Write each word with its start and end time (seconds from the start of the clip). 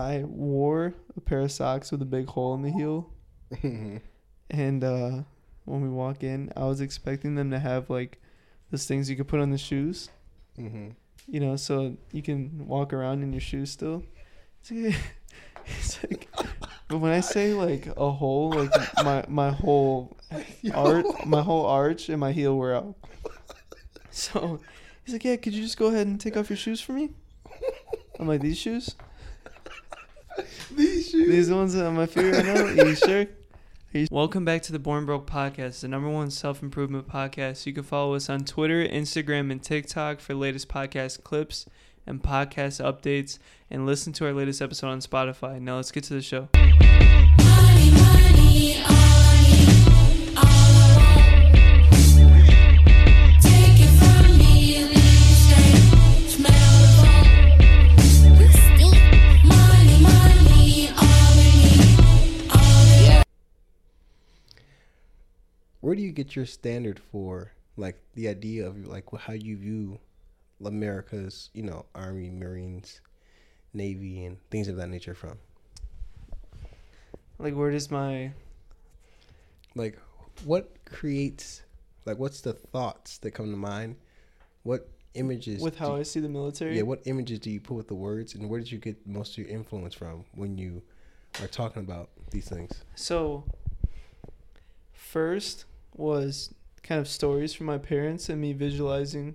I 0.00 0.22
wore 0.24 0.94
a 1.16 1.20
pair 1.20 1.40
of 1.40 1.50
socks 1.50 1.90
with 1.90 2.02
a 2.02 2.06
big 2.06 2.26
hole 2.28 2.54
in 2.54 2.62
the 2.62 2.70
heel, 2.70 3.10
and 4.50 4.84
uh, 4.84 5.22
when 5.64 5.82
we 5.82 5.88
walk 5.88 6.22
in, 6.22 6.52
I 6.56 6.64
was 6.64 6.80
expecting 6.80 7.34
them 7.34 7.50
to 7.50 7.58
have 7.58 7.90
like 7.90 8.20
those 8.70 8.86
things 8.86 9.10
you 9.10 9.16
could 9.16 9.28
put 9.28 9.40
on 9.40 9.50
the 9.50 9.58
shoes, 9.58 10.10
mm-hmm. 10.58 10.90
you 11.26 11.40
know, 11.40 11.56
so 11.56 11.96
you 12.12 12.22
can 12.22 12.66
walk 12.66 12.92
around 12.92 13.22
in 13.22 13.32
your 13.32 13.40
shoes 13.40 13.70
still. 13.72 14.04
It's 14.60 14.70
like, 14.70 15.00
it's 15.66 16.02
like 16.04 16.28
but 16.88 16.98
when 16.98 17.12
I 17.12 17.20
say 17.20 17.52
like 17.52 17.86
a 17.96 18.10
hole, 18.10 18.50
like 18.50 18.70
my 19.04 19.24
my 19.28 19.50
whole 19.50 20.16
arch, 20.74 21.06
my 21.26 21.42
whole 21.42 21.66
arch 21.66 22.08
and 22.08 22.18
my 22.18 22.32
heel 22.32 22.56
were 22.56 22.74
out. 22.74 22.94
So 24.10 24.60
he's 25.04 25.12
like, 25.14 25.24
"Yeah, 25.24 25.36
could 25.36 25.52
you 25.52 25.62
just 25.62 25.76
go 25.76 25.86
ahead 25.86 26.06
and 26.06 26.18
take 26.18 26.36
off 26.36 26.48
your 26.48 26.56
shoes 26.56 26.80
for 26.80 26.92
me?" 26.92 27.10
I'm 28.18 28.26
like, 28.26 28.40
"These 28.40 28.58
shoes? 28.58 28.94
These 30.74 31.10
shoes. 31.10 31.28
These 31.28 31.50
ones 31.50 31.74
on 31.76 31.94
my 31.94 32.06
feet 32.06 32.32
right 32.32 32.44
now? 32.44 32.62
Are 32.64 32.88
you 32.88 32.94
sure?" 32.94 33.20
Are 33.94 33.98
you- 33.98 34.06
Welcome 34.10 34.44
back 34.44 34.62
to 34.62 34.72
the 34.72 34.78
Born 34.78 35.06
Broke 35.06 35.26
Podcast, 35.26 35.80
the 35.80 35.88
number 35.88 36.08
one 36.10 36.30
self 36.30 36.62
improvement 36.62 37.08
podcast. 37.08 37.64
You 37.66 37.72
can 37.72 37.82
follow 37.84 38.14
us 38.14 38.28
on 38.28 38.44
Twitter, 38.44 38.86
Instagram, 38.86 39.50
and 39.50 39.62
TikTok 39.62 40.20
for 40.20 40.34
latest 40.34 40.68
podcast 40.68 41.22
clips 41.24 41.64
and 42.06 42.22
podcast 42.22 42.82
updates, 42.84 43.38
and 43.70 43.86
listen 43.86 44.12
to 44.14 44.26
our 44.26 44.32
latest 44.32 44.60
episode 44.62 44.88
on 44.88 45.00
Spotify. 45.00 45.60
Now 45.60 45.76
let's 45.76 45.90
get 45.90 46.04
to 46.04 46.14
the 46.14 46.22
show. 46.22 46.48
Money, 46.54 47.90
money, 47.90 48.82
all 48.88 49.27
Where 65.88 65.96
do 65.96 66.02
you 66.02 66.12
get 66.12 66.36
your 66.36 66.44
standard 66.44 67.00
for 67.00 67.52
like 67.78 67.98
the 68.12 68.28
idea 68.28 68.66
of 68.66 68.86
like 68.86 69.04
how 69.20 69.32
you 69.32 69.56
view 69.56 69.98
America's, 70.62 71.48
you 71.54 71.62
know, 71.62 71.86
Army, 71.94 72.28
Marines, 72.28 73.00
Navy, 73.72 74.26
and 74.26 74.36
things 74.50 74.68
of 74.68 74.76
that 74.76 74.88
nature 74.88 75.14
from? 75.14 75.38
Like, 77.38 77.54
where 77.54 77.70
does 77.70 77.90
my 77.90 78.32
Like, 79.74 79.98
what 80.44 80.76
creates, 80.84 81.62
like, 82.04 82.18
what's 82.18 82.42
the 82.42 82.52
thoughts 82.52 83.16
that 83.20 83.30
come 83.30 83.50
to 83.50 83.56
mind? 83.56 83.96
What 84.64 84.90
images? 85.14 85.62
with 85.62 85.78
how 85.78 85.96
I 85.96 86.02
see 86.02 86.20
the 86.20 86.28
military? 86.28 86.76
yeah, 86.76 86.82
what 86.82 87.00
images 87.06 87.38
do 87.38 87.50
you 87.50 87.60
put 87.62 87.78
with 87.78 87.88
the 87.88 87.94
words, 87.94 88.34
and 88.34 88.50
where 88.50 88.60
did 88.60 88.70
you 88.70 88.76
get 88.76 89.06
most 89.06 89.38
of 89.38 89.38
your 89.38 89.48
influence 89.48 89.94
from 89.94 90.26
when 90.34 90.58
you 90.58 90.82
are 91.40 91.48
talking 91.48 91.80
about 91.80 92.10
these 92.30 92.46
things? 92.46 92.84
So, 92.94 93.44
first 94.92 95.64
was 95.98 96.54
kind 96.82 97.00
of 97.00 97.08
stories 97.08 97.52
from 97.52 97.66
my 97.66 97.78
parents 97.78 98.28
and 98.28 98.40
me 98.40 98.52
visualizing, 98.52 99.34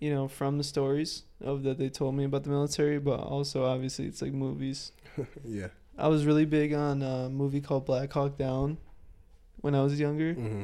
you 0.00 0.12
know, 0.12 0.28
from 0.28 0.58
the 0.58 0.64
stories 0.64 1.22
of 1.40 1.62
that 1.62 1.78
they 1.78 1.88
told 1.88 2.14
me 2.14 2.24
about 2.24 2.42
the 2.44 2.50
military, 2.50 2.98
but 2.98 3.20
also 3.20 3.64
obviously 3.64 4.06
it's 4.06 4.20
like 4.20 4.32
movies. 4.32 4.92
yeah. 5.44 5.68
I 5.96 6.08
was 6.08 6.26
really 6.26 6.44
big 6.44 6.72
on 6.74 7.02
a 7.02 7.28
movie 7.30 7.60
called 7.60 7.86
Black 7.86 8.12
Hawk 8.12 8.36
Down 8.36 8.78
when 9.60 9.74
I 9.74 9.82
was 9.82 9.98
younger. 9.98 10.34
Mm-hmm. 10.34 10.62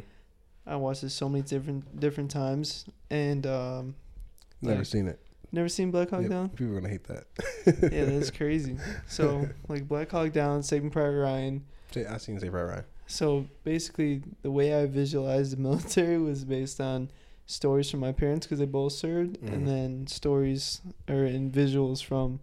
I 0.67 0.77
watched 0.77 1.05
it 1.05 1.11
so 1.11 1.29
many 1.29 1.43
different 1.43 1.99
different 2.01 2.31
times 2.31 2.85
and 3.11 3.47
um, 3.47 3.95
Never 4.61 4.79
Like- 4.79 4.87
seen 4.87 5.07
it. 5.09 5.19
never 5.53 5.69
seen 5.69 5.91
Black 5.91 6.11
Hawk 6.11 6.23
Yep, 6.23 6.31
Down. 6.31 6.49
People 6.51 6.73
are 6.77 6.81
gonna 6.81 6.93
hate 6.93 7.05
that. 7.05 7.25
yeah, 7.93 8.05
that's 8.07 8.31
crazy. 8.31 8.77
So 9.09 9.49
like 9.69 9.87
Black 9.89 10.11
Hawk 10.11 10.33
Down, 10.33 10.63
Saving 10.63 10.91
Private 10.91 11.21
Ryan. 11.21 11.65
I 12.09 12.19
seen 12.19 12.39
Say 12.41 12.49
Right 12.51 12.63
Ryan. 12.65 12.85
So 13.11 13.47
basically, 13.65 14.23
the 14.43 14.51
way 14.51 14.75
I 14.75 14.87
visualized 14.87 15.53
the 15.53 15.57
military 15.69 16.19
was 16.19 16.45
based 16.45 16.81
on 16.81 17.11
stories 17.47 17.91
from 17.91 18.01
my 18.01 18.13
parents 18.13 18.47
because 18.47 18.61
they 18.61 18.67
both 18.67 18.93
served, 18.93 19.41
Mhm. 19.41 19.53
and 19.53 19.67
then 19.69 20.07
stories 20.07 20.81
or 21.09 21.25
in 21.25 21.51
visuals 21.51 22.03
from 22.03 22.39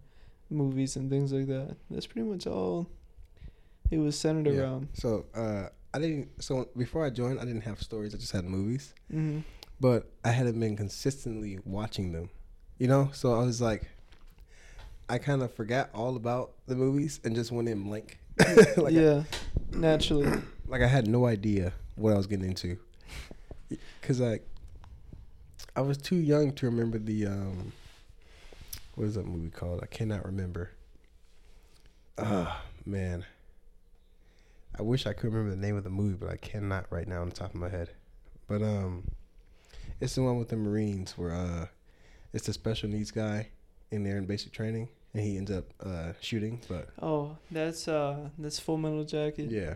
movies 0.50 0.96
and 0.96 1.08
things 1.10 1.32
like 1.32 1.46
that. 1.46 1.76
That's 1.90 2.06
pretty 2.06 2.28
much 2.28 2.46
all 2.46 2.86
it 3.90 3.98
was 3.98 4.18
centered 4.18 4.46
Yeah. 4.52 4.60
around. 4.60 4.88
So 4.92 5.24
uh, 5.34 5.68
I 5.94 5.98
didn't. 5.98 6.42
So 6.42 6.68
before 6.76 7.06
I 7.06 7.10
joined, 7.10 7.40
I 7.40 7.44
didn't 7.46 7.62
have 7.62 7.80
stories. 7.82 8.14
I 8.14 8.18
just 8.18 8.32
had 8.32 8.44
movies. 8.44 8.92
hmm 9.10 9.40
But 9.80 10.10
I 10.24 10.30
hadn't 10.32 10.58
been 10.60 10.76
consistently 10.76 11.58
watching 11.64 12.12
them. 12.12 12.28
You 12.78 12.88
know, 12.88 13.10
so 13.12 13.32
I 13.32 13.42
was 13.44 13.60
like, 13.62 13.88
I 15.08 15.16
kind 15.18 15.42
of 15.42 15.52
forgot 15.54 15.88
all 15.94 16.16
about 16.16 16.52
the 16.66 16.76
movies 16.76 17.20
and 17.24 17.34
just 17.34 17.50
went 17.50 17.68
in 17.68 17.82
blank. 17.84 18.18
like 18.76 18.94
I, 18.94 19.00
yeah, 19.00 19.22
naturally. 19.72 20.42
Like 20.68 20.82
I 20.82 20.86
had 20.86 21.06
no 21.08 21.26
idea 21.26 21.72
what 21.96 22.12
I 22.12 22.16
was 22.16 22.26
getting 22.26 22.46
into. 22.48 22.78
Cause 24.02 24.20
like, 24.20 24.46
I 25.76 25.80
was 25.82 25.98
too 25.98 26.16
young 26.16 26.52
to 26.54 26.66
remember 26.66 26.98
the 26.98 27.26
um, 27.26 27.72
what 28.94 29.06
is 29.06 29.14
that 29.14 29.26
movie 29.26 29.50
called? 29.50 29.80
I 29.82 29.86
cannot 29.86 30.24
remember. 30.24 30.70
Ah 32.16 32.62
man, 32.84 33.24
I 34.78 34.82
wish 34.82 35.06
I 35.06 35.12
could 35.12 35.32
remember 35.32 35.50
the 35.50 35.60
name 35.60 35.76
of 35.76 35.84
the 35.84 35.90
movie, 35.90 36.16
but 36.18 36.30
I 36.30 36.36
cannot 36.36 36.86
right 36.90 37.06
now 37.06 37.20
on 37.20 37.28
the 37.28 37.34
top 37.34 37.54
of 37.54 37.60
my 37.60 37.68
head. 37.68 37.90
But 38.48 38.62
um, 38.62 39.04
it's 40.00 40.14
the 40.14 40.22
one 40.22 40.38
with 40.38 40.48
the 40.48 40.56
Marines 40.56 41.16
where 41.18 41.32
uh, 41.32 41.66
it's 42.32 42.46
the 42.46 42.52
special 42.52 42.88
needs 42.88 43.10
guy 43.10 43.48
in 43.90 44.02
there 44.04 44.16
in 44.16 44.24
basic 44.26 44.52
training, 44.52 44.88
and 45.14 45.22
he 45.22 45.36
ends 45.36 45.50
up 45.50 45.64
uh 45.84 46.12
shooting, 46.20 46.60
but 46.68 46.88
Oh, 47.00 47.36
that's 47.50 47.86
uh, 47.86 48.30
that's 48.38 48.58
Full 48.58 48.78
Metal 48.78 49.04
Jacket. 49.04 49.50
yeah. 49.50 49.74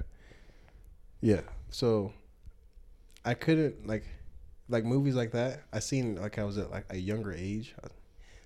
Yeah. 1.22 1.40
So 1.70 2.12
I 3.24 3.32
couldn't 3.34 3.86
like 3.86 4.04
like 4.68 4.84
movies 4.84 5.14
like 5.14 5.32
that. 5.32 5.62
I 5.72 5.78
seen 5.78 6.16
like 6.16 6.38
I 6.38 6.44
was 6.44 6.58
at 6.58 6.70
like 6.70 6.84
a 6.90 6.96
younger 6.98 7.32
age. 7.32 7.74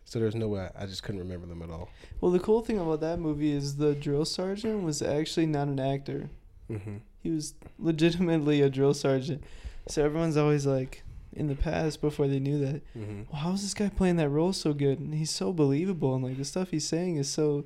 So 0.04 0.20
there's 0.20 0.36
no 0.36 0.46
way 0.46 0.68
I 0.78 0.86
just 0.86 1.02
couldn't 1.02 1.20
remember 1.20 1.46
them 1.48 1.62
at 1.62 1.70
all. 1.70 1.88
Well, 2.20 2.30
the 2.30 2.38
cool 2.38 2.60
thing 2.62 2.78
about 2.78 3.00
that 3.00 3.18
movie 3.18 3.50
is 3.52 3.76
the 3.76 3.94
drill 3.94 4.24
sergeant 4.24 4.84
was 4.84 5.02
actually 5.02 5.46
not 5.46 5.66
an 5.66 5.80
actor. 5.80 6.30
Mm-hmm. 6.70 6.98
He 7.22 7.30
was 7.30 7.54
legitimately 7.78 8.60
a 8.62 8.70
drill 8.70 8.94
sergeant. 8.94 9.42
So 9.88 10.04
everyone's 10.04 10.36
always 10.36 10.64
like, 10.64 11.02
in 11.32 11.48
the 11.48 11.56
past, 11.56 12.00
before 12.00 12.28
they 12.28 12.38
knew 12.38 12.58
that, 12.60 12.82
Mm-hmm. 12.96 13.22
well, 13.32 13.42
how 13.42 13.52
is 13.52 13.62
this 13.62 13.74
guy 13.74 13.88
playing 13.88 14.16
that 14.16 14.28
role 14.28 14.52
so 14.52 14.72
good? 14.72 15.00
And 15.00 15.12
he's 15.14 15.30
so 15.30 15.52
believable, 15.52 16.14
and 16.14 16.22
like 16.24 16.36
the 16.38 16.44
stuff 16.44 16.70
he's 16.70 16.86
saying 16.86 17.16
is 17.16 17.28
so. 17.28 17.64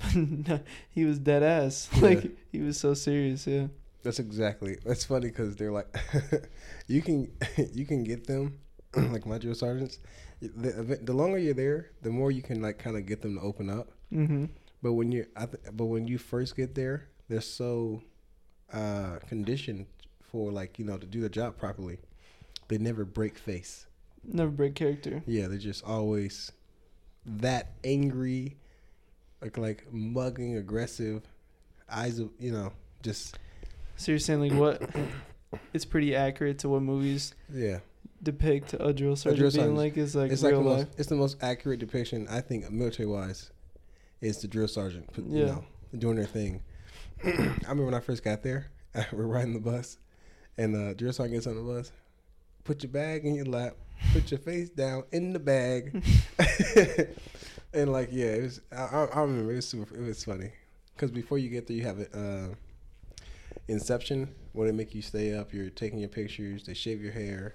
he 0.90 1.04
was 1.04 1.18
dead 1.18 1.42
ass. 1.42 1.88
Like 2.00 2.36
he 2.52 2.60
was 2.60 2.78
so 2.78 2.94
serious. 2.94 3.46
Yeah. 3.46 3.68
That's 4.08 4.20
exactly. 4.20 4.78
That's 4.86 5.04
funny 5.04 5.28
because 5.28 5.54
they're 5.56 5.70
like, 5.70 5.94
you 6.86 7.02
can 7.02 7.30
you 7.74 7.84
can 7.84 8.04
get 8.04 8.26
them 8.26 8.58
like 8.96 9.26
my 9.26 9.36
drill 9.36 9.54
sergeants. 9.54 9.98
The, 10.40 10.98
the 11.02 11.12
longer 11.12 11.36
you're 11.36 11.52
there, 11.52 11.90
the 12.00 12.08
more 12.08 12.30
you 12.30 12.40
can 12.40 12.62
like 12.62 12.78
kind 12.78 12.96
of 12.96 13.04
get 13.04 13.20
them 13.20 13.34
to 13.36 13.42
open 13.42 13.68
up. 13.68 13.92
Mm-hmm. 14.10 14.46
But 14.82 14.94
when 14.94 15.12
you, 15.12 15.26
I 15.36 15.44
th- 15.44 15.62
but 15.74 15.84
when 15.84 16.08
you 16.08 16.16
first 16.16 16.56
get 16.56 16.74
there, 16.74 17.10
they're 17.28 17.42
so 17.42 18.02
uh, 18.72 19.18
conditioned 19.28 19.84
for 20.22 20.50
like 20.50 20.78
you 20.78 20.86
know 20.86 20.96
to 20.96 21.04
do 21.04 21.20
the 21.20 21.28
job 21.28 21.58
properly. 21.58 21.98
They 22.68 22.78
never 22.78 23.04
break 23.04 23.36
face. 23.36 23.88
Never 24.24 24.50
break 24.50 24.74
character. 24.74 25.22
Yeah, 25.26 25.48
they're 25.48 25.58
just 25.58 25.84
always 25.84 26.50
that 27.26 27.72
angry, 27.84 28.56
like 29.42 29.58
like 29.58 29.92
mugging, 29.92 30.56
aggressive, 30.56 31.24
eyes 31.90 32.18
of 32.18 32.30
you 32.38 32.52
know 32.52 32.72
just 33.02 33.36
So 33.98 34.12
you're 34.12 34.18
saying 34.18 34.40
like 34.40 34.52
what? 34.52 34.82
it's 35.74 35.84
pretty 35.84 36.14
accurate 36.14 36.58
to 36.60 36.68
what 36.68 36.82
movies 36.82 37.34
yeah. 37.52 37.80
depict 38.22 38.74
a 38.78 38.92
drill 38.92 39.16
sergeant 39.16 39.38
drill 39.38 39.50
being 39.50 39.60
sergeant. 39.60 39.76
like 39.76 39.96
is 39.96 40.14
like 40.14 40.30
it's 40.30 40.42
like 40.42 40.52
real 40.52 40.62
the 40.62 40.68
life. 40.70 40.86
most, 40.86 40.98
it's 41.00 41.08
the 41.08 41.16
most 41.16 41.36
accurate 41.42 41.80
depiction 41.80 42.26
I 42.30 42.40
think 42.40 42.70
military 42.70 43.06
wise 43.08 43.50
is 44.20 44.40
the 44.40 44.48
drill 44.48 44.68
sergeant. 44.68 45.10
You 45.16 45.24
Yeah. 45.38 45.44
know, 45.46 45.64
doing 45.98 46.16
their 46.16 46.26
thing. 46.26 46.62
I 47.24 47.28
remember 47.62 47.86
when 47.86 47.94
I 47.94 48.00
first 48.00 48.22
got 48.22 48.42
there, 48.42 48.70
we're 49.12 49.26
riding 49.26 49.52
the 49.54 49.60
bus, 49.60 49.98
and 50.56 50.74
the 50.74 50.94
drill 50.94 51.12
sergeant 51.12 51.34
gets 51.34 51.46
on 51.46 51.56
the 51.56 51.62
bus. 51.62 51.90
Put 52.64 52.82
your 52.82 52.92
bag 52.92 53.24
in 53.24 53.34
your 53.34 53.46
lap. 53.46 53.76
Put 54.12 54.30
your 54.30 54.38
face 54.38 54.70
down 54.70 55.04
in 55.10 55.32
the 55.32 55.40
bag. 55.40 56.04
and 57.74 57.90
like 57.92 58.10
yeah, 58.12 58.26
it 58.26 58.42
was. 58.42 58.60
I, 58.70 58.76
I 58.76 59.04
I 59.06 59.20
remember 59.22 59.52
it 59.52 59.56
was 59.56 59.68
super. 59.68 59.92
It 59.96 60.06
was 60.06 60.22
funny 60.22 60.52
because 60.94 61.10
before 61.10 61.38
you 61.38 61.48
get 61.48 61.66
there, 61.66 61.76
you 61.76 61.84
have 61.84 61.98
it. 61.98 62.10
Uh, 62.14 62.54
Inception, 63.68 64.34
where 64.52 64.66
they 64.66 64.76
make 64.76 64.94
you 64.94 65.02
stay 65.02 65.34
up. 65.34 65.52
You're 65.52 65.70
taking 65.70 65.98
your 65.98 66.08
pictures. 66.08 66.64
They 66.64 66.74
shave 66.74 67.02
your 67.02 67.12
hair, 67.12 67.54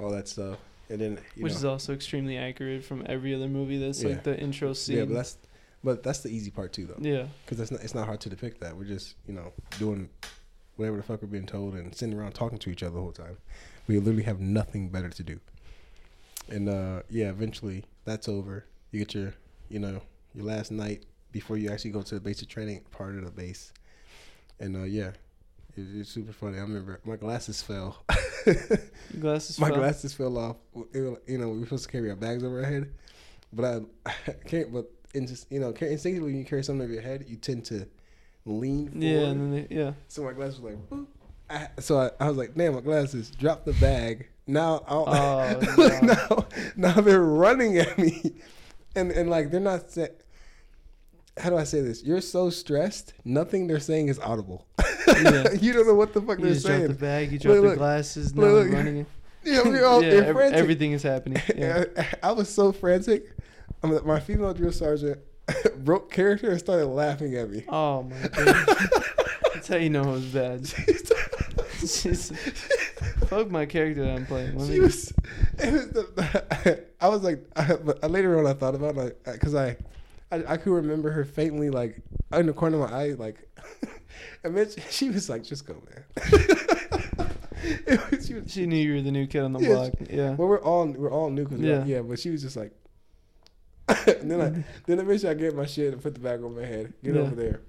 all 0.00 0.10
that 0.10 0.26
stuff, 0.28 0.58
and 0.90 1.00
then 1.00 1.18
you 1.36 1.44
which 1.44 1.52
know, 1.52 1.58
is 1.58 1.64
also 1.64 1.92
extremely 1.94 2.36
accurate 2.36 2.84
from 2.84 3.04
every 3.06 3.34
other 3.34 3.48
movie. 3.48 3.78
That's 3.78 4.02
Yeah. 4.02 4.10
like 4.10 4.24
the 4.24 4.38
intro 4.38 4.72
scene. 4.72 4.96
yeah, 4.98 5.04
but 5.04 5.14
that's 5.14 5.38
but 5.84 6.02
that's 6.02 6.20
the 6.20 6.30
easy 6.30 6.50
part 6.50 6.72
too, 6.72 6.86
though, 6.86 6.98
yeah. 7.00 7.26
because 7.44 7.60
it's 7.60 7.70
not 7.70 7.80
it's 7.82 7.94
not 7.94 8.06
hard 8.06 8.20
to 8.22 8.28
depict 8.28 8.60
that. 8.60 8.76
We're 8.76 8.84
just 8.84 9.14
you 9.28 9.34
know 9.34 9.52
doing 9.78 10.08
whatever 10.74 10.96
the 10.96 11.02
fuck 11.04 11.22
we're 11.22 11.28
being 11.28 11.46
told 11.46 11.74
and 11.74 11.94
sitting 11.94 12.18
around 12.18 12.32
talking 12.32 12.58
to 12.58 12.70
each 12.70 12.82
other 12.82 12.94
the 12.96 13.00
whole 13.00 13.12
time. 13.12 13.38
We 13.86 13.98
literally 13.98 14.24
have 14.24 14.40
nothing 14.40 14.88
better 14.88 15.08
to 15.08 15.22
do. 15.22 15.40
And 16.48 16.68
uh, 16.68 17.02
yeah, 17.08 17.30
eventually 17.30 17.84
that's 18.04 18.28
over. 18.28 18.64
You 18.90 18.98
get 18.98 19.14
your 19.14 19.34
you 19.68 19.78
know 19.78 20.02
your 20.34 20.44
last 20.44 20.72
night 20.72 21.04
before 21.30 21.56
you 21.56 21.70
actually 21.70 21.90
go 21.92 22.02
to 22.02 22.14
the 22.16 22.20
basic 22.20 22.48
training 22.48 22.82
part 22.90 23.14
of 23.14 23.24
the 23.24 23.30
base. 23.30 23.72
And 24.58 24.74
uh, 24.76 24.84
yeah, 24.84 25.10
it, 25.76 25.86
it's 26.00 26.10
super 26.10 26.32
funny. 26.32 26.58
I 26.58 26.62
remember 26.62 27.00
my 27.04 27.16
glasses 27.16 27.62
fell. 27.62 28.04
Glasses. 29.20 29.58
my 29.58 29.68
fell? 29.68 29.78
glasses 29.78 30.14
fell 30.14 30.38
off. 30.38 30.56
It 30.92 31.22
you 31.26 31.38
know, 31.38 31.48
we 31.48 31.58
were 31.60 31.66
supposed 31.66 31.86
to 31.86 31.92
carry 31.92 32.10
our 32.10 32.16
bags 32.16 32.44
over 32.44 32.62
our 32.62 32.70
head, 32.70 32.92
but 33.52 33.64
I, 33.64 34.10
I 34.28 34.32
can't. 34.46 34.72
But 34.72 34.90
in 35.14 35.26
just 35.26 35.50
you 35.50 35.60
know, 35.60 35.68
instinctively 35.70 36.20
when 36.20 36.38
you 36.38 36.44
carry 36.44 36.62
something 36.62 36.84
over 36.84 36.92
your 36.92 37.02
head, 37.02 37.24
you 37.28 37.36
tend 37.36 37.64
to 37.66 37.88
lean 38.44 38.88
forward. 38.88 39.02
Yeah, 39.02 39.18
and 39.20 39.40
then 39.40 39.66
they, 39.68 39.74
yeah. 39.74 39.92
So 40.08 40.22
my 40.22 40.32
glasses 40.32 40.60
was 40.60 40.72
like, 40.72 40.90
boop. 40.90 41.06
I, 41.48 41.68
so 41.80 41.98
I, 41.98 42.10
I 42.20 42.28
was 42.28 42.36
like, 42.36 42.54
damn, 42.54 42.74
my 42.74 42.80
glasses. 42.80 43.30
Drop 43.30 43.64
the 43.64 43.72
bag. 43.74 44.28
Now, 44.48 44.84
I'll, 44.86 45.04
Oh, 45.08 45.74
like, 45.76 46.02
now, 46.02 46.46
now 46.76 47.00
they're 47.00 47.20
running 47.20 47.78
at 47.78 47.98
me, 47.98 48.36
and 48.94 49.10
and 49.10 49.28
like 49.28 49.50
they're 49.50 49.60
not. 49.60 49.96
How 51.38 51.50
do 51.50 51.56
I 51.58 51.64
say 51.64 51.82
this? 51.82 52.02
You're 52.02 52.22
so 52.22 52.48
stressed. 52.48 53.12
Nothing 53.24 53.66
they're 53.66 53.80
saying 53.80 54.08
is 54.08 54.18
audible. 54.18 54.66
Yeah. 55.06 55.52
you 55.60 55.72
don't 55.72 55.86
know 55.86 55.94
what 55.94 56.12
the 56.12 56.20
fuck 56.20 56.38
You 56.38 56.44
they're 56.44 56.54
just 56.54 56.66
drop 56.66 56.82
the 56.82 56.94
bag. 56.94 57.32
You 57.32 57.38
drop 57.38 57.54
Look, 57.54 57.62
the 57.62 57.68
look. 57.70 57.78
glasses. 57.78 58.34
Now 58.34 58.44
look. 58.44 58.70
Running. 58.72 59.06
Yeah, 59.44 59.62
we're 59.62 59.86
all 59.86 60.02
yeah, 60.04 60.10
ev- 60.14 60.34
frantic. 60.34 60.58
everything 60.58 60.90
is 60.90 61.04
happening. 61.04 61.40
Yeah. 61.54 61.84
I 62.20 62.32
was 62.32 62.52
so 62.52 62.72
frantic. 62.72 63.30
I 63.80 63.86
mean, 63.86 64.00
my 64.04 64.18
female 64.18 64.52
drill 64.52 64.72
sergeant 64.72 65.20
broke 65.84 66.10
character 66.10 66.50
and 66.50 66.58
started 66.58 66.86
laughing 66.86 67.36
at 67.36 67.48
me. 67.48 67.62
Oh 67.68 68.02
my 68.02 68.16
god. 68.26 68.66
That's 69.54 69.68
how 69.68 69.76
you 69.76 69.90
know 69.90 70.02
it 70.02 70.12
was 70.12 70.24
bad. 70.24 70.66
She's, 71.78 72.32
fuck 73.28 73.48
my 73.48 73.66
character 73.66 74.04
that 74.04 74.16
I'm 74.16 74.26
playing. 74.26 74.58
Let 74.58 74.66
she 74.66 74.72
me, 74.74 74.80
was, 74.80 75.12
it 75.60 75.72
was 75.72 75.90
the, 75.90 76.84
I 77.00 77.08
was 77.08 77.22
like, 77.22 77.44
I, 77.54 77.74
but 77.76 78.10
later 78.10 78.38
on 78.40 78.46
I 78.48 78.52
thought 78.52 78.74
about 78.74 78.96
it, 78.96 79.20
like, 79.24 79.40
cause 79.40 79.54
I, 79.54 79.76
I, 80.32 80.42
I 80.48 80.56
could 80.56 80.72
remember 80.72 81.10
her 81.12 81.24
faintly, 81.24 81.70
like, 81.70 82.00
in 82.32 82.46
the 82.46 82.52
corner 82.52 82.82
of 82.82 82.90
my 82.90 82.96
eye, 82.96 83.12
like, 83.12 83.48
and 84.44 84.56
then 84.56 84.68
she- 84.90 85.10
was 85.10 85.28
like, 85.28 85.42
just 85.44 85.66
go, 85.66 85.82
man. 85.88 87.28
was, 88.10 88.26
she 88.26 88.34
was, 88.34 88.52
she 88.52 88.66
knew 88.66 88.76
you 88.76 88.94
were 88.94 89.02
the 89.02 89.10
new 89.10 89.26
kid 89.26 89.42
on 89.42 89.52
the 89.52 89.60
Yeah, 89.60 89.68
block. 89.74 89.92
Yeah. 90.10 90.30
well, 90.34 90.48
we're 90.48 90.60
all, 90.62 90.86
we're 90.86 91.10
all 91.10 91.30
new, 91.30 91.46
cause 91.46 91.58
yeah, 91.60 91.78
Yeah. 91.78 91.84
yeah, 91.96 92.00
but 92.02 92.18
she 92.18 92.30
was 92.30 92.42
just 92.42 92.56
like, 92.56 92.72
and 94.06 94.30
then 94.30 94.40
I, 94.40 94.64
then 94.86 94.98
eventually 94.98 95.30
I 95.30 95.34
get 95.34 95.54
my 95.54 95.64
shit 95.66 95.92
and 95.92 96.02
put 96.02 96.14
the 96.14 96.20
bag 96.20 96.42
on 96.42 96.54
my 96.56 96.64
head, 96.66 96.92
get 97.04 97.14
Yeah. 97.14 97.20
over 97.22 97.34
there. 97.34 97.60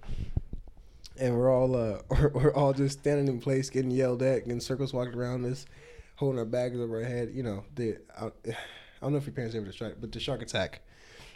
And 1.19 1.35
we're 1.35 1.51
all 1.51 1.75
uh 1.75 1.99
we're, 2.09 2.29
we're 2.29 2.53
all 2.53 2.73
just 2.73 2.99
standing 2.99 3.27
in 3.27 3.39
place, 3.39 3.69
getting 3.69 3.91
yelled 3.91 4.21
at, 4.23 4.43
getting 4.45 4.59
circles 4.59 4.93
walked 4.93 5.15
around 5.15 5.45
us, 5.45 5.65
holding 6.15 6.39
our 6.39 6.45
bags 6.45 6.79
over 6.79 6.97
our 6.97 7.03
head. 7.07 7.29
You 7.33 7.43
know, 7.43 7.63
the 7.75 7.97
I, 8.19 8.25
I 8.49 8.55
don't 9.01 9.11
know 9.11 9.17
if 9.17 9.25
your 9.25 9.33
parents 9.33 9.55
ever 9.55 9.71
tried, 9.71 9.95
but 10.01 10.11
the 10.11 10.19
shark 10.19 10.41
attack, 10.41 10.81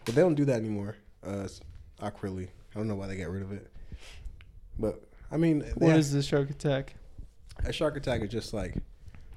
but 0.06 0.16
they 0.16 0.22
don't 0.22 0.36
do 0.36 0.46
that 0.46 0.56
anymore. 0.57 0.96
Uh, 1.24 1.48
awkwardly, 2.00 2.50
I 2.75 2.78
don't 2.80 2.88
know 2.88 2.96
why 2.96 3.06
they 3.07 3.16
got 3.18 3.30
rid 3.30 3.44
of 3.44 3.52
it. 3.52 3.72
But 4.79 5.01
I 5.31 5.38
mean, 5.38 5.62
What 5.75 5.95
is 5.95 6.12
the 6.12 6.21
shark 6.21 6.50
attack? 6.50 6.95
a 7.63 7.71
shark 7.71 7.95
attack 7.97 8.21
is 8.21 8.29
just 8.29 8.53
like 8.53 8.75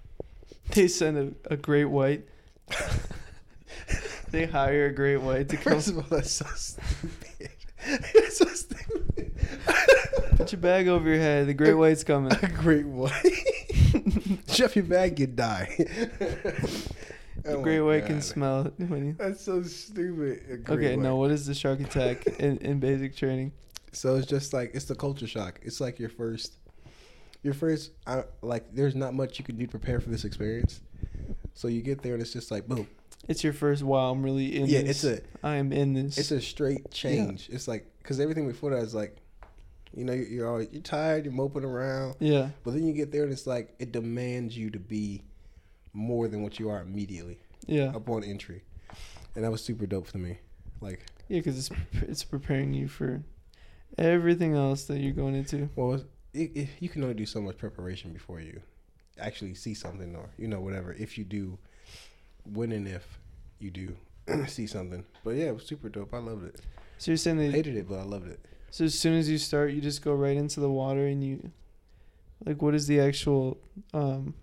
They 0.70 0.88
send 0.88 1.36
a, 1.48 1.52
a 1.52 1.56
great 1.56 1.84
white. 1.86 2.26
they 4.31 4.46
hire 4.46 4.86
a 4.86 4.92
great 4.92 5.19
white 5.19 5.48
to 5.50 5.56
come. 5.56 5.75
First 5.75 5.88
of 5.88 5.98
all, 5.98 6.04
that's 6.10 6.31
so 6.31 6.46
stupid. 6.54 7.50
it's 7.86 8.38
so 8.38 8.46
stupid. 8.46 9.32
Put 10.36 10.52
your 10.52 10.60
bag 10.60 10.88
over 10.88 11.08
your 11.08 11.19
head. 11.19 11.46
The 11.48 11.54
great 11.54 11.75
white's 11.75 12.02
coming. 12.04 12.32
A 12.32 12.48
great 12.48 12.86
white. 12.86 13.12
Shove 14.48 14.75
your 14.76 14.84
bag, 14.86 15.20
you 15.20 15.26
die. 15.26 15.75
The 17.42 17.56
Oh 17.56 17.62
great 17.62 17.81
white 17.82 18.06
can 18.06 18.22
smell 18.22 18.62
it. 18.66 18.75
when 18.88 19.06
you- 19.06 19.16
That's 19.19 19.42
so 19.44 19.62
stupid. 19.64 20.64
Okay, 20.69 20.96
no. 20.96 21.16
white. 21.16 21.20
What 21.20 21.31
is 21.31 21.44
the 21.46 21.54
shark 21.54 21.81
attack 21.81 22.26
in, 22.40 22.56
in 22.58 22.81
basic 22.81 23.14
training? 23.14 23.52
So 23.94 24.17
it's 24.17 24.26
just 24.26 24.52
like 24.52 24.73
it's 24.75 24.85
the 24.87 24.94
culture 24.94 25.26
shock. 25.26 25.61
It's 25.62 25.81
like 25.81 25.99
your 25.99 26.08
first, 26.08 26.56
your 27.43 27.55
first. 27.55 27.93
I, 28.06 28.25
like 28.43 28.75
there's 28.75 28.94
not 28.94 29.14
much 29.14 29.38
you 29.38 29.44
can 29.44 29.56
do 29.56 29.67
to 29.67 29.70
prepare 29.70 30.00
for 30.00 30.11
this 30.11 30.25
experience. 30.25 30.81
So 31.55 31.69
you 31.69 31.82
get 31.82 32.02
there 32.02 32.14
and 32.14 32.23
it's 32.23 32.32
just 32.32 32.50
like 32.50 32.67
boom. 32.67 32.88
It's 33.29 33.43
your 33.44 33.52
first. 33.52 33.82
Wow, 33.82 34.11
I'm 34.11 34.23
really 34.23 34.56
in 34.56 34.67
Yeah, 34.67 34.82
this. 34.82 35.05
it's 35.05 35.23
a 35.23 35.46
I 35.46 35.56
am 35.56 35.73
in 35.73 35.94
this. 35.94 36.19
it's 36.19 36.31
a 36.31 36.41
straight 36.41 36.91
change. 36.91 37.49
It's 37.50 37.67
like 37.69 37.87
because 37.99 38.20
everything 38.20 38.46
before 38.49 38.70
that 38.70 38.82
is 38.82 38.94
like, 38.94 39.17
you 39.96 40.05
know, 40.05 40.12
you're 40.12 40.26
you're, 40.26 40.49
always, 40.49 40.69
you're 40.73 40.82
tired, 40.82 41.25
you're 41.25 41.32
moping 41.32 41.64
around. 41.64 42.17
yeah. 42.19 42.50
But 42.64 42.75
then 42.75 42.87
you 42.87 42.93
get 42.93 43.12
there 43.12 43.23
and 43.23 43.32
it's 43.32 43.46
like 43.46 43.75
it 43.79 43.93
demands 43.93 44.56
you 44.58 44.70
to 44.70 44.79
be 44.79 45.23
more 45.93 46.26
than 46.29 46.43
what 46.43 46.58
you 46.58 46.69
are 46.69 46.82
immediately 46.82 47.38
Yeah. 47.67 47.93
upon 47.94 48.25
entry, 48.25 48.62
and 49.37 49.44
that 49.44 49.50
was 49.52 49.62
super 49.62 49.87
dope 49.87 50.08
for 50.08 50.19
me. 50.19 50.38
Like, 50.81 51.06
Yeah, 51.29 51.38
because 51.38 51.56
it's 51.56 51.70
it's 52.02 52.25
preparing 52.25 52.75
you 52.75 52.88
for 52.88 53.23
everything 53.99 54.55
else 54.55 54.85
that 54.85 54.99
you're 54.99 55.12
going 55.12 55.35
into. 55.35 55.69
well, 55.76 55.94
it, 56.32 56.50
it, 56.55 56.69
you 56.81 56.88
can 56.88 57.02
only 57.02 57.14
do 57.14 57.26
so 57.26 57.41
much 57.41 57.56
preparation 57.56 58.12
before 58.12 58.41
you 58.41 58.61
actually 59.20 59.55
see 59.55 59.75
something, 59.75 60.17
or 60.17 60.29
you 60.37 60.49
know, 60.49 60.61
whatever. 60.61 60.93
If 60.93 61.17
you 61.17 61.25
do, 61.25 61.58
when 62.52 62.73
and 62.73 62.88
if 62.88 63.19
you 63.58 63.70
do 63.70 63.96
see 64.46 64.67
something, 64.67 65.05
but 65.23 65.31
yeah, 65.31 65.46
it 65.46 65.55
was 65.55 65.67
super 65.67 65.88
dope. 65.88 66.12
I 66.12 66.19
loved 66.19 66.44
it. 66.44 66.61
So 66.99 67.11
you're 67.11 67.19
saying 67.19 67.38
that. 67.38 67.52
Hated 67.52 67.76
it, 67.76 67.88
but 67.88 67.99
I 67.99 68.02
loved 68.02 68.29
it. 68.29 68.41
So 68.70 68.85
as 68.85 68.99
soon 68.99 69.17
as 69.17 69.29
you 69.29 69.38
start, 69.38 69.73
you 69.73 69.81
just 69.81 70.02
go 70.02 70.12
right 70.14 70.37
into 70.37 70.58
the 70.58 70.70
water, 70.70 71.06
and 71.06 71.23
you, 71.23 71.52
like, 72.44 72.61
what 72.61 72.75
is 72.75 72.88
the 72.88 72.99
actual 73.00 73.58
um, 73.93 74.35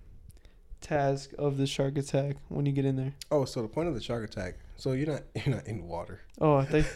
task 0.80 1.32
of 1.38 1.58
the 1.58 1.68
shark 1.68 1.98
attack 1.98 2.38
when 2.48 2.66
you 2.66 2.72
get 2.72 2.86
in 2.86 2.96
there? 2.96 3.14
Oh, 3.30 3.46
so 3.46 3.62
the 3.62 3.68
point 3.68 3.90
of 3.90 3.96
the 3.96 4.02
shark 4.02 4.24
attack. 4.24 4.56
So 4.78 4.94
you're 4.94 5.08
not 5.08 5.24
you're 5.46 5.56
not 5.56 5.68
in 5.68 5.88
water. 5.88 6.22
Oh, 6.40 6.56
I 6.56 6.66
think 6.66 6.88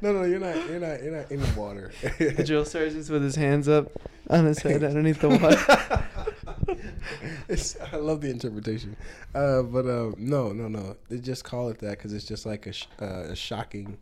No, 0.00 0.12
no, 0.12 0.22
you're 0.24 0.38
not. 0.40 0.56
You're 0.68 0.80
not. 0.80 1.02
You're 1.02 1.16
not 1.16 1.30
in 1.30 1.40
the 1.40 1.60
water. 1.60 1.92
the 2.18 2.44
drill 2.44 2.64
sergeant's 2.64 3.08
with 3.08 3.22
his 3.22 3.36
hands 3.36 3.68
up 3.68 3.90
on 4.28 4.44
his 4.44 4.58
head 4.58 4.82
underneath 4.90 5.20
the 5.20 5.28
water. 5.28 6.78
it's, 7.48 7.76
I 7.92 7.96
love 7.96 8.20
the 8.20 8.30
interpretation, 8.30 8.96
uh, 9.34 9.62
but 9.62 9.86
uh, 9.86 10.12
no, 10.18 10.52
no, 10.52 10.68
no. 10.68 10.96
They 11.08 11.18
just 11.18 11.44
call 11.44 11.68
it 11.70 11.78
that 11.78 11.98
because 11.98 12.12
it's 12.12 12.24
just 12.24 12.46
like 12.46 12.66
a, 12.66 12.72
sh- 12.72 12.86
uh, 13.00 13.24
a 13.30 13.36
shocking 13.36 13.98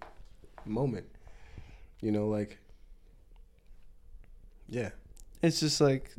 moment. 0.65 1.07
You 2.01 2.13
know, 2.13 2.27
like 2.29 2.59
yeah, 4.69 4.91
It's 5.43 5.61
just 5.61 5.81
like 5.81 6.11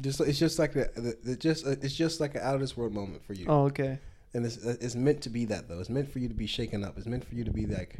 just 0.00 0.20
it's 0.20 0.38
just 0.38 0.58
like 0.58 0.72
the, 0.72 0.90
the, 0.94 1.16
the 1.22 1.36
just 1.36 1.66
uh, 1.66 1.70
it's 1.70 1.94
just 1.94 2.20
like 2.20 2.34
an 2.34 2.42
out 2.42 2.54
of 2.54 2.60
this 2.60 2.76
world 2.76 2.92
moment 2.92 3.24
for 3.24 3.32
you, 3.32 3.46
oh, 3.48 3.64
okay. 3.64 3.98
And 4.34 4.44
it's 4.46 4.64
uh, 4.64 4.76
it's 4.80 4.94
meant 4.94 5.20
to 5.22 5.30
be 5.30 5.44
that 5.46 5.68
though. 5.68 5.80
It's 5.80 5.88
meant 5.90 6.10
for 6.12 6.18
you 6.18 6.28
to 6.28 6.34
be 6.34 6.46
shaken 6.46 6.84
up. 6.84 6.96
It's 6.96 7.06
meant 7.06 7.24
for 7.24 7.34
you 7.34 7.44
to 7.44 7.50
be 7.50 7.66
like 7.66 7.98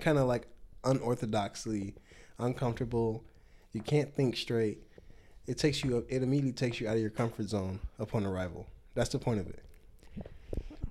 kind 0.00 0.18
of 0.18 0.26
like 0.26 0.46
unorthodoxly 0.84 1.94
uncomfortable. 2.38 3.22
You 3.72 3.80
can't 3.82 4.14
think 4.14 4.36
straight. 4.36 4.78
It 5.46 5.58
takes 5.58 5.82
you. 5.84 6.04
It 6.08 6.22
immediately 6.22 6.52
takes 6.52 6.80
you 6.80 6.88
out 6.88 6.94
of 6.94 7.00
your 7.00 7.10
comfort 7.10 7.48
zone 7.48 7.80
upon 7.98 8.24
arrival. 8.24 8.66
That's 8.94 9.10
the 9.10 9.18
point 9.18 9.40
of 9.40 9.48
it. 9.48 9.62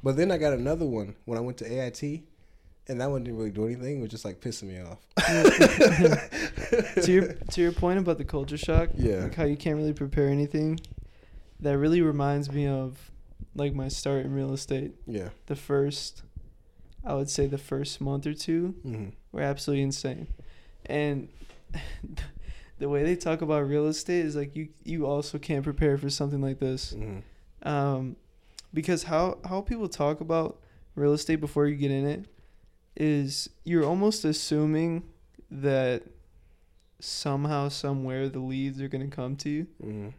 But 0.04 0.16
then 0.16 0.32
I 0.32 0.38
got 0.38 0.54
another 0.54 0.86
one 0.86 1.16
when 1.26 1.38
I 1.38 1.42
went 1.42 1.58
to 1.58 1.66
AIT, 1.66 2.02
and 2.88 3.02
that 3.02 3.10
one 3.12 3.24
didn't 3.24 3.38
really 3.38 3.52
do 3.52 3.66
anything. 3.66 4.00
It 4.00 4.02
was 4.02 4.12
just 4.12 4.24
like 4.26 4.40
pissing 4.40 4.64
me 4.70 4.80
off. 4.82 5.00
to 7.04 7.12
your 7.12 7.34
to 7.52 7.62
your 7.62 7.72
point 7.74 8.00
about 8.00 8.18
the 8.18 8.24
culture 8.26 8.58
shock, 8.58 8.90
Yeah. 8.96 9.24
like 9.24 9.36
how 9.36 9.44
you 9.46 9.58
can't 9.58 9.78
really 9.78 9.94
prepare 9.94 10.30
anything. 10.30 10.80
That 11.62 11.78
really 11.78 12.02
reminds 12.02 12.50
me 12.52 12.68
of 12.68 13.12
like 13.56 13.74
my 13.74 13.88
start 13.88 14.26
in 14.26 14.34
real 14.34 14.54
estate. 14.54 14.94
yeah. 15.08 15.30
The 15.48 15.56
first, 15.56 16.24
I 17.06 17.14
would 17.16 17.30
say, 17.30 17.48
the 17.48 17.58
first 17.58 18.00
month 18.02 18.26
or 18.28 18.34
two 18.34 18.76
hmm 18.84 19.06
were 19.32 19.42
absolutely 19.42 19.84
insane, 19.84 20.28
and 20.86 21.30
the 22.80 22.90
way 22.90 23.04
they 23.04 23.16
talk 23.16 23.42
about 23.42 23.68
real 23.68 23.88
estate 23.88 24.26
is 24.26 24.36
like 24.36 24.56
you 24.56 24.70
you 24.84 25.06
also 25.06 25.38
can't 25.38 25.64
prepare 25.64 25.98
for 25.98 26.10
something 26.10 26.42
like 26.42 26.60
this, 26.60 26.92
hmm 26.92 27.20
um, 27.64 28.16
because 28.74 29.04
how 29.04 29.38
how 29.46 29.62
people 29.62 29.90
talk 29.90 30.22
about 30.22 30.60
real 30.96 31.14
estate 31.14 31.38
before 31.38 31.68
you 31.68 31.76
get 31.76 31.92
in 31.92 32.06
it 32.08 32.26
is 32.96 33.50
you're 33.64 33.86
almost 33.86 34.26
assuming 34.26 35.04
that 35.52 36.04
somehow 37.00 37.70
somewhere 37.70 38.28
the 38.30 38.40
leads 38.40 38.82
are 38.82 38.88
going 38.90 39.08
to 39.10 39.16
come 39.16 39.36
to 39.38 39.50
you. 39.50 39.68
Hmm 39.82 40.10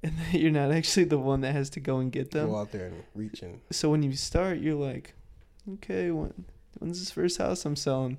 and 0.02 0.16
that 0.18 0.34
you're 0.40 0.50
not 0.50 0.70
actually 0.72 1.04
the 1.04 1.18
one 1.18 1.40
that 1.42 1.52
has 1.52 1.70
to 1.70 1.80
go 1.80 1.98
and 1.98 2.10
get 2.12 2.30
them 2.30 2.48
Go 2.50 2.56
out 2.56 2.72
there 2.72 2.86
and 2.86 3.02
reach 3.14 3.42
and 3.42 3.60
so 3.70 3.90
when 3.90 4.02
you 4.02 4.12
start 4.14 4.58
you're 4.58 4.74
like 4.74 5.14
okay 5.74 6.10
when 6.10 6.32
when's 6.78 6.98
this 6.98 7.10
first 7.10 7.38
house 7.38 7.64
i'm 7.66 7.76
selling 7.76 8.16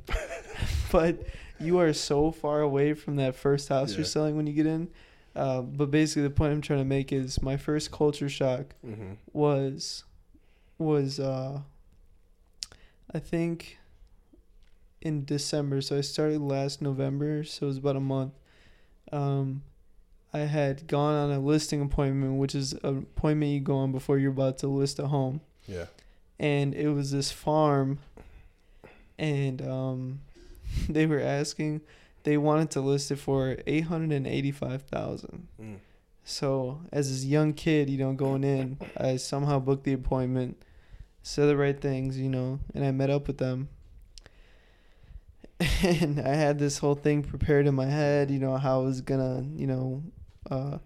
but 0.92 1.24
you 1.60 1.80
are 1.80 1.94
so 1.94 2.32
far 2.32 2.62
away 2.62 2.94
from 2.94 3.16
that 3.16 3.36
first 3.36 3.70
house 3.70 3.92
Yeah. 3.92 3.98
you're 3.98 4.06
selling 4.06 4.36
when 4.38 4.46
you 4.48 4.54
get 4.54 4.66
in 4.68 4.90
uh, 5.36 5.62
but 5.62 5.90
basically 5.92 6.24
the 6.24 6.30
point 6.30 6.54
i'm 6.54 6.62
trying 6.62 6.80
to 6.80 6.86
make 6.86 7.12
is 7.12 7.42
my 7.42 7.58
first 7.58 7.92
culture 7.92 8.30
shock 8.30 8.76
hmm 8.84 9.14
was 9.34 10.04
was 10.78 11.20
uh 11.20 11.62
I 13.14 13.20
think 13.20 13.78
in 15.02 15.26
December. 15.26 15.82
So 15.82 15.98
I 15.98 16.02
started 16.02 16.40
last 16.40 16.82
November, 16.82 17.44
so 17.44 17.66
it 17.66 17.68
was 17.68 17.78
about 17.78 17.96
a 17.98 18.00
month. 18.02 18.34
Um 19.12 19.64
I 20.34 20.40
had 20.40 20.88
gone 20.88 21.16
on 21.16 21.32
a 21.32 21.40
listing 21.40 21.82
appointment, 21.82 22.38
which 22.38 22.56
is 22.56 22.74
an 22.74 22.98
appointment 23.16 23.52
you 23.52 23.60
go 23.60 23.78
on 23.78 23.92
before 23.92 24.18
you're 24.18 24.32
about 24.32 24.58
to 24.60 24.68
list 24.68 25.00
a 25.00 25.08
home. 25.08 25.42
yeah. 25.68 25.86
And 26.40 26.74
it 26.74 26.90
was 26.90 27.12
this 27.12 27.32
farm 27.32 28.00
and 29.22 29.62
um, 29.62 30.22
they 30.90 31.06
were 31.06 31.22
asking, 31.22 31.82
they 32.24 32.38
wanted 32.38 32.72
to 32.72 32.82
list 32.82 33.12
it 33.12 33.18
for 33.18 33.58
eight 33.68 33.86
hundred 33.86 34.12
and 34.12 34.28
eighty-five 34.28 34.82
thousand. 34.84 35.48
Mm. 35.62 35.78
So 36.24 36.82
as 36.92 37.10
this 37.10 37.26
young 37.26 37.54
kid, 37.54 37.90
you 37.90 37.98
know, 37.98 38.14
going 38.14 38.44
in, 38.44 38.78
I 38.98 39.16
somehow 39.18 39.60
booked 39.60 39.86
the 39.86 39.94
appointment, 39.94 40.62
said 41.24 41.48
the 41.48 41.58
right 41.58 41.80
things, 41.80 42.20
you 42.20 42.30
know, 42.30 42.60
and 42.76 42.84
I 42.84 42.92
met 42.92 43.10
up 43.10 43.28
with 43.28 43.38
them. 43.38 43.70
And 45.84 46.20
I 46.20 46.34
had 46.34 46.58
this 46.58 46.80
whole 46.80 46.96
thing 46.96 47.22
prepared 47.22 47.68
in 47.68 47.76
my 47.76 47.86
head, 47.86 48.32
you 48.32 48.40
know, 48.40 48.58
how 48.58 48.82
I 48.82 48.84
was 48.84 49.02
gonna, 49.02 49.46
you 49.56 49.68
know, 49.68 50.02
uh, 50.50 50.78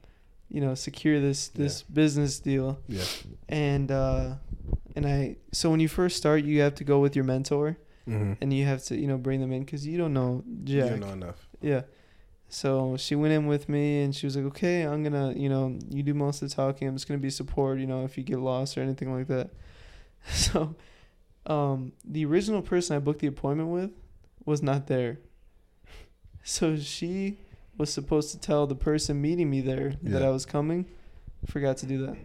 you 0.50 0.62
know, 0.62 0.75
secure 0.75 1.19
this 1.19 1.47
this 1.50 1.81
business 1.83 2.39
deal. 2.39 2.79
Yeah. 2.88 3.03
And 3.50 3.91
uh, 3.91 4.35
and 4.95 5.05
I 5.05 5.38
so 5.51 5.69
when 5.71 5.79
you 5.79 5.88
first 5.88 6.17
start, 6.17 6.43
you 6.43 6.62
have 6.62 6.75
to 6.75 6.83
go 6.83 7.00
with 7.00 7.15
your 7.15 7.25
mentor, 7.25 7.77
Mm-hmm. 8.07 8.33
and 8.39 8.53
you 8.53 8.65
have 8.65 8.83
to, 8.83 8.95
you 8.95 9.07
know, 9.07 9.17
bring 9.17 9.41
them 9.41 9.51
in 9.51 9.63
because 9.63 9.88
you 9.88 9.97
don't 9.97 10.13
know 10.13 10.43
You 10.85 10.89
don't 10.91 11.00
know 11.00 11.09
enough. 11.13 11.47
Yeah. 11.59 11.81
So 12.47 12.95
she 12.97 13.15
went 13.15 13.33
in 13.33 13.47
with 13.47 13.67
me 13.67 14.03
and 14.03 14.15
she 14.15 14.27
was 14.27 14.35
like, 14.38 14.45
okay, 14.45 14.83
I'm 14.83 15.01
to, 15.13 15.33
you 15.35 15.50
know, 15.50 15.79
you 15.89 16.03
do 16.03 16.13
most 16.13 16.43
of 16.43 16.50
the 16.50 16.55
talking. 16.55 16.88
I'm 16.88 16.93
just 16.95 17.07
to 17.19 17.24
be 17.24 17.31
support, 17.31 17.79
you 17.79 17.88
know, 17.88 18.05
if 18.05 18.15
you 18.15 18.24
get 18.24 18.38
lost 18.38 18.77
or 18.77 18.81
anything 18.81 19.12
like 19.12 19.27
that. 19.27 19.50
So 20.27 20.75
um, 21.47 21.93
the 22.03 22.25
original 22.25 22.62
person 22.62 22.95
I 22.95 23.00
booked 23.00 23.19
the 23.21 23.27
appointment 23.27 23.69
with 23.69 23.89
was 24.45 24.62
not 24.62 24.85
there. 24.85 25.17
So 26.43 26.77
she 26.77 27.39
was 27.77 27.91
supposed 27.91 28.32
to 28.32 28.39
tell 28.39 28.67
the 28.67 28.75
person 28.75 29.22
meeting 29.22 29.50
me 29.50 29.62
there 29.62 29.96
that 30.03 30.24
I 30.24 30.29
was 30.29 30.46
coming. 30.46 30.86
Forgot 31.46 31.77
to 31.77 31.86
do 31.86 32.05
that. 32.05 32.17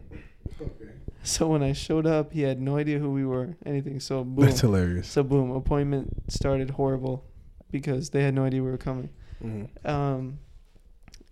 So 1.23 1.49
when 1.49 1.63
I 1.63 1.73
showed 1.73 2.07
up, 2.07 2.33
he 2.33 2.43
had 2.43 2.61
no 2.61 2.77
idea 2.77 2.99
who 2.99 3.11
we 3.11 3.25
were, 3.25 3.57
anything. 3.67 4.01
So 4.01 4.25
boom. 4.25 4.47
That's 4.47 4.61
hilarious. 4.61 5.09
So 5.09 5.23
boom, 5.23 5.51
appointment 5.51 6.31
started 6.33 6.71
horrible 6.71 7.25
because 7.71 8.11
they 8.11 8.23
had 8.23 8.35
no 8.35 8.45
idea 8.45 8.63
we 8.63 8.71
were 8.71 8.79
coming. 8.79 9.11
Mm-hmm. 9.45 9.87
Um, 9.87 10.39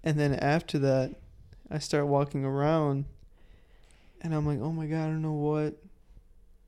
and 0.04 0.18
then 0.18 0.34
after 0.34 0.78
that, 0.80 1.14
I 1.70 1.78
start 1.78 2.06
walking 2.06 2.44
around, 2.44 3.04
and 4.22 4.34
I'm 4.34 4.46
like, 4.46 4.60
oh 4.60 4.72
my 4.72 4.86
god, 4.86 5.04
I 5.04 5.06
don't 5.06 5.22
know 5.22 5.32
what 5.32 5.74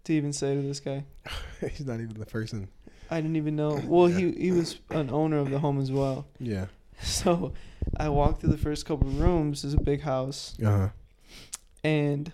to 0.04 0.12
even 0.12 0.32
say 0.32 0.54
to 0.54 0.62
this 0.62 0.80
guy. 0.80 1.04
He's 1.60 1.86
not 1.86 2.00
even 2.00 2.18
the 2.18 2.26
person. 2.26 2.68
I 3.10 3.20
didn't 3.20 3.36
even 3.36 3.56
know. 3.56 3.80
Well, 3.84 4.06
he 4.06 4.32
he 4.32 4.52
was 4.52 4.78
an 4.90 5.10
owner 5.10 5.38
of 5.38 5.50
the 5.50 5.58
home 5.58 5.80
as 5.80 5.90
well. 5.90 6.26
Yeah. 6.38 6.66
So 7.02 7.52
I 7.96 8.08
walked 8.08 8.40
through 8.40 8.50
the 8.52 8.58
first 8.58 8.84
couple 8.86 9.08
of 9.08 9.20
rooms. 9.20 9.64
It's 9.64 9.74
a 9.74 9.80
big 9.80 10.02
house, 10.02 10.54
Uh 10.62 10.70
huh. 10.70 10.88
and 11.82 12.32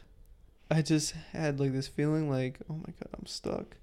I 0.70 0.82
just 0.82 1.12
had 1.32 1.60
like 1.60 1.72
this 1.72 1.86
feeling 1.88 2.28
like, 2.30 2.58
oh 2.68 2.74
my 2.74 2.92
god, 3.00 3.08
I'm 3.18 3.26
stuck. 3.26 3.76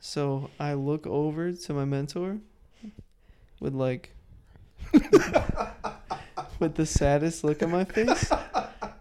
So 0.00 0.50
I 0.58 0.74
look 0.74 1.06
over 1.06 1.52
to 1.52 1.72
my 1.74 1.84
mentor 1.84 2.38
with 3.60 3.74
like 3.74 4.14
with 6.58 6.74
the 6.76 6.86
saddest 6.86 7.44
look 7.44 7.62
on 7.62 7.70
my 7.70 7.84
face, 7.84 8.30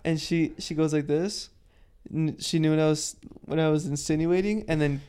and 0.04 0.20
she 0.20 0.54
she 0.60 0.76
goes 0.76 0.94
like 0.94 1.08
this. 1.08 1.50
She 2.40 2.60
knew 2.60 2.72
what 2.72 2.80
I 2.80 2.88
was 2.88 3.16
what 3.46 3.60
I 3.60 3.70
was 3.70 3.86
insinuating, 3.86 4.66
and 4.68 4.80
then 4.82 5.02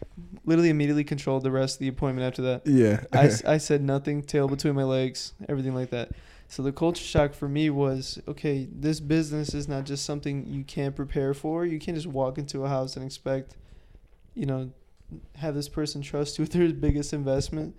literally 0.49 0.71
immediately 0.71 1.05
controlled 1.05 1.43
the 1.43 1.51
rest 1.51 1.77
of 1.77 1.81
the 1.81 1.89
appointment 1.89 2.27
after 2.27 2.43
that. 2.43 2.67
Yeah. 2.67 3.05
I 3.47 3.59
said 3.59 3.83
nothing, 3.83 4.23
tail 4.23 4.49
between 4.49 4.75
my 4.75 4.83
legs, 4.83 5.35
everything 5.49 5.75
like 5.75 5.91
that. 5.91 6.11
So 6.49 6.63
the 6.63 6.73
culture 6.73 7.05
shock 7.05 7.35
for 7.35 7.47
me 7.47 7.69
was 7.69 8.19
okay, 8.27 8.67
this 8.73 9.01
business 9.01 9.53
is 9.53 9.69
not 9.69 9.85
just 9.85 10.07
something 10.07 10.47
you 10.47 10.65
can't 10.65 10.97
prepare 10.97 11.35
for. 11.35 11.67
You 11.67 11.79
can't 11.79 11.95
just 11.95 12.07
walk 12.07 12.39
into 12.39 12.65
a 12.65 12.69
house 12.69 12.97
and 12.97 13.05
expect, 13.05 13.57
you 14.35 14.47
know, 14.47 14.71
have 15.37 15.55
this 15.55 15.69
person 15.69 16.01
trust 16.01 16.39
you 16.39 16.43
with 16.43 16.53
their 16.53 16.73
biggest 16.73 17.13
investment 17.13 17.77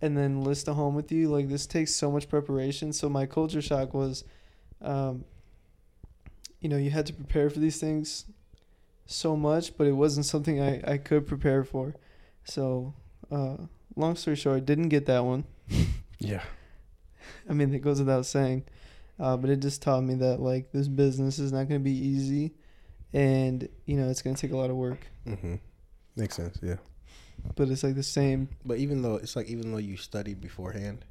and 0.00 0.16
then 0.16 0.42
list 0.42 0.66
a 0.66 0.74
home 0.74 0.96
with 0.96 1.12
you. 1.12 1.28
Like 1.28 1.48
this 1.48 1.66
takes 1.66 1.94
so 1.94 2.10
much 2.10 2.28
preparation. 2.28 2.92
So 2.92 3.08
my 3.08 3.26
culture 3.26 3.62
shock 3.62 3.94
was, 3.94 4.24
um, 4.82 5.24
you 6.60 6.68
know, 6.68 6.76
you 6.76 6.90
had 6.90 7.06
to 7.06 7.12
prepare 7.12 7.48
for 7.48 7.60
these 7.60 7.78
things 7.78 8.24
so 9.06 9.36
much, 9.36 9.76
but 9.76 9.86
it 9.86 9.92
wasn't 9.92 10.26
something 10.26 10.60
I, 10.60 10.82
I 10.84 10.98
could 10.98 11.28
prepare 11.28 11.62
for. 11.62 11.94
So, 12.48 12.94
uh, 13.30 13.56
long 13.96 14.16
story 14.16 14.36
short, 14.36 14.64
didn't 14.66 14.88
get 14.88 15.06
that 15.06 15.24
one. 15.24 15.44
yeah. 16.18 16.42
I 17.48 17.52
mean, 17.52 17.74
it 17.74 17.80
goes 17.80 17.98
without 17.98 18.26
saying. 18.26 18.64
Uh, 19.20 19.36
but 19.36 19.50
it 19.50 19.60
just 19.60 19.82
taught 19.82 20.02
me 20.02 20.14
that 20.14 20.40
like 20.40 20.70
this 20.72 20.86
business 20.88 21.38
is 21.38 21.52
not 21.52 21.68
going 21.68 21.80
to 21.80 21.84
be 21.84 21.90
easy, 21.90 22.54
and 23.12 23.68
you 23.84 23.96
know 23.96 24.08
it's 24.08 24.22
going 24.22 24.36
to 24.36 24.40
take 24.40 24.52
a 24.52 24.56
lot 24.56 24.70
of 24.70 24.76
work. 24.76 25.00
Mm-hmm. 25.26 25.56
Makes 26.14 26.36
sense. 26.36 26.58
Yeah. 26.62 26.76
But 27.56 27.68
it's 27.68 27.82
like 27.82 27.96
the 27.96 28.02
same. 28.04 28.48
But 28.64 28.78
even 28.78 29.02
though 29.02 29.16
it's 29.16 29.34
like 29.34 29.46
even 29.48 29.72
though 29.72 29.78
you 29.78 29.96
studied 29.96 30.40
beforehand, 30.40 31.04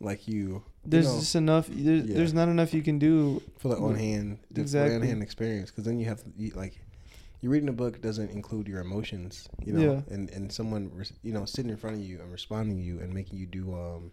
like 0.00 0.26
you, 0.26 0.64
There's 0.84 1.06
you 1.06 1.12
know, 1.12 1.18
just 1.20 1.34
enough. 1.36 1.66
There's, 1.68 2.06
Yeah. 2.06 2.16
there's 2.16 2.34
not 2.34 2.48
enough 2.48 2.74
you 2.74 2.82
can 2.82 2.98
do. 2.98 3.40
for 3.58 3.68
the 3.68 3.76
on 3.76 3.94
hand, 3.94 4.38
Exactly. 4.56 4.96
on 4.96 5.02
hand 5.02 5.22
experience. 5.22 5.70
Because 5.70 5.84
then 5.84 6.00
you 6.00 6.06
have 6.06 6.22
to 6.24 6.30
you, 6.36 6.50
like, 6.56 6.80
you 7.40 7.50
reading 7.50 7.68
a 7.68 7.72
book 7.72 8.00
doesn't 8.00 8.30
include 8.30 8.66
your 8.68 8.80
emotions, 8.80 9.48
you 9.64 9.72
know, 9.72 9.80
Yeah. 9.92 10.14
and 10.14 10.30
and 10.30 10.50
someone 10.52 10.90
res- 10.94 11.12
you 11.22 11.32
know 11.32 11.44
sitting 11.44 11.70
in 11.70 11.76
front 11.76 11.96
of 11.96 12.02
you 12.02 12.20
and 12.20 12.30
responding 12.32 12.76
to 12.78 12.82
you 12.82 13.00
and 13.00 13.12
making 13.12 13.38
you 13.38 13.46
do 13.46 13.74
um 13.74 14.10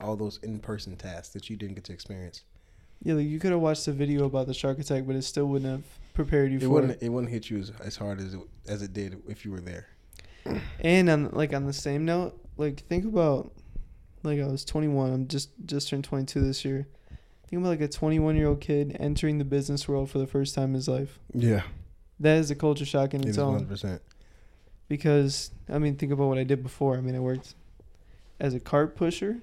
all 0.00 0.16
those 0.16 0.38
in 0.42 0.58
person 0.58 0.96
tasks 0.96 1.32
that 1.32 1.48
you 1.48 1.56
didn't 1.56 1.74
get 1.74 1.84
to 1.84 1.92
experience. 1.92 2.42
Yeah, 3.02 3.14
like 3.14 3.26
you 3.26 3.38
could 3.38 3.50
have 3.52 3.60
watched 3.60 3.86
a 3.88 3.92
video 3.92 4.24
about 4.24 4.46
the 4.46 4.54
shark 4.54 4.78
attack, 4.78 5.06
but 5.06 5.16
it 5.16 5.22
still 5.22 5.46
wouldn't 5.46 5.70
have 5.70 5.84
prepared 6.14 6.50
you 6.50 6.56
It 6.58 6.62
for 6.62 6.68
wouldn't 6.70 6.92
it. 6.92 7.02
it 7.02 7.08
wouldn't 7.10 7.30
hit 7.32 7.50
you 7.50 7.58
as, 7.58 7.70
as 7.84 7.96
hard 7.96 8.20
as 8.20 8.32
it, 8.34 8.40
as 8.66 8.82
it 8.82 8.92
did 8.94 9.22
if 9.28 9.44
you 9.44 9.50
were 9.50 9.60
there. 9.60 9.86
And 10.80 11.08
on 11.10 11.30
like 11.32 11.52
on 11.52 11.66
the 11.66 11.72
same 11.72 12.04
note, 12.04 12.38
like 12.56 12.80
think 12.86 13.04
about 13.04 13.52
like 14.22 14.40
I 14.40 14.46
was 14.46 14.64
21. 14.64 15.12
I'm 15.12 15.28
just 15.28 15.50
just 15.66 15.88
turned 15.88 16.04
22 16.04 16.40
this 16.40 16.64
year. 16.64 16.86
Think 17.48 17.60
about 17.60 17.68
like 17.70 17.80
a 17.80 17.88
21 17.88 18.36
year 18.36 18.48
old 18.48 18.60
kid 18.60 18.96
entering 18.98 19.38
the 19.38 19.44
business 19.44 19.86
world 19.88 20.10
for 20.10 20.18
the 20.18 20.26
first 20.26 20.54
time 20.54 20.70
in 20.70 20.74
his 20.74 20.88
life. 20.88 21.18
Yeah, 21.34 21.62
That 22.20 22.38
is 22.38 22.50
a 22.50 22.54
culture 22.54 22.84
shock 22.86 23.14
in 23.14 23.22
it 23.22 23.28
its 23.28 23.38
own. 23.38 23.52
hundred 23.54 23.68
percent. 23.68 24.02
because 24.88 25.50
I 25.68 25.78
mean, 25.78 25.96
think 25.96 26.12
about 26.12 26.28
what 26.28 26.38
I 26.38 26.44
did 26.44 26.62
before. 26.62 26.96
I 26.96 27.00
mean, 27.00 27.14
I 27.14 27.20
worked 27.20 27.54
as 28.40 28.54
a 28.54 28.60
cart 28.60 28.96
pusher, 28.96 29.38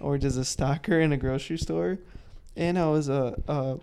or 0.00 0.16
as 0.16 0.36
a 0.36 0.40
stocker 0.42 1.02
in 1.02 1.12
a 1.12 1.16
grocery 1.16 1.58
store, 1.58 1.98
and 2.56 2.78
I 2.78 2.86
was 2.88 3.08
a 3.08 3.40
a, 3.48 3.78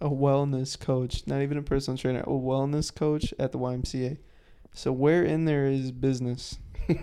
a 0.00 0.08
wellness 0.10 0.78
coach, 0.78 1.26
not 1.26 1.42
even 1.42 1.56
a 1.58 1.62
personal 1.62 1.96
trainer, 1.98 2.20
a 2.20 2.26
wellness 2.26 2.94
coach 2.94 3.32
at 3.38 3.52
the 3.52 3.58
YMCA. 3.58 4.18
So 4.72 4.92
where 4.92 5.24
in 5.24 5.46
there 5.46 5.66
is 5.66 5.90
business? 5.92 6.58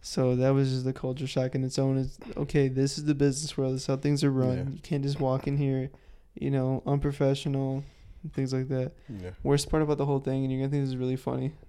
So 0.00 0.36
that 0.36 0.50
was 0.50 0.70
just 0.70 0.84
the 0.84 0.92
culture 0.92 1.26
shock 1.26 1.56
in 1.56 1.64
its 1.64 1.80
own. 1.80 1.98
It's 1.98 2.16
okay. 2.36 2.68
This 2.68 2.96
is 2.96 3.06
the 3.06 3.14
business 3.14 3.56
world. 3.58 3.74
This 3.74 3.82
is 3.82 3.86
how 3.88 3.96
things 3.96 4.22
are 4.22 4.30
run. 4.30 4.56
Yeah. 4.56 4.64
You 4.74 4.80
can't 4.80 5.02
just 5.02 5.18
walk 5.18 5.48
in 5.48 5.56
here, 5.56 5.90
you 6.38 6.48
know, 6.50 6.80
unprofessional, 6.86 7.82
and 8.26 8.34
things 8.34 8.52
like 8.52 8.68
that. 8.68 8.92
Yeah. 9.08 9.30
Worst 9.44 9.70
part 9.70 9.82
about 9.82 9.98
the 9.98 10.04
whole 10.04 10.18
thing, 10.18 10.42
and 10.42 10.52
you're 10.52 10.60
gonna 10.60 10.70
think 10.70 10.82
this 10.82 10.90
is 10.90 10.96
really 10.96 11.16
funny. 11.16 11.52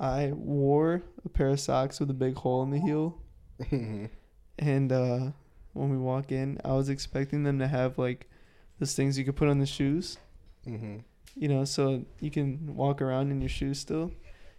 I 0.00 0.32
wore 0.34 1.02
a 1.24 1.28
pair 1.28 1.50
of 1.50 1.60
socks 1.60 2.00
with 2.00 2.10
a 2.10 2.14
big 2.14 2.34
hole 2.34 2.64
in 2.64 2.70
the 2.70 2.80
heel, 2.80 3.16
and 4.58 4.92
uh, 4.92 5.30
when 5.72 5.90
we 5.90 5.96
walk 5.96 6.32
in, 6.32 6.60
I 6.64 6.72
was 6.72 6.88
expecting 6.88 7.44
them 7.44 7.60
to 7.60 7.68
have 7.68 7.96
like 7.96 8.28
those 8.80 8.94
things 8.94 9.16
you 9.16 9.24
could 9.24 9.36
put 9.36 9.48
on 9.48 9.60
the 9.60 9.66
shoes, 9.66 10.18
mm-hmm. 10.66 10.96
you 11.36 11.48
know, 11.48 11.64
so 11.64 12.04
you 12.18 12.32
can 12.32 12.74
walk 12.74 13.00
around 13.00 13.30
in 13.30 13.40
your 13.40 13.48
shoes 13.48 13.78
still. 13.78 14.10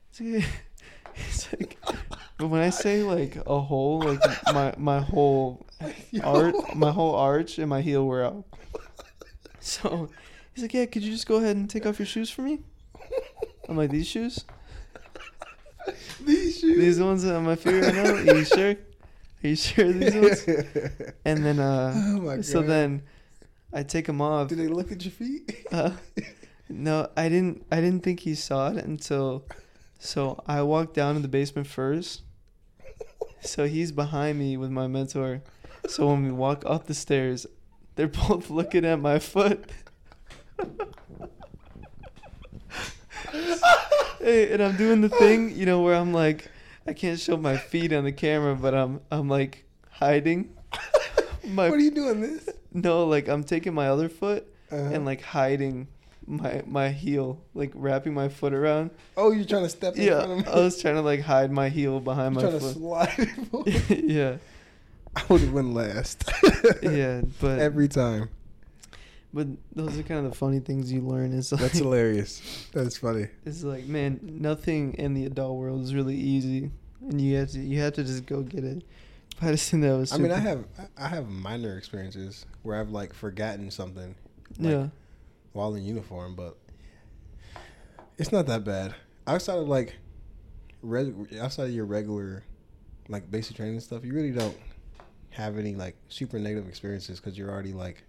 It's 0.09 0.21
like, 0.21 0.45
it's 1.15 1.53
like 1.53 1.77
but 2.37 2.47
when 2.47 2.61
I 2.61 2.69
say 2.69 3.03
like 3.03 3.37
a 3.47 3.59
hole, 3.59 4.01
like 4.01 4.19
my 4.53 4.73
my 4.77 4.99
whole 4.99 5.65
art, 6.23 6.55
my 6.75 6.91
whole 6.91 7.15
arch 7.15 7.59
and 7.59 7.69
my 7.69 7.81
heel 7.81 8.05
were 8.05 8.23
out. 8.23 8.45
So 9.73 10.09
he's 10.53 10.61
like, 10.63 10.73
"Yeah, 10.75 10.85
could 10.85 11.01
you 11.01 11.11
just 11.11 11.25
go 11.27 11.37
ahead 11.37 11.55
and 11.55 11.67
take 11.67 11.87
off 11.87 11.97
your 11.97 12.05
shoes 12.05 12.29
for 12.29 12.43
me?" 12.43 12.59
I'm 13.67 13.75
like, 13.75 13.89
"These 13.89 14.07
shoes? 14.07 14.45
These 16.21 16.59
shoes. 16.59 16.77
These 16.77 16.99
ones 16.99 17.25
on 17.25 17.45
my 17.45 17.55
feet 17.55 17.81
right 17.81 17.95
now? 17.95 18.13
Are 18.13 18.37
you 18.37 18.45
sure? 18.55 18.71
Are 18.71 19.47
you 19.47 19.55
sure 19.55 19.91
these 19.91 20.13
ones?" 20.15 20.45
And 21.25 21.43
then, 21.43 21.59
uh, 21.59 21.93
oh 21.95 22.21
my 22.21 22.35
god. 22.35 22.45
so 22.45 22.61
then 22.61 23.01
I 23.73 23.81
take 23.81 24.05
them 24.05 24.21
off. 24.21 24.49
did 24.49 24.59
they 24.59 24.67
look 24.67 24.91
at 24.91 25.03
your 25.03 25.11
feet? 25.11 25.65
Uh, 25.71 25.91
no, 26.69 27.09
I 27.17 27.27
didn't. 27.29 27.65
I 27.71 27.81
didn't 27.81 28.03
think 28.03 28.19
he 28.19 28.35
saw 28.35 28.69
it 28.69 28.77
until. 28.85 29.45
So 29.97 30.43
I 30.45 30.61
walked 30.61 30.93
down 30.93 31.15
to 31.15 31.21
the 31.21 31.27
basement 31.27 31.65
first. 31.65 32.21
So 33.41 33.65
he's 33.65 33.91
behind 33.91 34.37
me 34.37 34.57
with 34.57 34.69
my 34.69 34.85
mentor. 34.85 35.41
So 35.87 36.07
when 36.07 36.23
we 36.23 36.31
walk 36.31 36.63
up 36.65 36.85
the 36.85 36.93
stairs, 36.93 37.47
they're 37.95 38.07
both 38.07 38.49
looking 38.49 38.85
at 38.85 38.99
my 38.99 39.19
foot. 39.19 39.69
hey, 44.19 44.51
and 44.51 44.61
I'm 44.61 44.75
doing 44.77 45.01
the 45.01 45.09
thing, 45.09 45.55
you 45.55 45.65
know, 45.65 45.81
where 45.81 45.95
I'm 45.95 46.13
like, 46.13 46.49
I 46.87 46.93
can't 46.93 47.19
show 47.19 47.37
my 47.37 47.57
feet 47.57 47.93
on 47.93 48.03
the 48.03 48.11
camera, 48.11 48.55
but 48.55 48.73
I'm 48.73 49.01
I'm 49.11 49.27
like 49.29 49.65
hiding. 49.89 50.53
My 51.47 51.69
what 51.69 51.77
are 51.77 51.81
you 51.83 51.91
doing 51.91 52.21
this? 52.21 52.49
no, 52.73 53.05
like 53.05 53.27
I'm 53.27 53.43
taking 53.43 53.73
my 53.75 53.87
other 53.89 54.09
foot 54.09 54.47
Uh-huh. 54.71 54.81
and 54.93 55.05
like 55.05 55.21
hiding 55.21 55.87
my 56.25 56.63
my 56.65 56.89
heel, 56.89 57.39
like 57.53 57.71
wrapping 57.75 58.15
my 58.15 58.29
foot 58.29 58.51
around. 58.53 58.89
Oh, 59.15 59.31
you're 59.31 59.45
trying 59.45 59.61
to 59.63 59.69
step 59.69 59.95
in 59.95 60.07
front 60.07 60.27
Yeah, 60.27 60.33
of 60.33 60.39
me. 60.39 60.51
I 60.51 60.55
was 60.55 60.81
trying 60.81 60.95
to 60.95 61.01
like 61.01 61.21
hide 61.21 61.51
my 61.51 61.69
heel 61.69 61.99
behind 61.99 62.33
You're 62.35 62.51
my 62.51 62.57
trying 62.59 62.73
to 62.73 62.79
foot. 62.79 63.77
slide. 63.87 64.03
yeah, 64.09 64.37
I 65.15 65.23
would 65.29 65.41
have 65.41 65.53
went 65.53 65.73
last. 65.73 66.29
yeah, 66.83 67.21
but 67.39 67.59
every 67.59 67.87
time. 67.87 68.29
but 69.33 69.47
those 69.73 69.97
are 69.97 70.03
kind 70.03 70.25
of 70.25 70.31
the 70.31 70.37
funny 70.37 70.59
things 70.59 70.91
you 70.91 71.01
learn. 71.01 71.31
Is 71.33 71.51
like, 71.51 71.61
That's 71.61 71.77
hilarious. 71.79 72.67
That's 72.73 72.97
funny. 72.97 73.27
It's 73.45 73.63
like, 73.63 73.85
man, 73.85 74.19
nothing 74.21 74.93
in 74.95 75.13
the 75.13 75.25
adult 75.25 75.57
world 75.57 75.83
is 75.83 75.93
really 75.93 76.15
easy, 76.15 76.71
and 77.01 77.19
you 77.21 77.37
have 77.37 77.51
to 77.51 77.59
you 77.59 77.79
have 77.79 77.93
to 77.93 78.03
just 78.03 78.25
go 78.25 78.41
get 78.41 78.63
it. 78.63 78.83
I 79.41 79.51
just 79.51 79.69
think 79.69 79.83
that 79.83 79.93
was. 79.93 80.13
I 80.13 80.17
mean, 80.17 80.31
I 80.31 80.39
have 80.39 80.65
I 80.97 81.07
have 81.07 81.29
minor 81.29 81.77
experiences 81.77 82.45
where 82.63 82.79
I've 82.79 82.89
like 82.89 83.13
forgotten 83.13 83.71
something 83.71 84.15
like, 84.59 84.71
yeah, 84.71 84.87
while 85.53 85.75
in 85.75 85.83
uniform, 85.83 86.35
but 86.35 86.57
it's 88.17 88.31
not 88.31 88.47
that 88.47 88.63
bad. 88.63 88.95
Outside 89.27 89.57
of 89.57 89.67
like, 89.67 89.95
reg- 90.81 91.35
outside 91.39 91.65
of 91.65 91.71
your 91.71 91.85
regular, 91.85 92.43
like 93.09 93.29
basic 93.29 93.55
training 93.57 93.79
stuff, 93.79 94.05
you 94.05 94.13
really 94.13 94.31
don't 94.31 94.55
have 95.35 95.57
any 95.57 95.75
like 95.75 95.95
super 96.09 96.39
negative 96.39 96.67
experiences 96.67 97.19
because 97.19 97.37
you're 97.37 97.49
already 97.51 97.73
like 97.73 98.03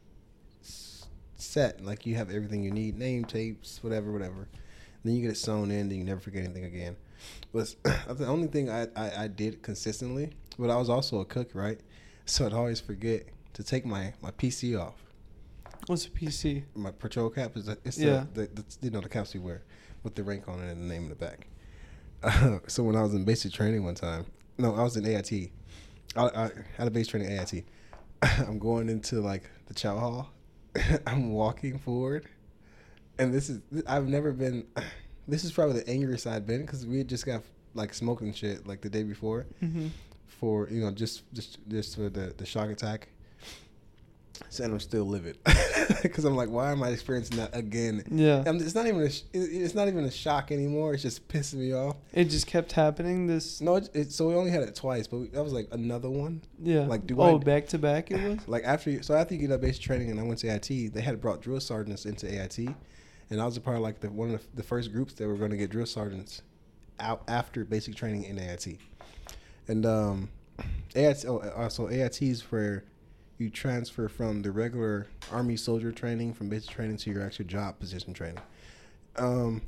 s- 0.62 1.06
set. 1.37 1.85
Like 1.85 2.06
you 2.06 2.14
have 2.16 2.30
everything 2.30 2.62
you 2.62 2.71
need, 2.71 2.99
name 2.99 3.25
tapes, 3.25 3.83
whatever, 3.83 4.12
whatever. 4.12 4.49
then 5.04 5.14
you 5.14 5.23
get 5.23 5.30
it 5.33 5.37
sewn 5.37 5.71
in, 5.71 5.88
then 5.88 5.99
you 5.99 6.04
never 6.04 6.21
forget 6.21 6.45
anything 6.45 6.64
again. 6.64 6.97
But 7.52 7.75
the 7.85 8.26
only 8.26 8.47
thing 8.49 8.71
I, 8.71 8.87
I, 8.97 9.25
I 9.25 9.28
did 9.28 9.62
consistently, 9.62 10.30
but 10.59 10.71
I 10.71 10.76
was 10.76 10.88
also 10.88 11.21
a 11.21 11.25
cook, 11.25 11.50
right? 11.54 11.80
So 12.26 12.47
I'd 12.47 12.52
always 12.52 12.80
forget 12.80 13.26
to 13.54 13.62
take 13.62 13.85
my, 13.85 14.12
my 14.23 14.30
PC 14.33 14.78
off 14.80 14.95
what's 15.87 16.06
a 16.06 16.11
PC? 16.11 16.64
my 16.75 16.90
patrol 16.90 17.30
cap 17.30 17.56
is 17.56 17.68
a, 17.68 17.78
it's 17.85 17.99
Yeah. 17.99 18.25
the, 18.35 18.42
the, 18.42 18.47
the 18.54 18.64
you 18.83 18.90
know 18.90 19.00
the 19.00 19.09
caps 19.09 19.35
we 19.35 19.40
wear 19.40 19.62
with 20.02 20.14
the 20.16 20.23
rank 20.25 20.49
on 20.49 20.61
it 20.61 20.71
and 20.73 20.83
the 20.83 20.87
name 20.92 21.04
in 21.04 21.09
the 21.11 21.14
back. 21.14 21.47
Uh, 22.23 22.59
so 22.66 22.83
when 22.83 22.97
I 22.97 23.02
was 23.02 23.14
in 23.14 23.25
basic 23.25 23.52
training 23.52 23.85
one 23.85 23.95
time, 23.95 24.26
no, 24.59 24.75
I 24.75 24.83
was 24.83 24.97
in 24.97 25.06
AIT. 25.06 25.52
I, 26.16 26.26
I 26.44 26.50
had 26.76 26.88
a 26.88 26.90
basic 26.90 27.11
training 27.12 27.30
AIT. 27.38 27.64
I'm 28.46 28.58
going 28.58 28.88
into 28.88 29.20
like 29.20 29.50
the 29.66 29.75
chow 29.75 29.99
hall. 29.99 30.30
I'm 31.06 31.32
walking 31.32 31.78
forward, 31.78 32.26
and 33.18 33.32
this 33.32 33.49
is 33.50 33.61
I've 33.87 34.08
never 34.08 34.32
been. 34.32 34.66
This 35.28 35.42
is 35.42 35.50
probably 35.50 35.80
the 35.80 35.90
angriest 35.90 36.25
I've 36.28 36.46
been 36.46 36.61
because 36.61 36.87
we 36.87 36.99
had 36.99 37.08
just 37.08 37.26
got 37.26 37.42
like 37.75 37.92
smoking 37.94 38.32
shit 38.32 38.64
like 38.64 38.80
the 38.80 38.88
day 38.88 39.02
before 39.02 39.46
Mm-hmm. 39.61 39.88
for 40.28 40.68
you 40.70 40.82
know 40.82 40.92
just 40.92 41.25
just 41.32 41.58
just 41.68 41.96
for 41.96 42.08
the 42.08 42.32
the 42.37 42.46
shock 42.46 42.70
attack. 42.70 43.08
And 44.62 44.72
I'm 44.72 44.80
still 44.80 45.04
livid 45.04 45.38
because 46.02 46.24
I'm 46.24 46.34
like, 46.36 46.48
why 46.48 46.72
am 46.72 46.82
I 46.82 46.88
experiencing 46.88 47.36
that 47.38 47.54
again? 47.54 48.02
Yeah, 48.10 48.42
And 48.46 48.60
it's 48.60 48.74
not 48.74 48.86
even 48.86 49.02
a 49.02 49.10
sh- 49.10 49.22
it- 49.32 49.38
it's 49.38 49.74
not 49.74 49.88
even 49.88 50.04
a 50.04 50.10
shock 50.10 50.50
anymore. 50.52 50.94
It's 50.94 51.02
just 51.02 51.28
pissing 51.28 51.54
me 51.58 51.72
off. 51.74 51.96
it 52.12 52.24
just 52.26 52.46
kept 52.46 52.72
happening. 52.72 53.26
This, 53.26 53.60
No, 53.60 53.76
it, 53.76 53.90
it, 53.94 54.12
so 54.12 54.28
we 54.28 54.34
only 54.34 54.50
had 54.50 54.62
it 54.62 54.74
twice, 54.74 55.06
but 55.06 55.18
we, 55.18 55.26
that 55.28 55.42
was 55.42 55.52
like 55.52 55.68
another 55.72 56.10
one. 56.10 56.42
yeah. 56.62 56.80
like, 56.86 57.06
do 57.06 57.20
oh, 57.20 57.36
I- 57.36 57.38
back 57.44 57.66
to 57.68 57.78
back 57.78 58.10
it 58.10 58.22
was. 58.22 58.38
Like 58.48 58.64
after 58.64 59.02
so 59.02 59.14
after 59.14 59.34
you 59.34 59.40
get 59.40 59.52
out 59.52 59.60
basic 59.60 59.82
training 59.82 60.10
and 60.10 60.18
I 60.18 60.22
went 60.22 60.38
to 60.40 60.48
AIT, 60.48 60.92
they 60.94 61.00
had 61.00 61.20
brought 61.20 61.40
drill 61.42 61.60
sergeants 61.60 62.06
into 62.06 62.26
AIT, 62.26 62.58
and 63.30 63.40
I 63.40 63.44
was 63.44 63.56
a 63.56 63.60
part 63.60 63.76
of 63.76 63.82
like 63.82 64.00
the 64.00 64.10
one 64.10 64.32
of 64.34 64.40
the, 64.40 64.56
the 64.56 64.62
first 64.62 64.92
groups 64.92 65.14
that 65.14 65.26
were 65.26 65.34
going 65.36 65.50
to 65.50 65.56
get 65.56 65.70
drill 65.70 65.86
sergeants 65.86 66.42
out 67.00 67.22
after 67.28 67.64
basic 67.64 67.94
training 67.94 68.24
in 68.24 68.38
AIT, 68.38 68.78
and 69.68 69.84
um, 69.84 70.28
AIT 70.94 71.24
oh, 71.28 71.40
also 71.56 71.88
AIT 71.88 72.22
is 72.22 72.42
where 72.50 72.84
you 73.38 73.50
transfer 73.50 74.08
from 74.08 74.42
the 74.42 74.50
regular 74.50 75.06
army 75.30 75.56
soldier 75.56 75.92
training 75.92 76.32
from 76.34 76.48
basic 76.48 76.70
training 76.70 76.96
to 76.98 77.10
your 77.10 77.22
actual 77.22 77.44
job 77.44 77.78
position 77.78 78.14
training. 78.14 78.38
Um, 79.16 79.62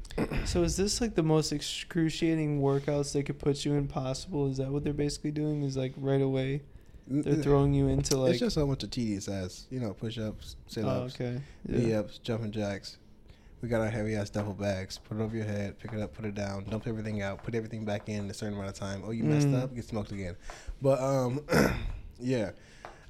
So 0.44 0.62
is 0.62 0.76
this 0.76 1.00
like 1.00 1.14
the 1.14 1.22
most 1.22 1.52
excruciating 1.52 2.60
workouts 2.60 3.12
they 3.12 3.22
could 3.22 3.38
put 3.38 3.64
you 3.64 3.75
in 3.75 3.87
possible? 3.88 4.50
Is 4.50 4.58
that 4.58 4.70
what 4.70 4.84
they're 4.84 4.92
basically 4.92 5.30
doing? 5.30 5.62
Is 5.62 5.76
like 5.76 5.94
right 5.96 6.20
away 6.22 6.62
they're 7.06 7.37
throwing 7.42 7.72
you 7.72 7.88
into 7.88 8.18
like. 8.18 8.33
it's 8.33 8.40
just 8.40 8.54
so 8.54 8.66
much 8.66 8.83
of 8.83 8.90
tedious 8.90 9.28
ass, 9.28 9.66
you 9.70 9.81
know 9.81 9.94
push 9.94 10.18
ups, 10.18 10.57
sit 10.66 10.85
oh, 10.85 10.88
ups, 11.04 11.14
okay. 11.14 11.40
knee 11.66 11.90
Yeah. 11.92 12.00
ups, 12.00 12.18
jumping 12.18 12.50
jacks. 12.52 12.98
We 13.62 13.68
got 13.68 13.81
our 13.81 13.88
heavy 13.90 14.14
ass 14.14 14.28
duffel 14.31 14.52
bags. 14.52 14.98
Put 14.98 15.18
it 15.18 15.22
over 15.22 15.35
your 15.35 15.46
head, 15.46 15.78
pick 15.81 15.92
it 15.94 16.00
up, 16.00 16.12
put 16.14 16.26
it 16.26 16.35
down, 16.35 16.64
dump 16.64 16.87
everything 16.87 17.22
out, 17.22 17.42
put 17.42 17.54
everything 17.54 17.85
back 17.87 18.09
in 18.09 18.31
a 18.31 18.35
certain 18.35 18.54
amount 18.54 18.68
of 18.68 18.74
time. 18.76 19.02
Oh, 19.04 19.11
you 19.11 19.24
messed 19.24 19.48
Mm. 19.48 19.62
up, 19.62 19.74
get 19.74 19.85
smoked 19.85 20.12
again. 20.12 20.37
But 20.83 21.00
um, 21.00 21.40
yeah, 22.20 22.50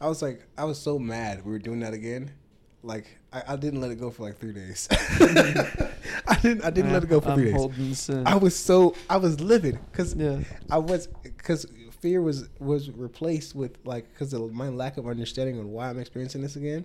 I 0.01 0.09
was 0.09 0.23
like, 0.23 0.47
I 0.57 0.65
was 0.65 0.79
so 0.79 0.99
mad 0.99 1.45
we 1.45 1.53
were 1.53 1.59
doing 1.59 1.81
that 1.81 1.93
again. 1.93 2.31
Like 2.83 3.19
I, 3.33 3.43
I 3.49 3.57
didn't 3.57 3.81
let 3.81 3.91
it 3.91 3.99
go 3.99 4.11
for 4.11 4.23
like 4.23 4.39
three 4.39 4.53
days. 4.53 4.89
I 6.29 6.39
didn't. 6.41 6.65
I 6.65 6.71
didn't 6.71 6.93
let 6.93 7.03
it 7.03 7.09
go 7.09 7.21
for 7.21 7.31
I'm 7.31 7.39
three 7.39 7.53
days. 7.53 8.11
I 8.11 8.37
was 8.37 8.57
so 8.57 8.95
I 9.11 9.17
was 9.17 9.41
livid 9.41 9.79
because 9.91 10.15
yeah. 10.15 10.41
I 10.71 10.79
was 10.79 11.09
because 11.23 11.67
fear 12.01 12.23
was 12.23 12.49
was 12.61 12.91
replaced 12.91 13.55
with 13.57 13.79
like 13.85 14.09
because 14.13 14.33
of 14.33 14.53
my 14.53 14.69
lack 14.69 14.97
of 14.97 15.09
understanding 15.09 15.59
on 15.59 15.73
why 15.73 15.91
I'm 15.91 15.99
experiencing 15.99 16.43
this 16.43 16.57
again. 16.57 16.85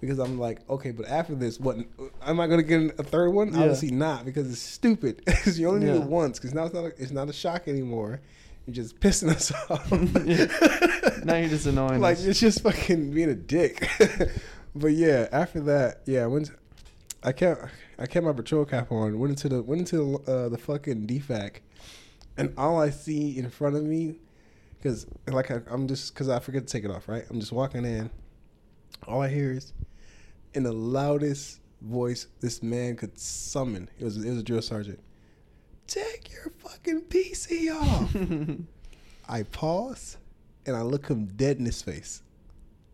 Because 0.00 0.18
I'm 0.18 0.38
like, 0.38 0.68
okay, 0.68 0.90
but 0.90 1.08
after 1.08 1.34
this, 1.34 1.58
what 1.58 1.78
am 2.22 2.38
I 2.40 2.46
gonna 2.46 2.62
get 2.62 2.98
a 2.98 3.02
third 3.02 3.30
one? 3.30 3.54
Yeah. 3.54 3.60
Obviously 3.60 3.92
not, 3.92 4.24
because 4.26 4.50
it's 4.50 4.60
stupid. 4.60 5.22
Because 5.24 5.58
you 5.58 5.68
only 5.68 5.86
need 5.86 5.94
Yeah. 5.94 6.02
it 6.02 6.08
once. 6.08 6.38
Because 6.38 6.52
now 6.52 6.64
it's 6.64 6.74
not 6.74 6.84
a, 6.84 6.92
it's 6.98 7.12
not 7.12 7.30
a 7.30 7.32
shock 7.32 7.66
anymore. 7.66 8.20
You're 8.66 8.74
just 8.74 8.98
pissing 8.98 9.28
us 9.28 9.52
off. 9.70 9.90
Yeah. 10.26 11.24
Now 11.24 11.36
you're 11.36 11.48
just 11.48 11.66
annoying 11.66 12.00
like 12.00 12.18
us. 12.18 12.24
it's 12.24 12.40
just 12.40 12.62
fucking 12.62 13.12
being 13.12 13.30
a 13.30 13.34
dick. 13.34 13.88
but 14.74 14.88
yeah, 14.88 15.28
after 15.30 15.60
that, 15.60 16.02
yeah, 16.04 16.24
I 16.24 16.26
went. 16.26 16.50
I 17.22 17.32
kept 17.32 17.64
I 17.98 18.06
kept 18.06 18.26
my 18.26 18.32
patrol 18.32 18.64
cap 18.64 18.90
on. 18.90 19.18
Went 19.18 19.30
into 19.30 19.48
the 19.48 19.62
went 19.62 19.80
into 19.80 20.20
the, 20.24 20.32
uh, 20.32 20.48
the 20.48 20.58
fucking 20.58 21.06
DFAC, 21.06 21.60
and 22.36 22.52
all 22.58 22.80
I 22.80 22.90
see 22.90 23.38
in 23.38 23.50
front 23.50 23.76
of 23.76 23.84
me, 23.84 24.16
because 24.78 25.06
like 25.28 25.50
I, 25.50 25.60
I'm 25.68 25.86
just 25.86 26.12
because 26.12 26.28
I 26.28 26.40
forget 26.40 26.66
to 26.66 26.72
take 26.72 26.84
it 26.84 26.90
off. 26.90 27.08
Right, 27.08 27.24
I'm 27.30 27.38
just 27.38 27.52
walking 27.52 27.84
in. 27.84 28.10
All 29.06 29.22
I 29.22 29.28
hear 29.28 29.52
is, 29.52 29.72
in 30.54 30.64
the 30.64 30.72
loudest 30.72 31.60
voice 31.82 32.26
this 32.40 32.62
man 32.62 32.96
could 32.96 33.18
summon. 33.18 33.88
It 33.98 34.04
was 34.04 34.16
it 34.24 34.28
was 34.28 34.40
a 34.40 34.42
drill 34.42 34.62
sergeant. 34.62 34.98
Take 35.86 36.32
your 36.32 36.52
fucking 36.58 37.02
PC 37.02 37.70
off. 37.74 38.14
I 39.28 39.42
pause 39.44 40.16
and 40.66 40.76
I 40.76 40.82
look 40.82 41.06
him 41.08 41.26
dead 41.26 41.58
in 41.58 41.64
his 41.66 41.82
face. 41.82 42.22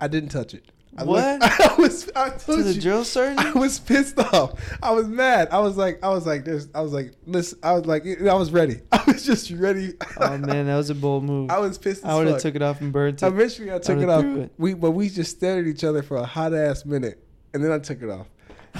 I 0.00 0.08
didn't 0.08 0.30
touch 0.30 0.52
it. 0.54 0.64
I 0.96 1.04
What? 1.04 1.40
Looked, 1.40 1.60
I 1.60 1.74
was. 1.76 2.10
I 2.14 2.30
to 2.30 2.62
the 2.62 2.72
you. 2.74 2.80
drill 2.82 3.04
I 3.16 3.52
was 3.52 3.78
pissed 3.78 4.18
off. 4.18 4.60
I 4.82 4.90
was 4.90 5.06
mad. 5.08 5.48
I 5.50 5.58
was 5.60 5.76
like, 5.78 6.04
I 6.04 6.10
was 6.10 6.26
like, 6.26 6.44
there's. 6.44 6.68
I 6.74 6.82
was 6.82 6.92
like, 6.92 7.12
listen. 7.26 7.58
I 7.62 7.72
was 7.72 7.86
like, 7.86 8.04
I 8.06 8.34
was 8.34 8.50
ready. 8.50 8.80
I 8.92 9.02
was 9.06 9.24
just 9.24 9.50
ready. 9.52 9.94
oh 10.20 10.36
man, 10.36 10.66
that 10.66 10.76
was 10.76 10.90
a 10.90 10.94
bold 10.94 11.24
move. 11.24 11.50
I 11.50 11.58
was 11.60 11.78
pissed. 11.78 12.04
As 12.04 12.10
I 12.10 12.14
would 12.16 12.26
have 12.26 12.42
took 12.42 12.56
it 12.56 12.62
off 12.62 12.82
and 12.82 12.92
burned 12.92 13.22
it. 13.22 13.26
Eventually, 13.26 13.72
I 13.72 13.78
took 13.78 13.96
would've 13.96 14.02
it 14.02 14.12
off. 14.12 14.24
it. 14.24 14.52
We, 14.58 14.74
but 14.74 14.90
we 14.90 15.08
just 15.08 15.30
stared 15.36 15.66
at 15.66 15.70
each 15.70 15.82
other 15.82 16.02
for 16.02 16.18
a 16.18 16.26
hot 16.26 16.52
ass 16.52 16.84
minute, 16.84 17.24
and 17.54 17.64
then 17.64 17.72
I 17.72 17.78
took 17.78 18.02
it 18.02 18.10
off. 18.10 18.26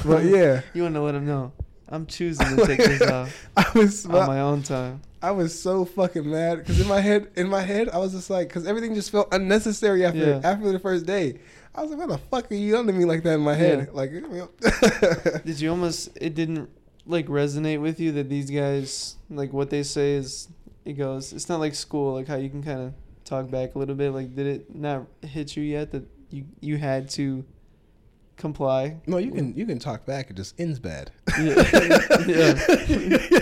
But 0.04 0.24
yeah, 0.24 0.62
You 0.74 0.82
want 0.82 0.94
to 0.96 1.00
let 1.02 1.14
him 1.14 1.26
know? 1.26 1.52
I'm 1.92 2.06
choosing 2.06 2.56
to 2.56 2.66
take 2.66 2.78
this 2.78 3.02
off 3.02 3.48
I 3.56 3.66
was. 3.74 4.04
on 4.06 4.26
my 4.26 4.40
own 4.40 4.62
time. 4.62 5.02
I 5.22 5.30
was 5.30 5.56
so 5.60 5.84
fucking 5.84 6.28
mad 6.28 6.58
because 6.58 6.80
in 6.80 6.88
my 6.88 7.00
head, 7.00 7.28
in 7.36 7.48
my 7.48 7.60
head, 7.60 7.88
I 7.90 7.98
was 7.98 8.12
just 8.12 8.28
like, 8.30 8.48
because 8.48 8.66
everything 8.66 8.94
just 8.94 9.10
felt 9.12 9.28
unnecessary 9.32 10.04
after 10.04 10.18
Yeah. 10.18 10.40
after 10.42 10.72
the 10.72 10.80
first 10.80 11.06
day. 11.06 11.38
I 11.74 11.80
was 11.82 11.90
like, 11.90 12.00
"What 12.00 12.08
the 12.08 12.18
fuck 12.18 12.50
are 12.50 12.54
you 12.54 12.76
under 12.76 12.92
me 12.92 13.04
like 13.04 13.22
that 13.22 13.34
in 13.34 13.40
my 13.40 13.54
head?" 13.54 13.88
Yeah. 13.88 13.96
Like, 13.96 14.10
Did 15.44 15.60
you 15.60 15.70
almost? 15.70 16.10
It 16.20 16.34
didn't 16.34 16.68
like 17.06 17.26
resonate 17.28 17.80
with 17.80 17.98
you 18.00 18.12
that 18.12 18.28
these 18.28 18.50
guys 18.50 19.16
like 19.30 19.52
what 19.52 19.70
they 19.70 19.82
say 19.82 20.12
is 20.14 20.48
it 20.84 20.94
goes. 20.94 21.32
It's 21.32 21.48
not 21.48 21.60
like 21.60 21.74
school, 21.74 22.14
like 22.14 22.26
how 22.26 22.36
you 22.36 22.50
can 22.50 22.62
kind 22.62 22.80
of 22.80 22.94
talk 23.24 23.50
back 23.50 23.74
a 23.74 23.78
little 23.78 23.94
bit. 23.94 24.10
Like, 24.10 24.34
did 24.34 24.46
it 24.46 24.74
not 24.74 25.06
hit 25.22 25.56
you 25.56 25.62
yet 25.62 25.92
that 25.92 26.04
you 26.30 26.44
you 26.60 26.76
had 26.78 27.08
to 27.10 27.44
comply? 28.42 28.96
no, 29.06 29.18
you 29.18 29.30
can 29.30 29.56
you 29.56 29.64
can 29.64 29.78
talk 29.78 30.04
back. 30.04 30.28
It 30.28 30.36
just 30.36 30.60
ends 30.60 30.78
bad. 30.78 31.10
Yeah. 31.38 31.54
Yeah. 32.26 32.54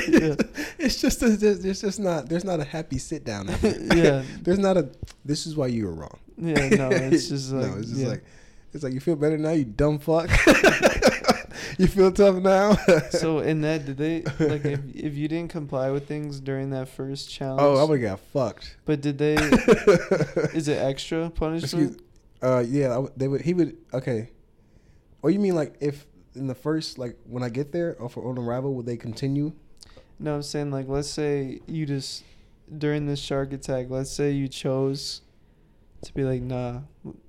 Yeah. 0.09 0.35
It's 0.79 1.01
just 1.01 1.23
a, 1.23 1.29
there's, 1.29 1.81
just 1.83 2.01
not 2.01 2.29
there's 2.29 2.45
not 2.45 2.61
a 2.61 2.65
happy 2.65 2.99
sit 2.99 3.25
down. 3.25 3.49
Yeah. 3.95 4.23
there's 4.43 4.59
not 4.59 4.77
a. 4.77 4.91
This 5.25 5.47
is 5.47 5.57
why 5.57 5.67
you 5.69 5.87
were 5.87 5.95
wrong. 5.95 6.19
Yeah, 6.37 6.69
no, 6.69 6.89
it's 6.91 7.29
just 7.29 7.53
like 7.53 7.71
no, 7.71 7.79
it's 7.79 7.89
just 7.89 8.01
yeah. 8.01 8.09
like 8.09 8.25
it's 8.73 8.85
like 8.85 8.93
you 8.93 9.01
feel 9.01 9.17
better 9.17 9.37
now, 9.37 9.51
you 9.51 9.65
dumb 9.65 9.99
fuck. 9.99 10.31
you 11.79 11.87
feel 11.87 12.13
tough 12.13 12.37
now. 12.37 12.77
So 13.11 13.41
in 13.41 13.61
that, 13.63 13.87
did 13.87 13.97
they 13.99 14.23
like 14.39 14.65
if 14.65 14.81
if 14.95 15.15
you 15.15 15.29
didn't 15.29 15.51
comply 15.51 15.91
with 15.91 16.07
things 16.07 16.41
during 16.41 16.71
that 16.71 16.89
first 16.89 17.31
challenge? 17.31 17.63
oh, 17.63 17.77
I 17.77 17.85
would 17.85 18.01
have 18.01 18.11
got 18.13 18.21
fucked. 18.33 18.77
But 18.85 19.01
did 19.01 19.19
they? 19.19 19.35
is 20.55 20.69
it 20.69 20.79
extra 20.79 21.31
punishment? 21.31 21.93
Excuse, 21.93 22.11
uh, 22.43 22.65
yeah, 22.67 22.99
I 22.99 23.07
they 23.17 23.29
would. 23.29 23.43
He 23.43 23.55
would. 23.55 23.77
Okay. 23.93 24.31
Oh, 25.23 25.29
you 25.29 25.39
mean 25.39 25.55
like 25.55 25.75
if 25.81 26.07
in 26.35 26.47
the 26.47 26.55
first, 26.55 26.99
like 26.99 27.17
when 27.25 27.43
I 27.43 27.49
get 27.49 27.73
there, 27.73 27.97
or 27.99 28.09
for 28.09 28.29
on 28.29 28.39
arrival, 28.39 28.75
would 28.75 28.87
they 28.87 28.97
continue? 28.97 29.53
No, 30.19 30.37
I'm 30.37 30.43
saying 30.43 30.71
like 30.71 30.87
let's 30.89 31.09
say 31.09 31.61
you 31.67 31.87
just 31.87 32.25
during 32.77 33.07
this 33.07 33.21
shark 33.21 33.53
attack, 33.53 33.87
let's 33.89 34.11
say 34.11 34.31
you 34.31 34.49
chose 34.49 35.23
to 36.05 36.15
be 36.15 36.25
like 36.25 36.43
nah, 36.43 36.81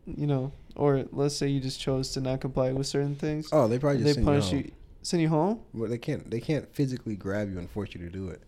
you 0.05 0.27
know, 0.27 0.51
or 0.75 1.05
let's 1.11 1.35
say 1.35 1.47
you 1.47 1.59
just 1.59 1.79
chose 1.79 2.11
to 2.13 2.21
not 2.21 2.41
comply 2.41 2.71
with 2.71 2.87
certain 2.87 3.15
things. 3.15 3.49
Oh, 3.51 3.67
they 3.67 3.79
probably 3.79 4.03
just 4.03 4.17
they 4.17 4.23
punish 4.23 4.51
you. 4.51 4.59
you. 4.59 4.71
Send 5.03 5.21
you 5.21 5.29
home? 5.29 5.61
Well, 5.73 5.89
they 5.89 5.97
can't. 5.97 6.29
They 6.29 6.39
can't 6.39 6.71
physically 6.75 7.15
grab 7.15 7.51
you 7.51 7.57
and 7.57 7.69
force 7.71 7.89
you 7.93 8.01
to 8.01 8.09
do 8.09 8.29
it. 8.29 8.41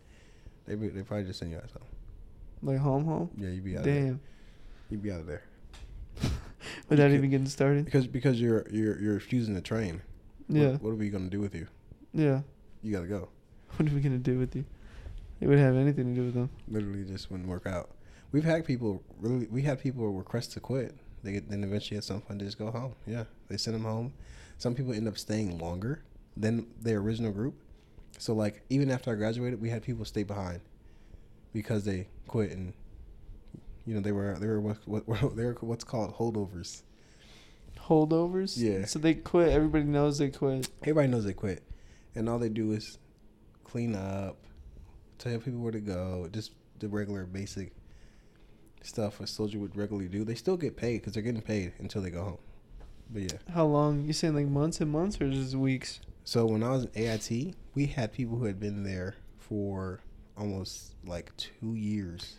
They 0.67 0.75
they 0.75 1.01
probably 1.01 1.25
just 1.25 1.39
send 1.39 1.51
you 1.51 1.57
out. 1.57 1.69
So 1.73 1.81
Like 2.61 2.77
home, 2.77 3.05
home? 3.05 3.29
yeah, 3.37 3.49
you'd 3.49 3.65
be 3.65 3.73
out. 3.73 3.79
Of 3.79 3.85
there. 3.85 4.01
Damn. 4.03 4.21
You'd 4.89 5.01
be 5.01 5.11
out 5.11 5.19
of 5.21 5.25
there 5.25 5.41
Without 6.89 7.11
even 7.11 7.29
getting 7.29 7.47
started? 7.47 7.85
because 7.85 8.07
because 8.07 8.39
you're 8.39 8.65
you're 8.71 8.99
you're 9.01 9.13
refusing 9.15 9.55
to 9.55 9.61
train. 9.61 10.01
What- 10.47 10.57
Yeah. 10.59 10.77
What, 10.77 10.91
are 10.91 10.95
we 10.95 11.09
gonna 11.09 11.29
do 11.29 11.39
with 11.41 11.55
you? 11.55 11.67
Yeah. 12.13 12.41
You 12.81 12.91
gotta 12.93 13.07
go. 13.07 13.29
What 13.77 13.89
are 13.89 13.95
we 13.95 14.01
going 14.01 14.13
to 14.13 14.31
do 14.31 14.37
with 14.37 14.55
you? 14.55 14.65
It 15.41 15.47
would 15.47 15.57
have 15.57 15.75
anything 15.75 16.13
to 16.13 16.21
do 16.21 16.25
with 16.25 16.35
them. 16.35 16.49
Literally 16.67 17.03
just 17.05 17.31
wouldn't 17.31 17.49
work 17.49 17.65
out. 17.65 17.89
We've 18.31 18.43
had 18.43 18.65
people 18.65 19.01
really. 19.19 19.47
We 19.47 19.63
had 19.63 19.79
people 19.79 20.11
request 20.11 20.51
to 20.53 20.59
quit. 20.59 20.93
They 21.23 21.31
get, 21.31 21.49
then 21.49 21.63
eventually 21.63 21.97
at 21.97 22.03
some 22.03 22.21
point 22.21 22.37
they 22.39 22.45
just 22.45 22.59
go 22.59 22.69
home. 22.69 22.93
Yeah, 23.07 23.23
they 23.47 23.57
send 23.57 23.75
them 23.75 23.85
home. 23.85 24.13
Some 24.59 24.75
people 24.75 24.93
end 24.93 25.07
up 25.07 25.17
staying 25.17 25.57
longer 25.57 26.03
than 26.37 26.67
their 26.81 26.99
original 26.99 27.31
group. 27.31 27.55
So 28.19 28.33
like 28.35 28.61
even 28.69 28.91
after 28.91 29.11
I 29.11 29.15
graduated, 29.15 29.59
we 29.59 29.69
had 29.69 29.81
people 29.81 30.05
stay 30.05 30.21
behind 30.23 30.59
because 31.51 31.83
they 31.85 32.07
quit 32.27 32.51
and 32.51 32.73
you 33.85 33.93
know 33.95 34.01
they 34.01 34.11
were 34.11 34.37
they 34.39 34.47
were 34.47 34.61
what, 34.61 34.77
what 34.85 35.07
they 35.35 35.45
were 35.45 35.57
what's 35.61 35.83
called 35.83 36.15
holdovers. 36.15 36.83
Holdovers? 37.79 38.53
Yeah. 38.57 38.85
So 38.85 38.99
they 38.99 39.13
quit. 39.13 39.49
Everybody 39.49 39.83
knows 39.83 40.17
they 40.17 40.29
quit. 40.29 40.69
Everybody 40.83 41.07
knows 41.07 41.25
they 41.25 41.33
quit, 41.33 41.63
and 42.15 42.29
all 42.29 42.39
they 42.39 42.49
do 42.49 42.71
is 42.71 42.97
clean 43.63 43.95
up, 43.95 44.37
tell 45.17 45.37
people 45.39 45.59
where 45.59 45.71
to 45.71 45.79
go, 45.79 46.29
just 46.31 46.51
the 46.79 46.87
regular 46.87 47.25
basic 47.25 47.73
stuff 48.83 49.19
a 49.19 49.27
soldier 49.27 49.57
would 49.57 49.75
regularly 49.75 50.07
do. 50.07 50.23
They 50.23 50.35
still 50.35 50.57
get 50.57 50.77
paid 50.77 50.99
because 50.99 51.13
they're 51.13 51.23
getting 51.23 51.41
paid 51.41 51.73
until 51.79 52.01
they 52.01 52.09
go 52.11 52.23
home. 52.23 52.37
But 53.09 53.21
yeah. 53.23 53.37
How 53.53 53.65
long? 53.65 54.05
You 54.05 54.13
saying 54.13 54.35
like 54.35 54.47
months 54.47 54.79
and 54.81 54.91
months 54.91 55.19
or 55.19 55.29
just 55.29 55.55
weeks? 55.55 55.99
So 56.23 56.45
when 56.45 56.63
I 56.63 56.69
was 56.69 56.85
in 56.85 57.07
AIT, 57.07 57.55
we 57.73 57.87
had 57.87 58.13
people 58.13 58.37
who 58.37 58.45
had 58.45 58.59
been 58.59 58.83
there 58.83 59.15
for 59.39 60.01
almost 60.37 60.95
like 61.05 61.35
two 61.37 61.75
years. 61.75 62.37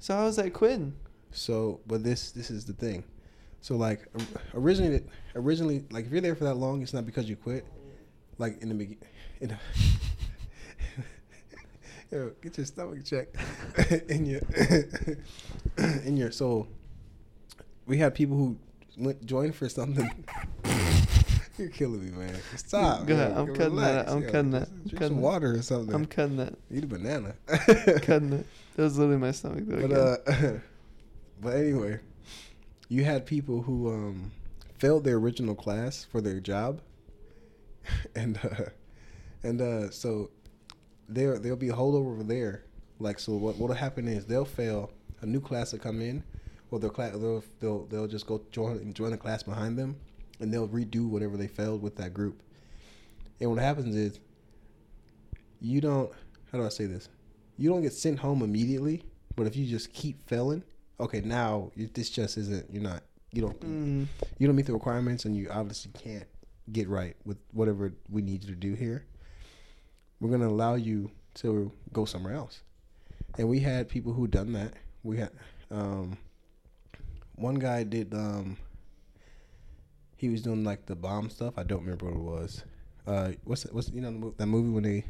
So 0.00 0.16
how 0.16 0.24
was 0.24 0.36
that 0.36 0.52
quitting? 0.54 0.94
So, 1.30 1.80
but 1.86 2.02
this 2.02 2.32
this 2.32 2.50
is 2.50 2.64
the 2.64 2.72
thing. 2.72 3.04
So 3.60 3.76
like 3.76 4.06
or- 4.14 4.60
originally, 4.60 5.04
originally 5.34 5.84
like 5.90 6.06
if 6.06 6.10
you're 6.12 6.22
there 6.22 6.34
for 6.34 6.44
that 6.44 6.54
long, 6.54 6.82
it's 6.82 6.94
not 6.94 7.06
because 7.06 7.28
you 7.28 7.36
quit. 7.36 7.64
Like 8.38 8.60
in 8.62 8.70
the 8.70 8.74
beginning, 8.74 8.98
in 9.40 9.56
Yo, 12.10 12.32
get 12.40 12.56
your 12.56 12.66
stomach 12.66 13.04
checked 13.04 13.36
in 14.08 14.24
your 14.24 14.40
in 16.04 16.16
your 16.16 16.30
soul. 16.30 16.66
we 17.86 17.98
had 17.98 18.14
people 18.14 18.36
who 18.36 18.58
went 18.96 19.24
joined 19.26 19.54
for 19.54 19.68
something. 19.68 20.24
You're 21.60 21.68
killing 21.68 22.02
me, 22.02 22.10
man. 22.10 22.34
Stop. 22.56 23.06
Go 23.06 23.12
ahead. 23.12 23.32
yo, 23.32 23.38
I'm 23.38 23.54
cutting 23.54 23.76
that. 23.76 24.08
I'm 24.08 24.22
yo. 24.22 24.30
cutting 24.30 24.50
that. 24.52 24.68
I'm 24.68 24.88
some 24.88 24.98
cutting 24.98 25.16
that. 25.16 25.22
water 25.22 25.54
or 25.56 25.62
something. 25.62 25.94
I'm 25.94 26.06
cutting 26.06 26.38
that. 26.38 26.54
Eat 26.72 26.84
a 26.84 26.86
banana. 26.86 27.34
cutting 27.46 28.32
it. 28.32 28.46
That 28.76 28.82
was 28.82 28.96
literally 28.96 29.18
my 29.18 29.30
stomach. 29.32 29.64
Though, 29.66 29.86
But 29.86 30.34
uh, 30.34 30.52
but 31.42 31.56
anyway, 31.56 32.00
you 32.88 33.04
had 33.04 33.26
people 33.26 33.60
who 33.60 33.92
um 33.92 34.32
failed 34.78 35.04
their 35.04 35.16
original 35.16 35.54
class 35.54 36.06
for 36.10 36.22
their 36.22 36.40
job, 36.40 36.80
and 38.16 38.38
uh, 38.42 38.70
and 39.42 39.60
uh, 39.60 39.90
so 39.90 40.30
there 41.10 41.38
there'll 41.38 41.58
be 41.58 41.68
a 41.68 41.74
holdover 41.74 42.12
over 42.12 42.22
there. 42.22 42.64
Like 42.98 43.18
so, 43.18 43.34
what 43.34 43.56
what'll 43.56 43.76
happen 43.76 44.08
is 44.08 44.24
they'll 44.24 44.46
fail. 44.46 44.92
A 45.20 45.26
new 45.26 45.40
class 45.40 45.72
will 45.72 45.78
come 45.78 46.00
in, 46.00 46.24
or 46.70 46.78
they'll 46.78 46.90
they'll 46.90 47.44
they'll 47.60 47.84
they'll 47.84 48.06
just 48.06 48.26
go 48.26 48.40
join 48.50 48.94
join 48.94 49.10
the 49.10 49.18
class 49.18 49.42
behind 49.42 49.78
them, 49.78 49.96
and 50.40 50.52
they'll 50.52 50.68
redo 50.68 51.08
whatever 51.08 51.36
they 51.36 51.46
failed 51.48 51.82
with 51.82 51.96
that 51.96 52.12
group. 52.14 52.42
And 53.40 53.50
what 53.50 53.58
happens 53.60 53.94
is, 53.96 54.18
you 55.60 55.80
don't. 55.80 56.10
How 56.52 56.58
do 56.58 56.64
I 56.66 56.68
say 56.68 56.86
this? 56.86 57.08
You 57.56 57.70
don't 57.70 57.82
get 57.82 57.92
sent 57.92 58.18
home 58.18 58.42
immediately, 58.42 59.02
but 59.36 59.46
if 59.46 59.54
you 59.56 59.66
just 59.66 59.92
keep 59.92 60.26
failing, 60.28 60.62
okay, 60.98 61.20
now 61.20 61.70
this 61.94 62.10
just 62.10 62.36
isn't. 62.38 62.70
You're 62.70 62.82
not. 62.82 63.02
You 63.32 63.42
don't. 63.42 63.60
Mm, 63.60 64.06
You 64.38 64.46
don't 64.46 64.56
meet 64.56 64.66
the 64.66 64.72
requirements, 64.72 65.24
and 65.24 65.36
you 65.36 65.48
obviously 65.50 65.92
can't 65.92 66.26
get 66.72 66.88
right 66.88 67.16
with 67.24 67.38
whatever 67.52 67.92
we 68.08 68.22
need 68.22 68.42
you 68.44 68.50
to 68.50 68.56
do 68.56 68.74
here. 68.74 69.04
We're 70.20 70.30
gonna 70.30 70.48
allow 70.48 70.74
you 70.74 71.10
to 71.34 71.70
go 71.92 72.04
somewhere 72.04 72.34
else. 72.34 72.62
And 73.38 73.48
we 73.48 73.60
had 73.60 73.88
people 73.88 74.12
who 74.12 74.26
done 74.26 74.52
that. 74.54 74.74
We 75.02 75.18
had 75.18 75.30
um, 75.70 76.18
one 77.36 77.54
guy 77.56 77.84
did. 77.84 78.12
Um, 78.14 78.56
he 80.20 80.28
was 80.28 80.42
doing 80.42 80.64
like 80.64 80.84
the 80.84 80.94
bomb 80.94 81.30
stuff. 81.30 81.54
I 81.56 81.62
don't 81.62 81.80
remember 81.80 82.10
what 82.10 82.14
it 82.14 82.40
was. 82.40 82.64
Uh, 83.06 83.32
what's 83.44 83.62
what's 83.64 83.88
you 83.90 84.02
know 84.02 84.34
that 84.36 84.46
movie 84.46 84.68
when 84.68 84.82
they 84.82 85.06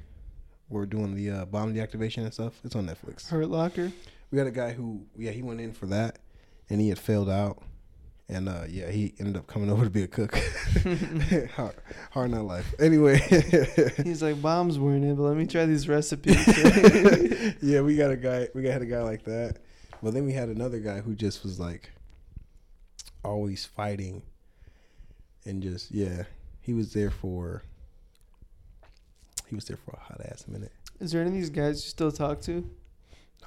were 0.68 0.86
doing 0.86 1.16
the 1.16 1.30
uh, 1.30 1.44
bomb 1.46 1.74
deactivation 1.74 2.18
and 2.18 2.32
stuff? 2.32 2.60
It's 2.62 2.76
on 2.76 2.86
Netflix. 2.86 3.28
Hurt 3.28 3.48
Locker. 3.48 3.90
We 4.30 4.38
had 4.38 4.46
a 4.46 4.52
guy 4.52 4.72
who, 4.72 5.04
yeah, 5.18 5.32
he 5.32 5.42
went 5.42 5.60
in 5.60 5.72
for 5.72 5.86
that, 5.86 6.20
and 6.68 6.80
he 6.80 6.90
had 6.90 7.00
failed 7.00 7.28
out, 7.28 7.60
and 8.28 8.48
uh, 8.48 8.62
yeah, 8.68 8.88
he 8.88 9.12
ended 9.18 9.36
up 9.36 9.48
coming 9.48 9.68
over 9.72 9.82
to 9.82 9.90
be 9.90 10.04
a 10.04 10.06
cook. 10.06 10.32
hard, 11.56 11.74
hard 12.12 12.30
not 12.30 12.44
life. 12.44 12.72
Anyway, 12.78 13.18
He's 14.04 14.22
like 14.22 14.40
bombs 14.40 14.78
were 14.78 14.94
in 14.94 15.02
it, 15.02 15.16
but 15.16 15.24
let 15.24 15.36
me 15.36 15.46
try 15.46 15.66
these 15.66 15.88
recipes. 15.88 16.36
yeah, 17.60 17.80
we 17.80 17.96
got 17.96 18.12
a 18.12 18.16
guy. 18.16 18.46
We 18.54 18.64
had 18.66 18.80
a 18.80 18.86
guy 18.86 19.02
like 19.02 19.24
that, 19.24 19.56
but 20.00 20.14
then 20.14 20.24
we 20.24 20.32
had 20.34 20.50
another 20.50 20.78
guy 20.78 21.00
who 21.00 21.16
just 21.16 21.42
was 21.42 21.58
like 21.58 21.90
always 23.24 23.66
fighting, 23.66 24.22
and 25.50 25.62
just 25.62 25.90
yeah, 25.90 26.22
he 26.60 26.72
was 26.72 26.92
there 26.92 27.10
for. 27.10 27.62
He 29.48 29.54
was 29.56 29.64
there 29.64 29.76
for 29.76 29.90
a 29.92 29.98
hot 30.00 30.20
ass 30.30 30.46
minute. 30.46 30.72
Is 31.00 31.10
there 31.12 31.20
any 31.22 31.30
of 31.30 31.34
these 31.34 31.50
guys 31.50 31.84
you 31.84 31.90
still 31.90 32.12
talk 32.12 32.40
to? 32.42 32.68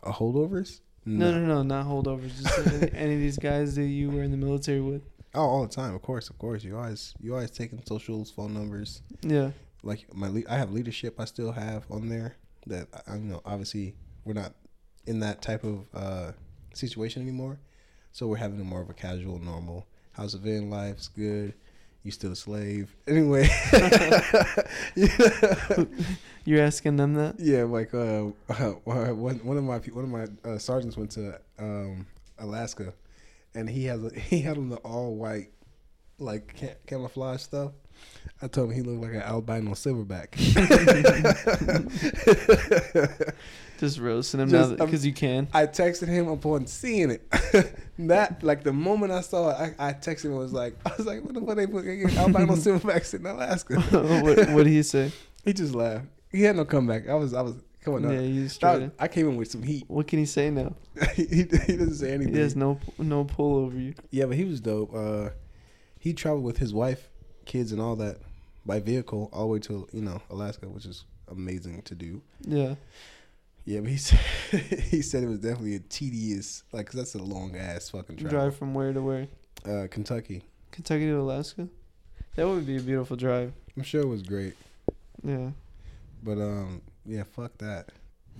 Uh, 0.03 0.11
holdovers? 0.11 0.81
No, 1.05 1.31
no, 1.31 1.45
no, 1.45 1.63
not 1.63 1.85
holdovers. 1.85 2.41
Just 2.41 2.67
any, 2.67 2.91
any 2.93 3.13
of 3.13 3.19
these 3.21 3.37
guys 3.37 3.75
that 3.75 3.85
you 3.85 4.09
were 4.11 4.21
in 4.23 4.31
the 4.31 4.37
military 4.37 4.81
with. 4.81 5.01
Oh, 5.33 5.41
all 5.41 5.61
the 5.63 5.73
time, 5.73 5.95
of 5.95 6.01
course, 6.01 6.29
of 6.29 6.37
course. 6.37 6.63
You 6.63 6.77
always, 6.77 7.13
you 7.19 7.33
always 7.33 7.51
taking 7.51 7.81
socials, 7.85 8.29
phone 8.31 8.53
numbers. 8.53 9.01
Yeah. 9.21 9.51
like 9.81 10.13
my 10.13 10.27
le- 10.27 10.43
I 10.49 10.57
have 10.57 10.71
leadership 10.71 11.19
I 11.19 11.25
still 11.25 11.51
have 11.53 11.85
on 11.89 12.09
there 12.09 12.35
that 12.67 12.87
I, 13.07 13.15
you 13.15 13.21
know 13.21 13.41
obviously 13.45 13.95
we're 14.25 14.33
not 14.33 14.53
in 15.05 15.19
that 15.19 15.41
type 15.41 15.63
of 15.63 15.85
uh, 15.93 16.31
situation 16.73 17.21
anymore, 17.21 17.59
so 18.11 18.27
we're 18.27 18.37
having 18.37 18.59
a 18.59 18.63
more 18.63 18.81
of 18.81 18.89
a 18.89 18.93
casual, 18.93 19.39
normal 19.39 19.87
how's 20.13 20.35
life. 20.35 20.63
life's 20.63 21.07
good. 21.07 21.53
You 22.03 22.11
still 22.11 22.33
a 22.33 22.35
slave 22.35 22.93
anyway. 23.07 23.47
yeah. 24.95 25.85
You're 26.45 26.61
asking 26.61 26.97
them 26.97 27.13
that? 27.13 27.39
Yeah, 27.39 27.63
like 27.63 27.93
uh, 27.93 28.25
uh, 28.49 28.71
one 28.83 29.37
one 29.45 29.57
of 29.57 29.63
my 29.63 29.77
one 29.77 30.03
of 30.03 30.09
my 30.09 30.27
uh, 30.49 30.57
sergeants 30.57 30.97
went 30.97 31.11
to 31.11 31.39
um, 31.57 32.05
Alaska, 32.37 32.93
and 33.55 33.69
he 33.69 33.85
has 33.85 34.03
a, 34.03 34.09
he 34.19 34.41
had 34.41 34.57
on 34.57 34.69
the 34.69 34.75
all 34.77 35.15
white 35.15 35.51
like 36.19 36.55
ca- 36.59 36.75
camouflage 36.85 37.41
stuff. 37.41 37.71
I 38.41 38.47
told 38.47 38.71
him 38.71 38.75
he 38.75 38.81
looked 38.81 39.01
like 39.01 39.13
an 39.13 39.21
albino 39.21 39.71
silverback. 39.71 40.33
Just 43.79 43.99
roasting 43.99 44.41
him 44.41 44.49
Just, 44.49 44.71
now 44.71 44.83
um, 44.83 44.85
because 44.85 45.05
you 45.05 45.13
can. 45.13 45.47
I 45.53 45.65
texted 45.65 46.07
him 46.07 46.27
upon 46.27 46.67
seeing 46.67 47.11
it. 47.11 47.75
that 47.99 48.43
like 48.43 48.63
the 48.63 48.73
moment 48.73 49.11
I 49.11 49.21
saw 49.21 49.49
it, 49.49 49.75
I, 49.79 49.89
I 49.89 49.93
texted 49.93 50.25
him. 50.25 50.31
and 50.31 50.39
was 50.39 50.53
like, 50.53 50.75
I 50.85 50.91
was 50.97 51.05
like, 51.05 51.23
what 51.23 51.33
the 51.33 51.41
fuck 51.41 51.55
they 51.55 51.67
put 51.67 51.85
albino 52.17 52.55
silverbacks 52.55 53.13
in 53.13 53.25
Alaska? 53.25 53.79
what 53.79 54.49
what 54.49 54.63
did 54.63 54.67
he 54.67 54.83
say? 54.83 55.11
he 55.45 55.53
just 55.53 55.73
laughed. 55.73 56.05
He 56.29 56.43
had 56.43 56.55
no 56.55 56.65
comeback. 56.65 57.07
I 57.07 57.15
was 57.15 57.33
I 57.33 57.41
was 57.41 57.55
come 57.81 57.95
on. 57.95 58.03
Yeah, 58.03 58.11
Yeah, 58.11 58.21
you 58.21 58.49
straight. 58.49 58.91
I 58.99 59.07
came 59.07 59.29
in 59.29 59.37
with 59.37 59.51
some 59.51 59.63
heat. 59.63 59.85
What 59.87 60.07
can 60.07 60.19
he 60.19 60.25
say 60.25 60.49
now? 60.49 60.75
he, 61.15 61.25
he 61.25 61.43
doesn't 61.43 61.95
say 61.95 62.11
anything. 62.11 62.33
He 62.33 62.41
has 62.41 62.55
no 62.55 62.79
no 62.97 63.23
pull 63.23 63.65
over 63.65 63.77
you. 63.77 63.93
Yeah, 64.11 64.25
but 64.25 64.35
he 64.35 64.43
was 64.43 64.59
dope. 64.59 64.93
Uh, 64.93 65.29
he 65.99 66.13
traveled 66.13 66.43
with 66.43 66.57
his 66.57 66.73
wife, 66.73 67.09
kids, 67.45 67.71
and 67.71 67.81
all 67.81 67.95
that 67.97 68.17
by 68.65 68.79
vehicle 68.79 69.29
all 69.33 69.41
the 69.41 69.47
way 69.47 69.59
to 69.59 69.87
you 69.93 70.01
know 70.01 70.21
Alaska, 70.29 70.67
which 70.67 70.85
is 70.85 71.05
amazing 71.29 71.81
to 71.83 71.95
do. 71.95 72.21
Yeah. 72.41 72.75
Yeah, 73.65 73.79
but 73.79 73.89
he 73.91 73.97
said 73.97 74.19
he 74.51 75.01
said 75.01 75.23
it 75.23 75.27
was 75.27 75.39
definitely 75.39 75.75
a 75.75 75.79
tedious, 75.79 76.63
like 76.73 76.87
'cause 76.87 76.95
that's 76.95 77.15
a 77.15 77.23
long 77.23 77.55
ass 77.55 77.89
fucking 77.89 78.17
drive. 78.17 78.31
Drive 78.31 78.55
from 78.57 78.73
where 78.73 78.91
to 78.93 79.01
where? 79.01 79.27
Uh, 79.65 79.87
Kentucky. 79.89 80.43
Kentucky 80.71 81.05
to 81.05 81.19
Alaska. 81.19 81.67
That 82.35 82.47
would 82.47 82.65
be 82.65 82.77
a 82.77 82.81
beautiful 82.81 83.15
drive. 83.15 83.53
I'm 83.77 83.83
sure 83.83 84.01
it 84.01 84.07
was 84.07 84.21
great, 84.23 84.55
Yeah. 85.23 85.51
but 86.23 86.39
um, 86.39 86.81
yeah, 87.05 87.23
fuck 87.23 87.57
that. 87.59 87.89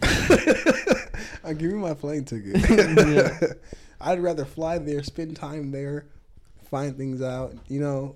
I'll 1.44 1.54
give 1.54 1.72
you 1.72 1.78
my 1.78 1.94
plane 1.94 2.26
ticket. 2.26 2.58
Yeah. 2.70 3.54
I'd 4.02 4.20
rather 4.22 4.44
fly 4.44 4.80
there, 4.80 5.02
spend 5.04 5.36
time 5.38 5.72
there, 5.72 6.06
find 6.70 6.98
things 6.98 7.22
out. 7.22 7.54
You 7.70 7.80
know, 7.80 8.16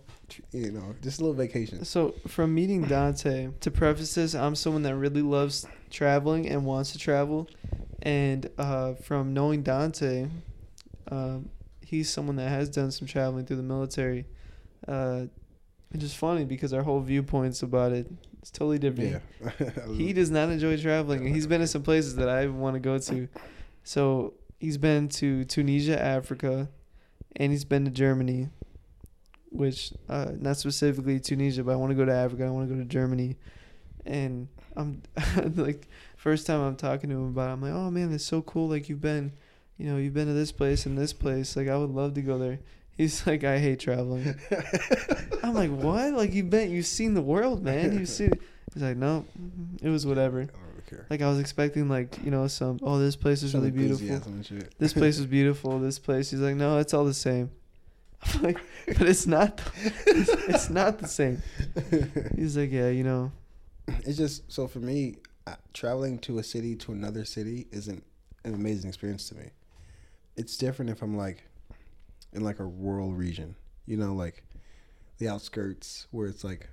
you 0.52 0.72
know, 0.72 0.96
just 1.02 1.20
a 1.20 1.24
little 1.24 1.36
vacation. 1.36 1.86
So 1.86 2.14
from 2.28 2.54
meeting 2.54 2.84
Dante 2.84 3.50
to 3.62 3.72
preface 3.72 4.16
this, 4.16 4.36
I'm 4.36 4.56
someone 4.56 4.84
that 4.84 4.96
really 4.96 5.22
loves 5.22 5.66
traveling 5.90 6.48
and 6.48 6.66
wants 6.66 6.92
to 6.92 6.98
travel, 7.00 7.48
and 8.02 8.50
uh, 8.58 8.94
from 8.96 9.34
knowing 9.34 9.64
Dante, 9.64 10.28
um, 11.12 11.50
he's 11.82 12.10
someone 12.10 12.36
that 12.38 12.50
has 12.50 12.70
done 12.70 12.92
some 12.92 13.08
traveling 13.08 13.46
through 13.46 13.58
the 13.58 13.64
military. 13.64 14.26
Uh, 14.88 15.26
It's 15.94 16.04
just 16.04 16.18
funny 16.18 16.44
because 16.46 16.74
our 16.74 16.84
whole 16.84 17.00
viewpoints 17.00 17.64
about 17.64 17.94
it 17.94 18.08
is 18.44 18.52
totally 18.52 18.78
different. 18.80 19.22
Yeah. 19.42 19.70
He 19.96 20.12
does 20.14 20.30
not 20.30 20.50
enjoy 20.50 20.78
traveling, 20.82 21.26
and 21.26 21.34
he's 21.36 21.48
been 21.48 21.62
to 21.62 21.68
some 21.68 21.84
places 21.84 22.16
that 22.18 22.28
I 22.30 22.48
want 22.48 22.74
to 22.76 22.80
go 22.82 22.98
to. 22.98 23.28
So 23.84 24.34
he's 24.60 24.78
been 24.78 25.08
to 25.10 25.46
Tunisia, 25.46 25.98
Africa, 26.02 26.68
and 27.38 27.52
he's 27.54 27.64
been 27.66 27.86
to 27.86 27.92
Germany, 27.92 28.50
which 29.52 29.94
uh, 30.10 30.32
not 30.38 30.58
specifically 30.58 31.20
Tunisia, 31.20 31.64
but 31.64 31.74
I 31.74 31.76
want 31.76 31.92
to 31.92 31.96
go 31.96 32.06
to 32.06 32.14
Africa. 32.14 32.46
I 32.46 32.50
want 32.50 32.70
to 32.70 32.76
go 32.76 32.80
to 32.82 32.88
Germany, 32.88 33.38
and 34.06 34.48
I'm 34.76 35.02
like, 35.56 35.88
first 36.16 36.48
time 36.48 36.62
I'm 36.62 36.76
talking 36.76 37.10
to 37.10 37.16
him 37.16 37.28
about, 37.30 37.50
it, 37.50 37.54
I'm 37.54 37.62
like, 37.62 37.74
oh 37.74 37.90
man, 37.92 38.14
it's 38.14 38.26
so 38.26 38.42
cool. 38.42 38.70
Like 38.70 38.90
you've 38.90 39.02
been, 39.02 39.34
you 39.78 39.90
know, 39.90 39.98
you've 39.98 40.14
been 40.14 40.28
to 40.28 40.34
this 40.34 40.52
place 40.52 40.86
and 40.86 40.98
this 40.98 41.14
place. 41.14 41.56
Like 41.56 41.68
I 41.68 41.78
would 41.78 41.90
love 41.90 42.14
to 42.16 42.22
go 42.22 42.38
there. 42.38 42.60
He's 42.96 43.26
like, 43.28 43.44
I 43.44 43.60
hate 43.60 43.80
traveling. 43.80 44.36
I'm 45.44 45.54
like, 45.54 45.72
what? 45.72 46.14
Like 46.14 46.34
you've 46.34 46.50
been, 46.50 46.72
you've 46.72 46.86
seen 46.86 47.14
the 47.14 47.22
world, 47.22 47.64
man. 47.64 47.98
You've 47.98 48.10
seen. 48.10 48.34
He's 48.74 48.84
like, 48.84 48.98
no, 48.98 49.26
it 49.82 49.90
was 49.90 50.06
whatever. 50.06 50.42
I 50.42 50.46
don't 50.46 50.62
really 50.70 50.82
care. 50.88 51.08
Like 51.10 51.22
I 51.22 51.30
was 51.30 51.40
expecting, 51.40 51.90
like 51.90 52.18
you 52.24 52.32
know, 52.32 52.48
some. 52.48 52.80
Oh, 52.84 53.00
this 53.00 53.16
place 53.16 53.42
is 53.44 53.52
Some 53.52 53.62
really 53.62 53.72
beautiful. 53.72 54.08
enthusiasm 54.08 54.34
and 54.34 54.46
shit. 54.46 54.78
This 54.78 54.94
place 54.94 55.18
is 55.18 55.26
beautiful. 55.26 55.80
This 55.80 55.98
place. 56.00 56.30
He's 56.30 56.42
like, 56.42 56.56
no, 56.56 56.78
it's 56.78 56.94
all 56.94 57.06
the 57.06 57.14
same. 57.14 57.50
Like, 58.42 58.60
but 58.88 59.08
it's 59.08 59.26
not. 59.26 59.62
It's, 60.06 60.30
it's 60.48 60.70
not 60.70 61.00
the 61.00 61.08
same. 61.08 61.42
He's 62.36 62.58
like, 62.58 62.72
yeah, 62.72 62.90
you 62.90 63.04
know. 63.04 63.32
it's 63.88 64.18
just 64.18 64.52
so 64.52 64.68
for 64.68 64.80
me, 64.80 65.18
traveling 65.74 66.20
to 66.20 66.40
a 66.40 66.44
city 66.44 66.76
to 66.76 66.92
another 66.92 67.26
city 67.26 67.68
isn't 67.72 68.04
an 68.44 68.54
amazing 68.54 68.90
experience 68.90 69.30
to 69.30 69.36
me. 69.36 69.50
It's 70.36 70.58
different 70.58 70.92
if 70.92 71.02
I'm 71.02 71.18
like 71.18 71.44
in 72.34 72.44
like 72.44 72.60
a 72.60 72.66
rural 72.66 73.12
region, 73.14 73.56
you 73.86 73.98
know, 73.98 74.14
like 74.14 74.44
the 75.18 75.28
outskirts 75.28 76.08
where 76.12 76.28
it's 76.28 76.44
like 76.44 76.70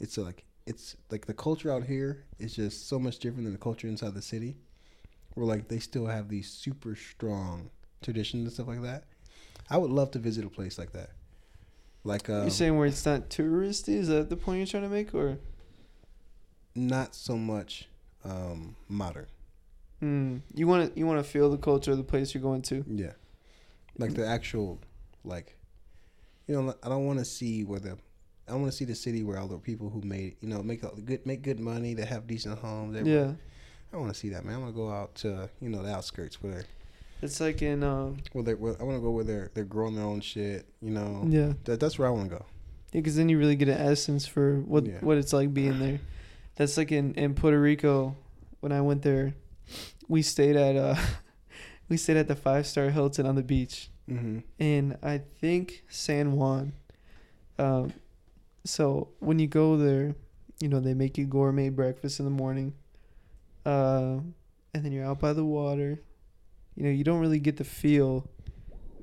it's 0.00 0.16
like 0.18 0.44
it's 0.66 0.96
like 1.10 1.26
the 1.26 1.34
culture 1.34 1.72
out 1.72 1.84
here 1.84 2.24
is 2.38 2.54
just 2.54 2.88
so 2.88 2.98
much 2.98 3.18
different 3.18 3.44
than 3.44 3.52
the 3.52 3.58
culture 3.58 3.88
inside 3.88 4.14
the 4.14 4.22
city. 4.22 4.56
Where 5.34 5.46
like 5.46 5.68
they 5.68 5.78
still 5.78 6.06
have 6.06 6.28
these 6.28 6.50
super 6.50 6.94
strong 6.94 7.70
traditions 8.02 8.44
and 8.44 8.52
stuff 8.52 8.68
like 8.68 8.82
that. 8.82 9.04
I 9.70 9.78
would 9.78 9.90
love 9.90 10.10
to 10.12 10.18
visit 10.18 10.44
a 10.44 10.48
place 10.48 10.78
like 10.78 10.92
that. 10.92 11.10
Like 12.04 12.28
um, 12.28 12.42
You're 12.42 12.50
saying 12.50 12.76
where 12.76 12.86
it's 12.86 13.06
not 13.06 13.28
touristy? 13.30 13.94
Is 13.94 14.08
that 14.08 14.28
the 14.28 14.36
point 14.36 14.58
you're 14.58 14.66
trying 14.66 14.82
to 14.84 14.88
make, 14.88 15.14
or? 15.14 15.38
not 16.74 17.14
so 17.14 17.36
much 17.36 17.86
um, 18.24 18.74
modern. 18.88 19.26
Mm, 20.02 20.40
you 20.54 20.66
want 20.66 20.92
to 20.92 20.98
you 20.98 21.06
want 21.06 21.22
to 21.24 21.30
feel 21.30 21.50
the 21.50 21.58
culture 21.58 21.92
of 21.92 21.98
the 21.98 22.02
place 22.04 22.34
you're 22.34 22.42
going 22.42 22.62
to. 22.62 22.84
Yeah, 22.88 23.12
like 23.98 24.14
the 24.14 24.26
actual, 24.26 24.80
like, 25.24 25.56
you 26.46 26.60
know, 26.60 26.74
I 26.82 26.88
don't 26.88 27.06
want 27.06 27.18
to 27.20 27.24
see 27.24 27.62
where 27.64 27.78
the, 27.78 27.98
I 28.48 28.54
want 28.54 28.66
to 28.66 28.72
see 28.76 28.84
the 28.84 28.94
city 28.94 29.22
where 29.22 29.38
all 29.38 29.46
the 29.48 29.58
people 29.58 29.90
who 29.90 30.00
made, 30.00 30.36
you 30.40 30.48
know, 30.48 30.62
make 30.62 30.80
good 31.04 31.24
make 31.26 31.42
good 31.42 31.60
money, 31.60 31.94
that 31.94 32.08
have 32.08 32.26
decent 32.26 32.58
homes. 32.58 32.94
they- 32.94 33.08
Yeah, 33.10 33.32
I 33.92 33.96
want 33.98 34.12
to 34.12 34.18
see 34.18 34.30
that, 34.30 34.44
man. 34.44 34.54
I 34.56 34.58
want 34.58 34.70
to 34.74 34.76
go 34.76 34.90
out 34.90 35.14
to, 35.16 35.48
you 35.60 35.68
know, 35.68 35.82
the 35.82 35.92
outskirts 35.94 36.42
where, 36.42 36.64
it's 37.22 37.40
like 37.40 37.62
in 37.62 37.82
um 37.82 38.18
where 38.32 38.44
they, 38.44 38.54
where, 38.54 38.76
I 38.80 38.84
want 38.84 38.96
to 38.98 39.00
go 39.02 39.10
where 39.10 39.24
they're 39.24 39.50
they're 39.54 39.64
growing 39.64 39.94
their 39.96 40.04
own 40.04 40.20
shit. 40.20 40.66
You 40.80 40.90
know, 40.90 41.24
yeah, 41.28 41.52
that, 41.64 41.80
that's 41.80 41.98
where 41.98 42.08
I 42.08 42.10
want 42.10 42.30
to 42.30 42.36
go. 42.36 42.44
because 42.90 43.16
then 43.16 43.28
you 43.28 43.38
really 43.38 43.56
get 43.56 43.68
an 43.68 43.78
essence 43.78 44.26
for 44.26 44.60
what 44.60 44.84
Yeah. 44.86 44.98
what 45.00 45.16
it's 45.18 45.32
like 45.32 45.54
being 45.54 45.78
there. 45.78 46.00
That's 46.56 46.76
like 46.76 46.92
in 46.92 47.14
in 47.14 47.34
Puerto 47.34 47.58
Rico, 47.60 48.16
when 48.60 48.72
I 48.72 48.80
went 48.82 49.02
there, 49.02 49.34
we 50.08 50.20
stayed 50.22 50.56
at 50.56 50.76
uh, 50.76 50.96
we 51.88 51.96
stayed 51.96 52.16
at 52.18 52.28
the 52.28 52.36
five 52.36 52.66
star 52.66 52.90
Hilton 52.90 53.26
on 53.26 53.34
the 53.36 53.42
beach. 53.42 53.88
Mm-hmm. 54.10 54.40
in 54.58 54.96
I 55.02 55.18
think 55.40 55.84
San 55.88 56.32
Juan. 56.32 56.72
Um, 57.58 57.92
so 58.64 59.08
when 59.20 59.38
you 59.38 59.46
go 59.46 59.76
there, 59.76 60.16
you 60.60 60.68
know 60.68 60.80
they 60.80 60.92
make 60.92 61.16
you 61.16 61.24
gourmet 61.24 61.68
breakfast 61.68 62.18
in 62.18 62.24
the 62.26 62.30
morning, 62.30 62.74
uh, 63.64 64.18
and 64.74 64.84
then 64.84 64.90
you're 64.92 65.04
out 65.06 65.20
by 65.20 65.32
the 65.32 65.44
water. 65.44 66.00
You 66.76 66.84
know 66.84 66.90
you 66.90 67.04
don't 67.04 67.20
really 67.20 67.38
get 67.38 67.56
the 67.58 67.64
feel 67.64 68.28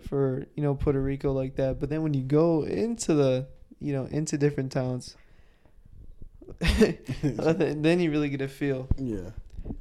for 0.07 0.45
you 0.55 0.63
know 0.63 0.73
Puerto 0.75 1.01
Rico 1.01 1.31
like 1.31 1.55
that, 1.57 1.79
but 1.79 1.89
then 1.89 2.01
when 2.03 2.13
you 2.13 2.23
go 2.23 2.63
into 2.63 3.13
the 3.13 3.47
you 3.79 3.93
know 3.93 4.05
into 4.05 4.37
different 4.37 4.71
towns, 4.71 5.15
then 6.59 7.99
you 7.99 8.11
really 8.11 8.29
get 8.29 8.41
a 8.41 8.47
feel. 8.47 8.87
Yeah. 8.97 9.31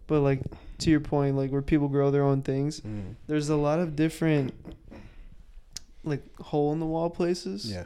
But 0.07 0.21
like 0.21 0.41
to 0.79 0.91
your 0.91 1.01
point, 1.01 1.37
like 1.37 1.51
where 1.51 1.63
people 1.63 1.89
grow 1.89 2.11
their 2.11 2.25
own 2.25 2.43
things, 2.43 2.81
Mm. 2.81 3.15
there's 3.27 3.49
a 3.49 3.57
lot 3.57 3.79
of 3.79 3.97
different 3.97 4.53
like 6.05 6.23
hole 6.41 6.73
in 6.73 6.81
the 6.81 6.87
wall 6.87 7.11
places 7.11 7.71
Yeah. 7.71 7.85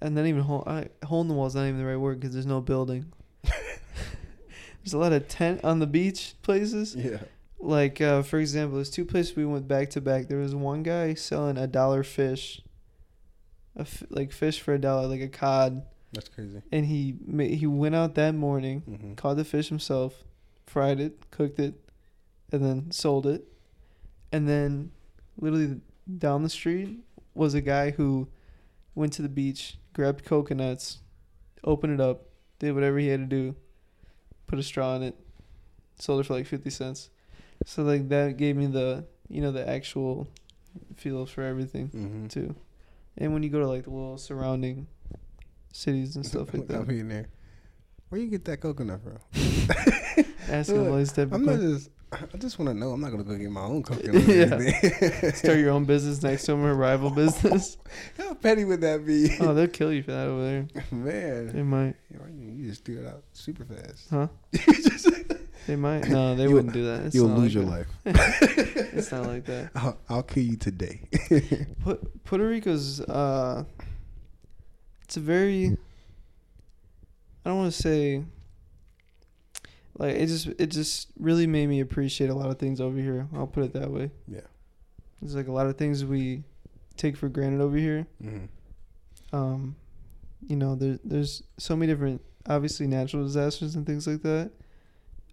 and 0.00 0.16
then 0.16 0.26
even 0.26 0.42
hole 0.42 0.62
I, 0.66 0.88
hole 1.04 1.20
in 1.20 1.28
the 1.28 1.34
wall 1.34 1.46
is 1.46 1.54
not 1.54 1.64
even 1.66 1.78
the 1.78 1.84
right 1.84 1.96
word 1.96 2.18
because 2.20 2.32
there's 2.32 2.46
no 2.46 2.60
building 2.60 3.12
there's 3.42 4.92
a 4.94 4.98
lot 4.98 5.12
of 5.12 5.26
tent 5.28 5.62
on 5.64 5.78
the 5.80 5.86
beach 5.86 6.34
places 6.42 6.94
Yeah. 6.94 7.18
Like 7.64 8.00
uh, 8.00 8.22
for 8.22 8.38
example 8.40 8.76
there's 8.76 8.90
two 8.90 9.04
places 9.04 9.36
we 9.36 9.44
went 9.46 9.68
back 9.68 9.88
to 9.90 10.00
back 10.00 10.26
there 10.28 10.38
was 10.38 10.54
one 10.54 10.82
guy 10.82 11.14
selling 11.14 11.56
a 11.56 11.66
dollar 11.66 12.02
fish 12.02 12.60
a 13.76 13.82
f- 13.82 14.02
like 14.10 14.32
fish 14.32 14.60
for 14.60 14.74
a 14.74 14.78
dollar 14.80 15.06
like 15.06 15.20
a 15.20 15.28
cod 15.28 15.82
That's 16.12 16.28
crazy. 16.28 16.60
and 16.72 16.86
he 16.86 17.14
ma- 17.24 17.44
he 17.44 17.66
went 17.66 17.94
out 17.94 18.14
that 18.16 18.34
morning 18.34 18.82
Mm-hmm. 18.88 19.14
caught 19.14 19.36
the 19.36 19.44
fish 19.44 19.68
himself, 19.68 20.24
fried 20.66 20.98
it, 21.00 21.30
cooked 21.30 21.58
it, 21.60 21.74
and 22.50 22.64
then 22.64 22.90
sold 22.90 23.26
it. 23.26 23.44
And 24.32 24.48
then, 24.48 24.90
literally 25.38 25.80
down 26.18 26.42
the 26.42 26.48
street 26.48 26.98
was 27.34 27.54
a 27.54 27.60
guy 27.60 27.90
who 27.92 28.28
went 28.94 29.12
to 29.14 29.22
the 29.22 29.28
beach, 29.28 29.78
grabbed 29.92 30.24
coconuts, 30.24 30.98
opened 31.64 31.94
it 31.94 32.00
up, 32.00 32.26
did 32.58 32.74
whatever 32.74 32.98
he 32.98 33.08
had 33.08 33.20
to 33.20 33.26
do, 33.26 33.54
put 34.46 34.58
a 34.58 34.62
straw 34.62 34.96
in 34.96 35.02
it, 35.02 35.16
sold 35.98 36.20
it 36.20 36.26
for 36.26 36.34
like 36.34 36.46
fifty 36.46 36.70
cents. 36.70 37.08
So 37.66 37.82
like 37.82 38.08
that 38.08 38.36
gave 38.36 38.56
me 38.56 38.66
the 38.66 39.04
you 39.28 39.40
know 39.40 39.52
the 39.52 39.68
actual 39.68 40.28
feel 40.96 41.26
for 41.26 41.42
everything 41.42 41.88
Mm-hmm. 41.88 42.26
too. 42.28 42.54
And 43.18 43.32
when 43.34 43.42
you 43.42 43.50
go 43.50 43.60
to 43.60 43.68
like 43.68 43.84
the 43.84 43.90
little 43.90 44.18
surrounding 44.18 44.86
cities 45.72 46.16
and 46.16 46.24
stuff 46.24 46.52
like 46.54 46.66
that, 46.68 46.86
be 46.88 47.00
in 47.00 47.08
there. 47.08 47.28
Where 48.08 48.20
you 48.20 48.28
get 48.28 48.44
that 48.46 48.60
coconut 48.60 49.00
from? 49.02 49.18
asking 50.48 50.96
these 50.96 51.12
type 51.12 51.28
I'm 51.32 51.44
not 51.44 51.60
just. 51.60 51.90
I 52.12 52.36
just 52.36 52.58
want 52.58 52.68
to 52.68 52.74
know. 52.74 52.90
I'm 52.90 53.00
not 53.00 53.10
gonna 53.10 53.24
go 53.24 53.34
get 53.36 53.50
my 53.50 53.62
own 53.62 53.82
coconut. 53.88 54.28
Yeah. 54.28 55.30
Start 55.32 55.58
your 55.58 55.70
own 55.70 55.86
business 55.86 56.22
next 56.22 56.44
to 56.44 56.52
a 56.52 56.56
rival 56.74 57.08
business. 57.08 57.78
How 58.18 58.34
petty 58.34 58.66
would 58.66 58.82
that 58.82 59.06
be? 59.06 59.34
Oh, 59.40 59.54
they'll 59.54 59.66
kill 59.66 59.94
you 59.94 60.02
for 60.02 60.10
that 60.12 60.26
over 60.26 60.42
there. 60.42 60.68
They 60.90 61.62
Man, 61.62 61.70
might, 61.70 61.94
you 62.38 62.68
just 62.68 62.84
threw 62.84 62.98
it 63.00 63.06
out 63.06 63.24
super 63.32 63.64
fast. 63.64 64.08
huh? 64.10 64.28
They 65.66 65.76
might. 65.76 66.08
No, 66.08 66.34
they 66.34 66.48
wouldn't 66.48 66.72
do 66.72 66.86
that. 66.86 67.06
It's 67.06 67.14
You'll 67.14 67.28
lose 67.28 67.54
like 67.54 67.64
your 67.64 67.64
life. 67.64 67.86
It's 68.94 69.10
not 69.10 69.26
like 69.26 69.46
that. 69.46 69.70
I'll, 69.74 69.98
I'll 70.08 70.22
kill 70.22 70.42
you 70.42 70.56
today. 70.56 71.08
Pu- 71.84 72.10
Puerto 72.24 72.46
Rico's. 72.46 73.00
Uh, 73.00 73.64
it's 75.02 75.16
a 75.16 75.20
very. 75.20 75.76
I 77.44 77.48
don't 77.48 77.58
want 77.58 77.72
to 77.72 77.82
say. 77.82 78.24
Like 79.98 80.16
it 80.16 80.26
just 80.26 80.46
it 80.58 80.66
just 80.66 81.08
really 81.18 81.46
made 81.46 81.68
me 81.68 81.80
appreciate 81.80 82.30
a 82.30 82.34
lot 82.34 82.50
of 82.50 82.58
things 82.58 82.80
over 82.80 82.98
here. 82.98 83.28
I'll 83.34 83.46
put 83.46 83.64
it 83.64 83.72
that 83.74 83.90
way. 83.90 84.10
Yeah. 84.26 84.40
There's 85.20 85.34
like 85.34 85.48
a 85.48 85.52
lot 85.52 85.66
of 85.66 85.76
things 85.76 86.04
we 86.04 86.42
take 86.96 87.16
for 87.16 87.28
granted 87.28 87.60
over 87.60 87.76
here. 87.76 88.06
mm-hmm. 88.22 89.36
um, 89.36 89.76
you 90.46 90.56
know, 90.56 90.74
there, 90.74 90.98
there's 91.04 91.44
so 91.56 91.76
many 91.76 91.92
different, 91.92 92.20
obviously 92.48 92.86
natural 92.88 93.22
disasters 93.22 93.76
and 93.76 93.86
things 93.86 94.06
like 94.06 94.22
that 94.22 94.50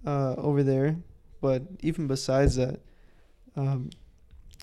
uh, 0.06 0.36
over 0.38 0.64
there. 0.64 0.98
But 1.42 1.64
even 1.82 2.08
besides 2.08 2.56
that, 2.58 2.80
um, 3.56 3.90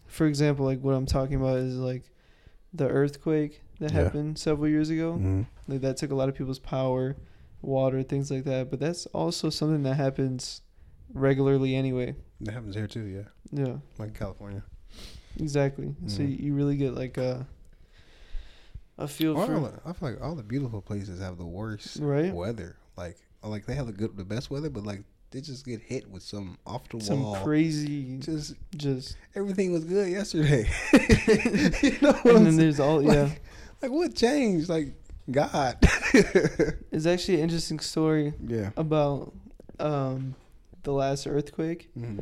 for 0.07 0.27
example, 0.27 0.65
like 0.67 0.81
what 0.81 0.93
I'm 0.95 1.07
talking 1.07 1.37
about 1.37 1.59
is 1.59 1.77
like 1.77 2.05
the 2.75 2.89
earthquake 2.89 3.63
that 3.81 3.93
Yeah. 3.93 4.05
happened 4.05 4.39
several 4.39 4.69
years 4.69 4.91
ago. 4.91 5.13
Mm-hmm. 5.15 5.43
Like 5.69 5.81
that 5.83 5.97
took 5.97 6.11
a 6.11 6.15
lot 6.15 6.29
of 6.29 6.35
people's 6.35 6.59
power, 6.59 7.17
water, 7.63 8.03
things 8.03 8.31
like 8.31 8.45
that. 8.45 8.71
But 8.71 8.81
that's 8.81 9.07
also 9.07 9.51
something 9.51 9.83
that 9.85 9.95
happens 9.95 10.63
regularly 11.13 11.75
anyway. 11.75 12.15
That 12.43 12.53
happens 12.53 12.75
here 12.75 12.87
too. 12.87 13.05
Yeah, 13.05 13.23
Yeah, 13.67 13.77
like 13.99 14.15
California. 14.15 14.63
exactly. 15.39 15.95
So 16.07 16.21
Mhm. 16.23 16.29
you, 16.31 16.47
you 16.49 16.55
really 16.55 16.77
get 16.77 16.95
like 16.95 17.17
a 17.17 17.47
a 18.99 19.07
feel 19.09 19.37
All 19.37 19.47
for 19.47 19.61
the- 19.61 19.81
I 19.85 19.93
feel 19.93 20.11
like 20.11 20.21
all 20.23 20.35
the 20.35 20.43
beautiful 20.43 20.81
places 20.81 21.21
have 21.21 21.37
the 21.37 21.45
worst 21.47 21.99
right. 22.01 22.33
weather. 22.35 22.77
Like, 22.97 23.19
like 23.43 23.67
they 23.67 23.75
have 23.75 23.87
the 23.87 23.93
good, 23.93 24.17
the 24.17 24.25
best 24.25 24.51
weather, 24.51 24.71
but 24.71 24.85
like 24.85 25.03
they 25.37 25.43
just 25.43 25.67
get 25.67 25.83
hit 25.83 26.11
with 26.11 26.23
some 26.23 26.57
off 26.67 26.89
the 26.89 26.99
Some 26.99 27.23
wall. 27.23 27.35
Some 27.35 27.45
crazy, 27.45 28.17
Just 28.21 28.55
just 28.75 29.17
everything 29.35 29.71
was 29.71 29.85
good 29.85 30.09
yesterday. 30.11 30.67
you 31.83 31.99
know 32.01 32.13
what 32.13 32.25
and 32.25 32.37
I'm 32.39 32.45
then 32.45 32.45
saying? 32.45 32.57
there's 32.57 32.81
all 32.81 33.03
Like- 33.03 33.15
yeah. 33.15 33.31
Like 33.83 33.91
what 33.91 34.15
changed? 34.15 34.71
Like 34.71 34.95
God. 35.31 35.77
It's 36.91 37.05
actually 37.05 37.35
an 37.35 37.41
interesting 37.43 37.79
story 37.81 38.33
yeah. 38.47 38.71
about 38.79 39.35
um, 39.79 40.35
the 40.85 40.93
last 40.93 41.27
earthquake. 41.27 41.91
hmm 41.93 42.21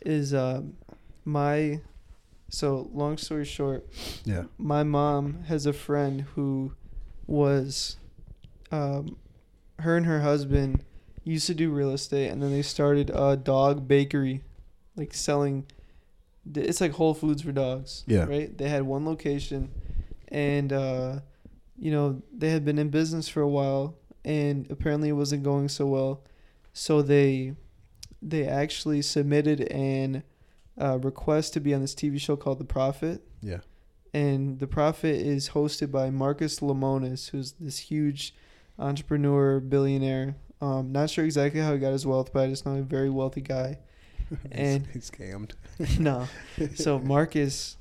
Is 0.00 0.32
um, 0.32 0.78
my 1.26 1.80
so 2.48 2.88
long 2.94 3.18
story 3.18 3.44
short, 3.44 3.86
Yeah. 4.24 4.44
my 4.56 4.82
mom 4.82 5.42
has 5.48 5.66
a 5.66 5.74
friend 5.74 6.22
who 6.34 6.72
was 7.26 7.98
um, 8.72 9.18
her 9.80 9.96
and 9.98 10.06
her 10.06 10.20
husband 10.22 10.82
used 11.32 11.46
to 11.48 11.54
do 11.54 11.70
real 11.70 11.90
estate, 11.90 12.28
and 12.30 12.42
then 12.42 12.50
they 12.52 12.62
started 12.62 13.10
a 13.14 13.36
dog 13.36 13.86
bakery, 13.88 14.42
like 14.96 15.12
selling. 15.12 15.66
It's 16.54 16.80
like 16.80 16.92
Whole 16.92 17.14
Foods 17.14 17.42
for 17.42 17.52
dogs. 17.52 18.04
Yeah. 18.06 18.24
Right. 18.24 18.56
They 18.56 18.68
had 18.68 18.84
one 18.84 19.04
location, 19.04 19.70
and 20.28 20.72
uh, 20.72 21.20
you 21.76 21.90
know 21.90 22.22
they 22.32 22.50
had 22.50 22.64
been 22.64 22.78
in 22.78 22.90
business 22.90 23.28
for 23.28 23.40
a 23.42 23.48
while, 23.48 23.96
and 24.24 24.70
apparently 24.70 25.08
it 25.08 25.12
wasn't 25.14 25.42
going 25.42 25.68
so 25.68 25.86
well, 25.86 26.22
so 26.72 27.02
they 27.02 27.54
they 28.22 28.46
actually 28.46 29.02
submitted 29.02 29.60
an 29.72 30.22
uh, 30.80 30.98
request 30.98 31.52
to 31.54 31.60
be 31.60 31.74
on 31.74 31.80
this 31.80 31.94
TV 31.94 32.20
show 32.20 32.36
called 32.36 32.58
The 32.58 32.64
Profit 32.64 33.22
Yeah. 33.42 33.58
and 34.14 34.58
the 34.58 34.66
Profit 34.66 35.16
is 35.16 35.50
hosted 35.50 35.90
by 35.90 36.10
Marcus 36.10 36.60
Lemonis, 36.60 37.30
who's 37.30 37.52
this 37.60 37.78
huge 37.78 38.34
entrepreneur 38.78 39.60
billionaire. 39.60 40.36
Um, 40.60 40.90
not 40.92 41.10
sure 41.10 41.24
exactly 41.24 41.60
how 41.60 41.72
he 41.74 41.78
got 41.78 41.92
his 41.92 42.06
wealth, 42.06 42.32
but 42.32 42.44
I 42.44 42.48
just 42.48 42.64
know 42.66 42.76
a 42.76 42.82
very 42.82 43.10
wealthy 43.10 43.40
guy. 43.42 43.78
And- 44.50 44.86
he's 44.92 45.10
scammed. 45.10 45.52
no, 46.00 46.26
so 46.74 46.98
Marcus 46.98 47.76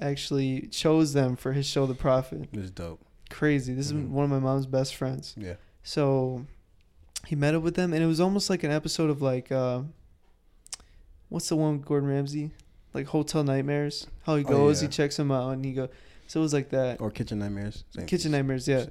actually 0.00 0.68
chose 0.68 1.12
them 1.12 1.36
for 1.36 1.52
his 1.52 1.66
show, 1.66 1.86
The 1.86 1.94
Profit. 1.94 2.48
It's 2.52 2.70
dope. 2.70 3.00
Crazy. 3.30 3.72
This 3.74 3.90
Mhm. 3.92 4.04
is 4.04 4.08
one 4.08 4.24
of 4.24 4.30
my 4.30 4.38
mom's 4.38 4.66
best 4.66 4.94
friends. 4.94 5.34
Yeah. 5.36 5.54
So 5.82 6.46
he 7.26 7.34
met 7.34 7.54
up 7.54 7.62
with 7.62 7.74
them, 7.76 7.92
and 7.92 8.02
it 8.02 8.06
was 8.06 8.20
almost 8.20 8.48
like 8.50 8.62
an 8.62 8.70
episode 8.70 9.10
of 9.10 9.22
like, 9.22 9.50
uh, 9.50 9.82
what's 11.28 11.48
the 11.48 11.56
one 11.56 11.78
with 11.78 11.86
Gordon 11.86 12.08
Ramsay? 12.08 12.50
Like 12.94 13.06
Hotel 13.06 13.42
Nightmares. 13.42 14.06
How 14.24 14.36
he 14.36 14.44
Oh, 14.44 14.48
goes, 14.48 14.82
yeah. 14.82 14.88
he 14.88 14.92
checks 14.92 15.18
him 15.18 15.30
out, 15.30 15.50
and 15.50 15.64
he 15.64 15.72
go. 15.72 15.88
So 16.28 16.40
it 16.40 16.42
was 16.42 16.52
like 16.52 16.70
that. 16.70 17.00
Or 17.00 17.10
Kitchen 17.10 17.38
Nightmares. 17.38 17.84
Same- 17.90 18.06
Kitchen 18.06 18.32
Nightmares, 18.32 18.68
yeah. 18.68 18.86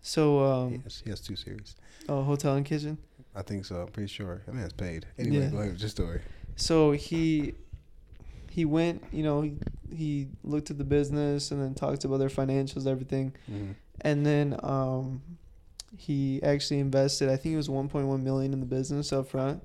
So, 0.00 0.44
um, 0.44 0.80
has, 0.82 1.02
he 1.04 1.10
has 1.10 1.20
two 1.20 1.36
series. 1.36 1.76
Oh, 2.08 2.22
Hotel 2.22 2.54
and 2.56 2.64
Kitchen. 2.66 2.98
I 3.34 3.42
think 3.42 3.64
so. 3.64 3.76
I'm 3.82 3.88
pretty 3.88 4.08
sure. 4.08 4.42
I 4.46 4.50
mean, 4.50 4.62
it's 4.64 4.72
paid. 4.72 5.06
Anyway, 5.18 5.44
Yeah. 5.44 5.50
go 5.50 5.58
ahead 5.58 5.72
with 5.72 5.80
your 5.80 5.88
story. 5.88 6.20
So 6.56 6.92
he 6.92 7.54
he 8.50 8.66
went, 8.66 9.02
you 9.12 9.22
know, 9.22 9.40
he, 9.40 9.56
he 9.94 10.28
looked 10.44 10.70
at 10.70 10.76
the 10.76 10.84
business 10.84 11.50
and 11.50 11.62
then 11.62 11.72
talked 11.74 12.04
about 12.04 12.18
their 12.18 12.28
financials, 12.28 12.86
everything, 12.86 13.32
Mm-hmm. 13.50 13.72
and 14.02 14.26
then 14.26 14.56
um, 14.62 15.22
he 15.96 16.42
actually 16.42 16.80
invested. 16.80 17.30
I 17.30 17.36
think 17.36 17.54
it 17.54 17.56
was 17.56 17.68
1.1 17.68 18.22
million 18.22 18.52
in 18.52 18.60
the 18.60 18.66
business 18.66 19.10
up 19.12 19.28
front, 19.28 19.62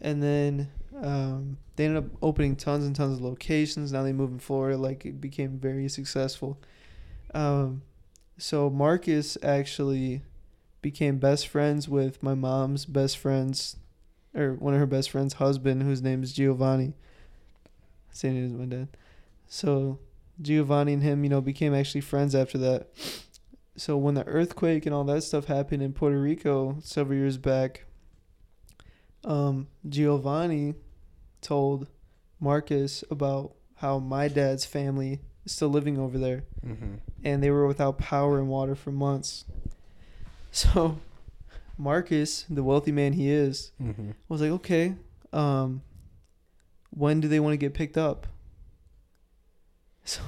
and 0.00 0.20
then 0.20 0.68
um, 1.00 1.56
they 1.76 1.84
ended 1.84 2.04
up 2.04 2.10
opening 2.20 2.56
tons 2.56 2.84
and 2.84 2.96
tons 2.96 3.18
of 3.18 3.22
locations. 3.22 3.92
Now 3.92 4.02
they 4.02 4.12
move 4.12 4.32
in 4.32 4.40
Florida. 4.40 4.76
Like 4.76 5.06
it 5.06 5.20
became 5.20 5.58
very 5.60 5.88
successful. 5.88 6.58
Um, 7.32 7.82
so 8.38 8.68
Marcus 8.70 9.38
actually 9.42 10.22
became 10.82 11.18
best 11.18 11.46
friends 11.48 11.88
with 11.88 12.22
my 12.22 12.34
mom's 12.34 12.86
best 12.86 13.18
friends, 13.18 13.76
or 14.34 14.54
one 14.54 14.74
of 14.74 14.80
her 14.80 14.86
best 14.86 15.10
friends' 15.10 15.34
husband, 15.34 15.82
whose 15.82 16.02
name 16.02 16.22
is 16.22 16.32
Giovanni. 16.32 16.94
Same 18.12 18.34
name 18.34 18.46
as 18.46 18.52
my 18.52 18.64
dad. 18.64 18.88
So 19.46 19.98
Giovanni 20.40 20.92
and 20.94 21.02
him, 21.02 21.22
you 21.24 21.30
know, 21.30 21.40
became 21.40 21.74
actually 21.74 22.00
friends 22.00 22.34
after 22.34 22.58
that. 22.58 22.88
So 23.76 23.96
when 23.96 24.14
the 24.14 24.26
earthquake 24.26 24.84
and 24.86 24.94
all 24.94 25.04
that 25.04 25.22
stuff 25.22 25.46
happened 25.46 25.82
in 25.82 25.92
Puerto 25.92 26.20
Rico 26.20 26.78
several 26.82 27.18
years 27.18 27.38
back, 27.38 27.84
um, 29.24 29.68
Giovanni 29.88 30.74
told 31.40 31.88
Marcus 32.40 33.04
about 33.10 33.52
how 33.76 33.98
my 33.98 34.28
dad's 34.28 34.64
family 34.64 35.20
is 35.44 35.52
still 35.52 35.68
living 35.68 35.98
over 35.98 36.18
there 36.18 36.44
Mm-hmm. 36.66 36.96
and 37.24 37.42
they 37.42 37.50
were 37.50 37.66
without 37.66 37.96
power 37.98 38.38
and 38.38 38.48
water 38.48 38.74
for 38.74 38.92
months. 38.92 39.44
So 40.52 40.98
Marcus, 41.78 42.44
the 42.50 42.62
wealthy 42.62 42.92
man 42.92 43.12
he 43.14 43.30
is, 43.30 43.72
Mm-hmm. 43.80 44.10
was 44.28 44.40
like, 44.40 44.50
okay, 44.50 44.94
um, 45.32 45.82
when 46.90 47.20
do 47.20 47.28
they 47.28 47.38
want 47.40 47.52
to 47.52 47.56
get 47.56 47.74
picked 47.74 47.96
up? 47.96 48.26
So, 50.04 50.22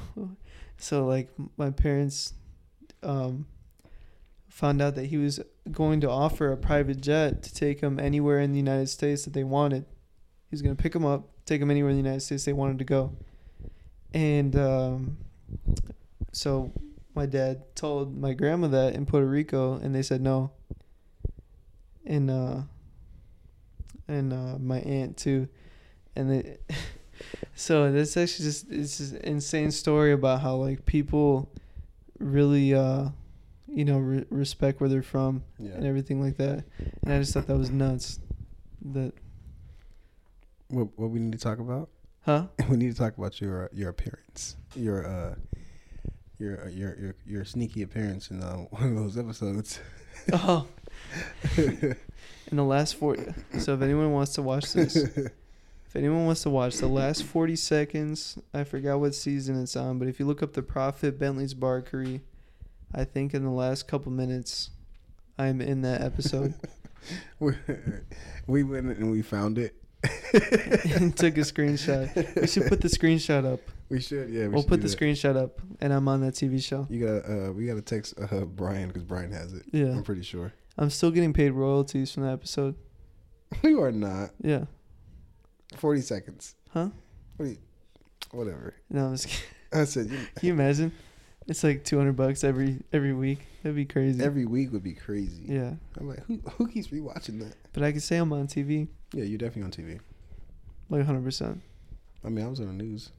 so 0.76 1.06
like 1.06 1.28
my 1.56 1.70
parents, 1.70 2.34
um, 3.02 3.46
found 4.48 4.80
out 4.82 4.94
that 4.96 5.06
he 5.06 5.16
was 5.16 5.40
going 5.72 6.00
to 6.02 6.10
offer 6.10 6.52
a 6.52 6.56
private 6.56 7.00
jet 7.00 7.42
to 7.42 7.54
take 7.54 7.80
them 7.80 7.98
anywhere 7.98 8.38
in 8.38 8.52
the 8.52 8.58
United 8.58 8.88
States 8.88 9.24
that 9.24 9.32
they 9.32 9.44
wanted. 9.44 9.84
He 10.50 10.52
was 10.52 10.60
going 10.62 10.76
to 10.76 10.80
pick 10.82 10.92
them 10.92 11.04
up, 11.06 11.28
take 11.46 11.58
them 11.60 11.70
anywhere 11.70 11.90
in 11.90 11.96
the 11.96 12.02
United 12.02 12.20
States 12.20 12.44
they 12.44 12.52
wanted 12.52 12.78
to 12.78 12.84
go. 12.84 13.16
And 14.12 14.54
um, 14.54 15.16
so 16.32 16.70
my 17.14 17.26
dad 17.26 17.74
told 17.74 18.16
my 18.16 18.32
grandma 18.32 18.68
that 18.68 18.94
in 18.94 19.06
Puerto 19.06 19.26
Rico, 19.26 19.74
and 19.74 19.94
they 19.94 20.02
said 20.02 20.20
no. 20.20 20.50
And 22.04 22.30
uh, 22.30 22.62
and 24.08 24.32
uh, 24.32 24.58
my 24.58 24.80
aunt 24.80 25.16
too, 25.16 25.48
and 26.16 26.30
they. 26.30 26.56
so 27.54 27.92
that's 27.92 28.16
actually 28.16 28.44
just 28.46 28.70
it's 28.70 28.98
just 28.98 29.12
an 29.14 29.20
insane 29.24 29.70
story 29.70 30.12
about 30.12 30.40
how 30.40 30.56
like 30.56 30.84
people 30.86 31.50
really 32.18 32.74
uh, 32.74 33.08
you 33.68 33.84
know 33.84 33.98
re- 33.98 34.24
respect 34.30 34.80
where 34.80 34.88
they're 34.90 35.02
from 35.02 35.44
Yeah. 35.58 35.72
and 35.72 35.86
everything 35.86 36.20
like 36.20 36.36
that, 36.38 36.64
and 37.04 37.12
I 37.12 37.18
just 37.18 37.32
thought 37.34 37.46
that 37.46 37.56
was 37.56 37.70
nuts. 37.70 38.18
That 38.84 39.12
What 40.68 40.88
what 40.98 41.10
we 41.10 41.20
need 41.20 41.32
to 41.32 41.38
talk 41.38 41.58
about? 41.58 41.88
huh? 42.22 42.46
We 42.68 42.76
need 42.76 42.90
to 42.90 42.96
talk 42.98 43.16
about 43.16 43.40
your 43.40 43.70
your 43.72 43.90
appearance. 43.90 44.56
Your 44.74 45.06
uh 45.06 45.34
your 46.42 46.64
uh, 46.64 46.68
your 46.68 46.98
your 46.98 47.14
your 47.26 47.44
sneaky 47.44 47.82
appearance 47.82 48.30
in 48.30 48.42
uh, 48.42 48.56
one 48.70 48.84
of 48.84 48.96
those 48.96 49.18
episodes. 49.18 49.80
Oh. 50.32 50.66
In 51.56 52.56
the 52.58 52.64
last 52.64 52.96
four, 52.96 53.16
so 53.58 53.74
if 53.74 53.80
anyone 53.80 54.12
wants 54.12 54.34
to 54.34 54.42
watch 54.42 54.74
this, 54.74 54.94
if 54.94 55.96
anyone 55.96 56.26
wants 56.26 56.42
to 56.42 56.50
watch 56.50 56.76
the 56.76 56.86
last 56.86 57.24
forty 57.24 57.56
seconds, 57.56 58.38
I 58.52 58.64
forgot 58.64 59.00
what 59.00 59.14
season 59.14 59.60
it's 59.62 59.74
on, 59.74 59.98
but 59.98 60.06
if 60.06 60.20
you 60.20 60.26
look 60.26 60.42
up 60.42 60.52
the 60.52 60.62
Profit 60.62 61.18
Bentley's 61.18 61.54
Barkery, 61.54 62.20
I 62.94 63.04
think 63.04 63.32
in 63.32 63.42
the 63.42 63.50
last 63.50 63.88
couple 63.88 64.12
minutes, 64.12 64.68
I'm 65.38 65.62
in 65.62 65.80
that 65.82 66.02
episode 66.02 66.54
we, 67.40 67.54
we 68.46 68.62
went 68.62 68.86
and 68.86 69.10
we 69.10 69.22
found 69.22 69.58
it. 69.58 69.74
and 70.96 71.16
took 71.16 71.36
a 71.36 71.40
screenshot. 71.40 72.40
We 72.40 72.46
should 72.46 72.66
put 72.66 72.80
the 72.80 72.88
screenshot 72.88 73.50
up. 73.50 73.60
We 73.92 74.00
should, 74.00 74.30
yeah. 74.30 74.42
We 74.44 74.48
we'll 74.48 74.62
should 74.62 74.68
put 74.70 74.80
the 74.82 74.88
that. 74.88 74.98
screenshot 74.98 75.36
up, 75.36 75.60
and 75.80 75.92
I'm 75.92 76.08
on 76.08 76.20
that 76.22 76.34
TV 76.34 76.62
show. 76.62 76.86
You 76.90 77.06
gotta, 77.06 77.48
uh, 77.48 77.52
we 77.52 77.66
gotta 77.66 77.82
text 77.82 78.14
uh, 78.18 78.40
Brian 78.46 78.88
because 78.88 79.02
Brian 79.04 79.30
has 79.32 79.52
it. 79.52 79.64
Yeah, 79.72 79.86
I'm 79.92 80.02
pretty 80.02 80.22
sure. 80.22 80.52
I'm 80.78 80.88
still 80.90 81.10
getting 81.10 81.32
paid 81.32 81.50
royalties 81.50 82.10
from 82.12 82.24
that 82.24 82.32
episode. 82.32 82.74
You 83.62 83.82
are 83.82 83.92
not. 83.92 84.30
Yeah, 84.40 84.64
Forty 85.76 86.00
seconds. 86.00 86.54
huh? 86.70 86.88
What 87.36 87.48
you, 87.50 87.58
whatever. 88.30 88.74
No, 88.88 89.06
I'm 89.08 89.12
just 89.16 89.28
kidding. 89.28 89.44
I 89.74 89.84
said 89.84 90.06
you, 90.10 90.16
Can 90.36 90.46
you 90.46 90.52
imagine? 90.54 90.92
It's 91.48 91.62
like 91.64 91.84
200 91.84 92.14
bucks 92.14 92.44
every 92.44 92.78
every 92.94 93.12
week. 93.12 93.40
That'd 93.62 93.76
be 93.76 93.84
crazy. 93.84 94.22
every 94.24 94.46
week 94.46 94.72
would 94.72 94.82
be 94.82 94.94
crazy. 94.94 95.44
yeah, 95.46 95.72
I'm 95.98 96.08
like, 96.08 96.24
who 96.26 96.40
who 96.56 96.66
keeps 96.68 96.88
rewatching 96.88 97.40
that? 97.40 97.54
but 97.74 97.82
I 97.82 97.92
could 97.92 98.02
say 98.02 98.16
I'm 98.16 98.32
on 98.32 98.46
TV, 98.46 98.88
Yeah, 99.12 99.24
you're 99.24 99.38
definitely 99.38 99.64
on 99.64 99.70
TV. 99.72 99.94
like 100.88 100.98
100. 101.00 101.22
percent 101.22 101.60
I 102.24 102.28
mean, 102.30 102.44
I 102.46 102.48
was 102.48 102.60
on 102.60 102.68
the 102.68 102.72
news. 102.84 103.10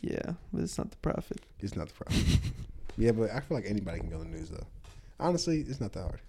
Yeah, 0.00 0.32
but 0.52 0.62
it's 0.62 0.78
not 0.78 0.90
the 0.90 0.96
profit. 0.98 1.40
It's 1.60 1.76
not 1.76 1.88
the 1.88 1.94
problem. 1.94 2.24
yeah, 2.98 3.12
but 3.12 3.30
I 3.30 3.40
feel 3.40 3.56
like 3.56 3.66
anybody 3.68 4.00
can 4.00 4.08
go 4.10 4.18
on 4.18 4.30
the 4.30 4.36
news 4.36 4.48
though. 4.50 4.66
Honestly, 5.20 5.60
it's 5.60 5.80
not 5.80 5.92
that 5.92 6.00
hard. 6.02 6.20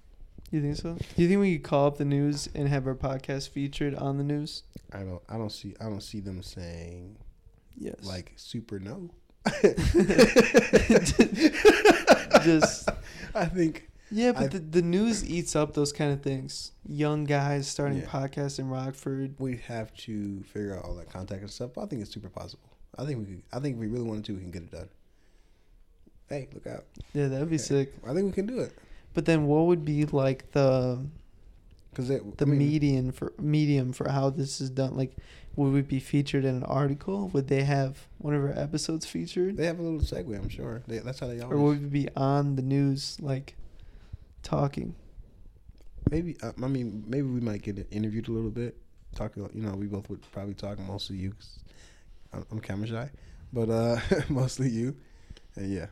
You 0.52 0.62
think 0.62 0.76
so? 0.76 0.93
Do 0.93 1.21
you 1.21 1.28
think 1.28 1.39
we 1.41 1.58
could 1.58 1.63
call 1.67 1.88
up 1.88 1.97
the 1.97 2.06
news 2.06 2.47
and 2.54 2.67
have 2.67 2.86
our 2.86 2.93
podcast 2.93 3.49
featured 3.49 3.95
on 3.95 4.17
the 4.17 4.23
news? 4.23 4.63
I 4.91 4.99
don't. 4.99 5.21
I 5.28 5.38
don't 5.38 5.49
see. 5.52 5.73
I 5.82 5.86
don't 5.86 6.02
see 6.04 6.19
them 6.19 6.43
saying 6.43 7.17
Yes. 7.76 7.95
like 8.04 8.34
super 8.36 8.78
no. 8.80 9.10
Just 12.43 12.89
I 13.36 13.45
think 13.45 13.89
yeah, 14.11 14.32
but 14.32 14.43
I- 14.43 14.47
the, 14.47 14.59
the 14.59 14.82
news 14.82 15.26
eats 15.28 15.55
up 15.55 15.74
those 15.74 15.91
kind 15.91 16.11
of 16.14 16.22
things. 16.22 16.72
Young 16.88 17.24
guys 17.24 17.68
starting 17.68 17.99
Yeah. 17.99 18.05
podcasts 18.05 18.59
in 18.59 18.70
Rockford. 18.70 19.36
we 19.39 19.57
have 19.68 19.91
to 19.97 20.43
figure 20.43 20.78
out 20.78 20.86
all 20.86 20.93
that 20.95 21.09
contact 21.09 21.41
and 21.41 21.49
stuff. 21.49 21.72
But 21.74 21.82
I 21.82 21.86
think 21.88 22.01
it's 22.03 22.11
super 22.14 22.30
possible. 22.30 22.70
I 22.97 23.05
think 23.05 23.19
we. 23.19 23.25
Could, 23.25 23.43
I 23.51 23.59
think 23.59 23.75
if 23.75 23.79
we 23.79 23.87
really 23.87 24.05
wanted 24.05 24.25
to, 24.25 24.33
we 24.33 24.41
can 24.41 24.51
get 24.51 24.63
it 24.63 24.71
done. 24.71 24.89
Hey, 26.29 26.47
look 26.53 26.67
out! 26.67 26.85
Yeah, 27.13 27.27
that'd 27.27 27.49
be 27.49 27.57
sick. 27.57 27.93
I 28.07 28.13
think 28.13 28.25
we 28.25 28.31
can 28.31 28.45
do 28.45 28.59
it 28.59 28.73
But 29.13 29.25
then, 29.25 29.45
what 29.45 29.65
would 29.65 29.83
be 29.85 30.05
like 30.05 30.51
the 30.51 30.99
because 31.91 32.07
the 32.07 32.21
the 32.37 32.45
median 32.45 33.11
for 33.11 33.33
medium 33.39 33.93
for 33.93 34.09
how 34.09 34.29
this 34.29 34.59
is 34.61 34.69
done? 34.69 34.95
Like, 34.97 35.15
would 35.55 35.71
we 35.73 35.81
be 35.81 35.99
featured 35.99 36.45
in 36.45 36.55
an 36.55 36.63
article? 36.63 37.27
Would 37.29 37.47
they 37.47 37.63
have 37.63 38.07
one 38.17 38.33
of 38.33 38.43
our 38.43 38.57
episodes 38.57 39.05
featured, 39.05 39.57
They 39.57 39.65
have 39.67 39.79
a 39.79 39.83
little 39.83 39.99
segue. 39.99 40.35
I'm 40.35 40.49
sure. 40.49 40.81
They, 40.87 40.99
that's 40.99 41.19
how 41.19 41.27
they 41.27 41.39
always. 41.41 41.57
or 41.59 41.61
would 41.61 41.81
we 41.83 41.89
be 41.89 42.09
on 42.15 42.55
the 42.55 42.63
news 42.63 43.17
like 43.21 43.55
talking? 44.41 44.95
Maybe 46.09 46.35
uh, 46.41 46.51
I 46.61 46.67
mean 46.67 47.03
maybe 47.07 47.27
we 47.27 47.39
might 47.41 47.61
get 47.61 47.85
interviewed 47.91 48.27
a 48.27 48.31
little 48.31 48.49
bit. 48.51 48.77
Talk, 49.15 49.35
you 49.35 49.47
know, 49.53 49.75
we 49.75 49.85
both 49.85 50.09
would 50.09 50.21
probably 50.31 50.55
talk 50.55 50.79
mostly 50.79 51.17
you. 51.17 51.31
'cause 51.33 51.59
I'm, 52.34 52.45
I'm 52.51 52.59
camera 52.59 52.88
shy, 52.88 53.09
but 53.51 53.69
uh, 53.69 53.99
mostly 54.29 54.69
you. 54.69 54.95
And 55.55 55.71
yeah, 55.71 55.88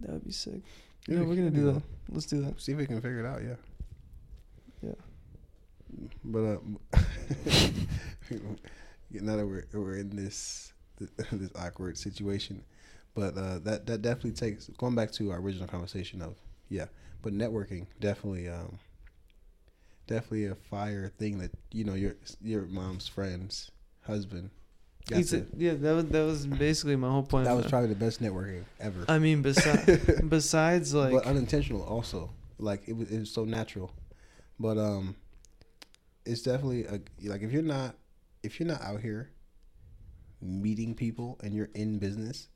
That 0.00 0.12
would 0.12 0.24
be 0.24 0.32
sick. 0.32 0.60
Yeah, 1.06 1.20
we're 1.20 1.36
gonna 1.36 1.50
do 1.50 1.72
that. 1.72 1.82
Let's 2.10 2.26
do 2.26 2.42
that. 2.42 2.60
See 2.60 2.72
if 2.72 2.78
we 2.78 2.86
can 2.86 3.00
figure 3.00 3.20
it 3.20 3.26
out. 3.26 3.42
Yeah. 3.42 3.56
Yeah. 4.82 4.94
But 6.24 6.38
uh, 6.44 6.58
now 9.10 9.36
that 9.36 9.46
we're 9.46 9.66
we're 9.72 9.96
in 9.96 10.14
this 10.16 10.72
this 11.32 11.50
awkward 11.56 11.96
situation, 11.98 12.64
but 13.14 13.36
uh, 13.36 13.58
that 13.60 13.86
that 13.86 14.02
definitely 14.02 14.32
takes 14.32 14.68
going 14.78 14.94
back 14.94 15.12
to 15.12 15.30
our 15.30 15.38
original 15.38 15.68
conversation 15.68 16.22
of 16.22 16.36
yeah, 16.68 16.86
but 17.22 17.32
networking 17.32 17.86
definitely 18.00 18.48
um 18.48 18.78
definitely 20.06 20.46
a 20.46 20.54
fire 20.54 21.08
thing 21.18 21.38
that 21.38 21.50
you 21.72 21.84
know 21.84 21.94
your 21.94 22.16
your 22.42 22.62
mom's 22.62 23.06
friends 23.06 23.70
husband. 24.02 24.50
Got 25.08 25.16
He's 25.16 25.32
a- 25.32 25.46
yeah, 25.56 25.74
that 25.74 25.92
was 25.92 26.04
that 26.06 26.22
was 26.24 26.46
basically 26.46 26.96
my 26.96 27.08
whole 27.10 27.22
point. 27.22 27.44
that 27.46 27.56
was 27.56 27.66
probably 27.66 27.88
the 27.88 27.94
best 27.94 28.22
networking 28.22 28.64
ever. 28.80 29.04
I 29.08 29.18
mean, 29.18 29.42
besides 29.50 30.20
besides 30.28 30.94
like 30.94 31.12
but 31.12 31.26
unintentional 31.26 31.82
also. 31.82 32.30
Like 32.58 32.88
it 32.88 32.96
was, 32.96 33.10
it 33.10 33.18
was 33.20 33.30
so 33.30 33.44
natural. 33.44 33.92
But 34.58 34.78
um, 34.78 35.14
it's 36.24 36.42
definitely 36.42 36.84
a 36.86 37.00
like 37.28 37.42
if 37.42 37.52
you're 37.52 37.62
not 37.62 37.94
if 38.42 38.58
you're 38.58 38.66
not 38.68 38.80
out 38.82 39.00
here 39.00 39.30
meeting 40.40 40.94
people 40.94 41.38
and 41.42 41.54
you're 41.54 41.70
in 41.74 41.98
business, 41.98 42.48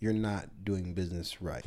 you're 0.00 0.12
not 0.12 0.48
doing 0.64 0.92
business 0.94 1.40
right 1.42 1.64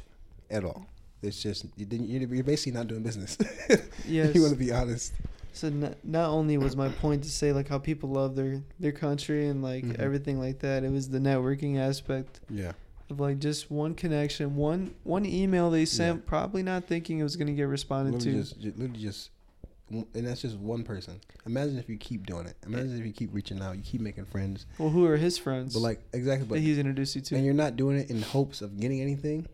at 0.50 0.64
all. 0.64 0.86
It's 1.22 1.42
just 1.42 1.66
you 1.78 1.86
didn't- 1.86 2.10
you're 2.10 2.28
you're 2.34 2.44
basically 2.44 2.74
not 2.74 2.88
doing 2.88 3.02
business. 3.04 3.38
yes. 4.08 4.36
you 4.36 4.42
want 4.42 4.54
to 4.54 4.60
be 4.60 4.72
honest. 4.72 5.14
So 5.54 5.70
not, 5.70 6.04
not 6.04 6.30
only 6.30 6.58
was 6.58 6.76
my 6.76 6.89
point 6.89 7.24
to 7.24 7.30
say 7.30 7.54
like 7.54 7.68
how 7.68 7.78
people 7.78 8.10
love 8.10 8.36
their 8.36 8.62
their 8.80 8.91
country 8.91 9.47
and 9.47 9.62
like 9.62 9.84
Mhm. 9.86 9.99
everything 9.99 10.39
like 10.39 10.60
that, 10.60 10.84
it 10.84 10.91
was 10.91 11.10
the 11.10 11.20
networking 11.20 11.78
aspect 11.78 12.39
Yeah. 12.49 12.74
of 13.10 13.20
like 13.20 13.39
just 13.39 13.70
one 13.70 13.93
connection, 13.93 14.56
one 14.56 14.95
one 15.04 15.26
email 15.26 15.70
they 15.70 15.86
sent, 15.86 16.18
Yeah. 16.22 16.24
probably 16.26 16.64
not 16.64 16.88
thinking 16.88 17.20
it 17.20 17.24
was 17.24 17.36
gonna 17.36 17.54
get 17.54 17.64
responded 17.66 18.14
Literally 18.16 18.38
to. 18.38 18.43
just, 18.43 18.60
ju- 18.60 18.74
literally 18.76 19.01
just, 19.01 19.30
and 19.91 20.08
that's 20.28 20.41
just 20.41 20.58
one 20.58 20.84
person. 20.84 21.20
Imagine 21.45 21.78
if 21.78 21.88
you 21.88 21.97
keep 21.97 22.26
doing 22.26 22.47
it. 22.47 22.56
Imagine 22.66 22.97
if 22.99 23.06
you 23.06 23.12
keep 23.14 23.32
reaching 23.34 23.62
out, 23.62 23.76
you 23.78 23.84
keep 23.84 24.01
making 24.01 24.26
friends. 24.26 24.66
well, 24.80 24.89
who 24.89 25.06
are 25.06 25.18
his 25.18 25.38
friends? 25.38 25.74
But 25.76 25.82
like 25.82 26.01
exactly, 26.14 26.45
that 26.47 26.49
but 26.49 26.60
he's 26.62 26.80
introduced 26.80 27.16
you 27.16 27.22
to. 27.22 27.36
and 27.36 27.45
you're 27.45 27.54
not 27.54 27.76
doing 27.78 27.97
it 27.99 28.10
in 28.10 28.22
hopes 28.24 28.62
of 28.64 28.80
getting 28.80 29.01
anything. 29.01 29.45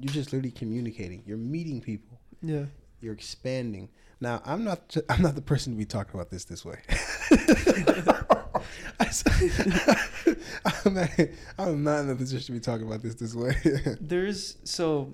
You're 0.00 0.12
just 0.12 0.32
literally 0.32 0.52
communicating. 0.52 1.22
You're 1.26 1.36
meeting 1.36 1.80
people. 1.82 2.18
yeah. 2.40 2.64
You're 3.00 3.12
expanding. 3.14 3.90
Now, 4.20 4.42
I'm 4.44 4.64
not. 4.64 4.96
I'm 5.08 5.22
not 5.22 5.34
the 5.34 5.42
person 5.42 5.72
to 5.72 5.78
be 5.78 5.84
talking 5.84 6.14
about 6.14 6.30
this 6.30 6.44
this 6.44 6.64
way. 6.64 6.78
I'm, 10.84 10.94
not, 10.94 11.10
I'm 11.58 11.84
not 11.84 12.00
in 12.00 12.08
the 12.08 12.16
position 12.16 12.46
to 12.46 12.52
be 12.52 12.60
talking 12.60 12.86
about 12.86 13.02
this 13.02 13.14
this 13.14 13.34
way. 13.34 13.54
There's 14.00 14.56
so 14.64 15.12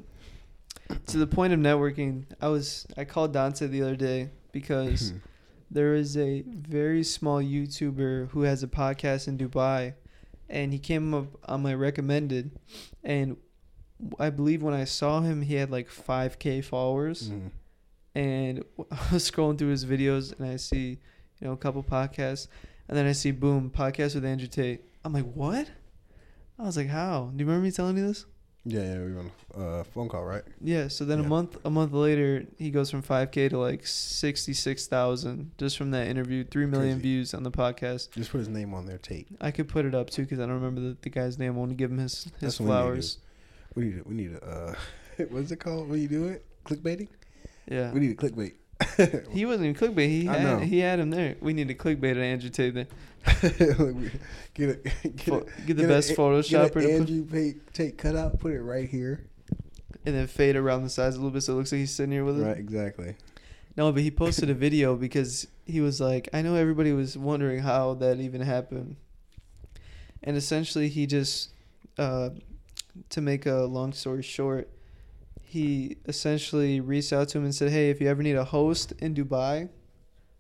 to 1.06 1.18
the 1.18 1.26
point 1.26 1.52
of 1.52 1.58
networking. 1.60 2.24
I 2.40 2.48
was 2.48 2.86
I 2.96 3.04
called 3.04 3.32
Dante 3.32 3.66
the 3.66 3.82
other 3.82 3.96
day 3.96 4.30
because 4.52 5.12
there 5.70 5.94
is 5.94 6.16
a 6.16 6.42
very 6.46 7.02
small 7.02 7.42
YouTuber 7.42 8.30
who 8.30 8.42
has 8.42 8.62
a 8.62 8.68
podcast 8.68 9.28
in 9.28 9.36
Dubai, 9.38 9.94
and 10.48 10.72
he 10.72 10.78
came 10.78 11.12
up 11.14 11.26
on 11.46 11.62
my 11.62 11.74
recommended, 11.74 12.52
and 13.02 13.36
I 14.18 14.30
believe 14.30 14.62
when 14.62 14.74
I 14.74 14.84
saw 14.84 15.20
him, 15.20 15.42
he 15.42 15.54
had 15.54 15.70
like 15.70 15.88
5k 15.88 16.64
followers, 16.64 17.30
Mhm. 17.30 17.50
And 18.14 18.64
I 18.90 18.98
was 19.12 19.30
scrolling 19.30 19.58
through 19.58 19.68
his 19.70 19.84
videos, 19.84 20.38
and 20.38 20.48
I 20.48 20.56
see, 20.56 20.98
you 21.40 21.46
know, 21.46 21.52
a 21.52 21.56
couple 21.56 21.82
podcasts, 21.82 22.48
and 22.88 22.96
then 22.96 23.06
I 23.06 23.12
see 23.12 23.30
boom 23.30 23.70
podcast 23.70 24.14
with 24.14 24.24
Andrew 24.24 24.48
Tate. 24.48 24.82
I'm 25.04 25.12
like, 25.12 25.24
what? 25.32 25.68
I 26.58 26.62
was 26.62 26.76
like, 26.76 26.88
how? 26.88 27.30
Do 27.34 27.42
you 27.42 27.46
remember 27.46 27.64
me 27.64 27.70
telling 27.72 27.96
you 27.96 28.06
this? 28.06 28.26
Yeah, 28.66 28.80
yeah, 28.80 28.98
we 29.04 29.12
were 29.12 29.18
on 29.20 29.30
a 29.56 29.80
uh, 29.80 29.84
phone 29.84 30.08
call, 30.08 30.24
right? 30.24 30.42
Yeah. 30.62 30.88
So 30.88 31.04
then 31.04 31.18
Yeah. 31.18 31.26
a 31.26 31.28
month 31.28 31.58
a 31.66 31.70
month 31.70 31.92
later, 31.92 32.46
he 32.56 32.70
goes 32.70 32.90
from 32.90 33.02
5k 33.02 33.50
to 33.50 33.58
like 33.58 33.86
66,000 33.86 35.50
just 35.58 35.76
from 35.76 35.90
that 35.90 36.06
interview. 36.06 36.44
Three 36.44 36.64
million 36.64 36.94
Crazy. 36.94 37.02
views 37.02 37.34
on 37.34 37.42
the 37.42 37.50
podcast. 37.50 38.12
Just 38.12 38.30
put 38.30 38.38
his 38.38 38.48
name 38.48 38.72
on 38.72 38.86
there, 38.86 38.96
Tate. 38.96 39.28
I 39.40 39.50
could 39.50 39.68
put 39.68 39.84
it 39.84 39.94
up 39.94 40.08
too 40.08 40.22
because 40.22 40.38
I 40.38 40.42
don't 40.46 40.54
remember 40.54 40.80
the, 40.80 40.96
the 41.02 41.10
guy's 41.10 41.38
name. 41.38 41.52
I 41.52 41.58
want 41.58 41.72
to 41.72 41.74
give 41.74 41.90
him 41.90 41.98
his 41.98 42.24
his 42.24 42.32
That's 42.40 42.60
what 42.60 42.66
we 42.66 42.72
need 42.72 42.78
to 42.78 42.82
flowers. 42.84 43.18
We 43.74 43.84
need. 43.84 43.96
To, 43.96 44.08
we 44.08 44.14
need 44.14 44.40
to. 44.40 44.44
Uh, 44.46 44.74
what's 45.28 45.50
it 45.50 45.56
called 45.60 45.88
when 45.90 46.00
you 46.00 46.08
do 46.08 46.28
it? 46.28 46.46
Clickbaiting. 46.64 47.08
Yeah. 47.68 47.92
We 47.92 48.00
need 48.00 48.12
a 48.12 48.14
clickbait. 48.14 48.54
He 49.32 49.46
wasn't 49.46 49.66
even 49.66 49.74
clickbait. 49.74 50.08
He 50.08 50.28
I 50.28 50.36
had 50.38 50.42
know. 50.42 50.58
he 50.58 50.78
had 50.80 50.98
him 50.98 51.10
there. 51.10 51.36
We 51.40 51.52
need 51.52 51.68
to 51.68 51.74
clickbait 51.74 52.16
Andrew 52.16 52.50
Tate 52.50 52.74
there. 52.74 52.86
get 53.42 53.48
a 53.80 53.94
get 54.54 54.68
a, 54.68 54.80
get 55.16 55.46
the 55.66 55.74
get 55.74 55.84
a- 55.84 55.88
best 55.88 56.08
Get 56.10 56.18
Photoshopper 56.18 56.64
an 56.64 56.68
to 56.68 56.70
put, 56.70 56.84
Andrew 56.90 57.24
Tate, 57.26 57.72
Tate 57.72 57.98
cut 57.98 58.16
out. 58.16 58.38
Put 58.40 58.52
it 58.52 58.60
right 58.62 58.88
here. 58.88 59.26
and 60.04 60.14
then 60.14 60.26
fade 60.26 60.56
around 60.56 60.82
the 60.82 60.90
sides 60.90 61.14
a 61.16 61.18
little 61.18 61.30
bit 61.30 61.42
so 61.42 61.54
it 61.54 61.56
looks 61.56 61.72
like 61.72 61.78
he's 61.78 61.92
sitting 61.94 62.12
here 62.12 62.24
with 62.24 62.38
it. 62.40 62.44
Right, 62.44 62.58
exactly. 62.58 63.16
No, 63.76 63.90
but 63.90 64.02
he 64.02 64.10
posted 64.10 64.50
a 64.50 64.54
video 64.54 64.94
because 64.96 65.46
he 65.64 65.80
was 65.80 66.00
like, 66.00 66.28
I 66.32 66.42
know 66.42 66.54
everybody 66.54 66.92
was 66.92 67.16
wondering 67.16 67.60
how 67.60 67.94
that 67.94 68.20
even 68.20 68.40
happened. 68.40 68.96
And 70.22 70.36
essentially, 70.36 70.88
he 70.88 71.06
just, 71.06 71.50
uh, 71.98 72.30
to 73.10 73.20
make 73.20 73.46
a 73.46 73.64
long 73.64 73.92
story 73.92 74.22
short, 74.22 74.68
he 75.54 75.98
essentially 76.06 76.80
reached 76.80 77.12
out 77.12 77.28
to 77.28 77.38
him 77.38 77.44
and 77.44 77.54
said, 77.54 77.70
Hey, 77.70 77.88
if 77.88 78.00
you 78.00 78.08
ever 78.08 78.24
need 78.24 78.34
a 78.34 78.42
host 78.42 78.92
in 78.98 79.14
Dubai, 79.14 79.68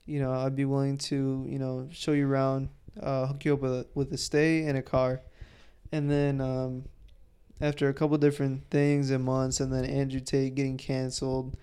you 0.06 0.18
know, 0.18 0.32
I'd 0.32 0.56
be 0.56 0.64
willing 0.64 0.98
to, 0.98 1.46
you 1.48 1.60
know, 1.60 1.88
show 1.92 2.10
you 2.10 2.26
around, 2.26 2.68
uh, 3.00 3.26
hook 3.26 3.44
you 3.44 3.54
up 3.54 3.60
with 3.60 3.72
a, 3.72 3.86
with 3.94 4.12
a 4.12 4.18
stay 4.18 4.64
and 4.64 4.76
a 4.76 4.82
car. 4.82 5.22
And 5.92 6.10
then, 6.10 6.40
um, 6.40 6.86
after 7.60 7.88
a 7.88 7.94
couple 7.94 8.18
different 8.18 8.68
things 8.70 9.12
and 9.12 9.22
months, 9.22 9.60
and 9.60 9.72
then 9.72 9.84
Andrew 9.84 10.18
Tate 10.18 10.56
getting 10.56 10.78
canceled, 10.78 11.56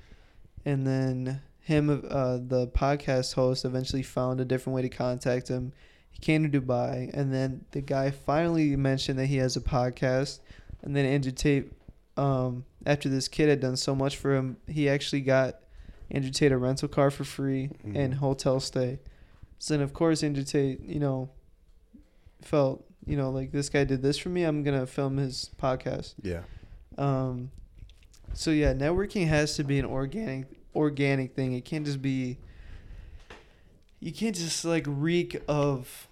and 0.64 0.88
then 0.88 1.42
him 1.60 1.90
uh, 1.90 2.38
the 2.38 2.72
podcast 2.74 3.34
host 3.34 3.66
eventually 3.66 4.02
found 4.02 4.40
a 4.40 4.46
different 4.46 4.76
way 4.76 4.82
to 4.82 4.90
contact 4.90 5.50
him 5.50 5.74
he 6.10 6.20
came 6.20 6.50
to 6.50 6.62
dubai 6.62 7.10
and 7.14 7.32
then 7.34 7.64
the 7.72 7.82
guy 7.82 8.10
finally 8.10 8.76
mentioned 8.76 9.20
that 9.20 9.28
he 9.28 9.38
has 9.38 9.56
a 9.56 9.62
podcast 9.62 10.40
and 10.82 10.96
then 10.96 11.06
andrew 11.06 11.32
tate 11.32 11.72
um, 12.18 12.66
after 12.86 13.08
this 13.10 13.28
kid 13.28 13.50
had 13.50 13.60
done 13.60 13.78
so 13.78 13.96
much 13.96 14.18
for 14.18 14.36
him 14.36 14.58
he 14.68 14.90
actually 14.90 15.22
got 15.22 15.60
andrew 16.10 16.32
tate 16.32 16.52
a 16.52 16.58
rental 16.58 16.88
car 16.88 17.10
for 17.10 17.24
free 17.24 17.70
Mhm. 17.86 17.96
and 17.96 18.14
hotel 18.16 18.60
stay 18.60 19.00
so 19.60 19.74
then 19.74 19.82
of 19.82 19.94
course 19.94 20.24
andrew 20.24 20.44
tate 20.44 20.82
you 20.82 21.00
know 21.00 21.30
felt 22.42 22.84
you 23.06 23.16
know 23.16 23.30
like 23.30 23.52
this 23.52 23.70
guy 23.70 23.84
did 23.84 24.02
this 24.02 24.18
for 24.18 24.30
me 24.30 24.44
i'm 24.44 24.62
gonna 24.64 24.86
film 24.86 25.18
his 25.18 25.50
podcast 25.58 26.16
Yeah. 26.22 26.42
um, 26.98 27.52
so 28.34 28.52
yeah, 28.52 28.74
networking 28.74 29.28
has 29.28 29.56
to 29.58 29.64
be 29.66 29.78
an 29.80 29.86
organic 29.86 30.46
organic 30.74 31.36
thing. 31.36 31.52
It 31.52 31.66
can't 31.66 31.86
just 31.86 32.02
be. 32.02 32.38
You 34.00 34.14
can't 34.14 34.34
just 34.34 34.64
like 34.64 34.86
reek 34.88 35.42
of 35.50 36.08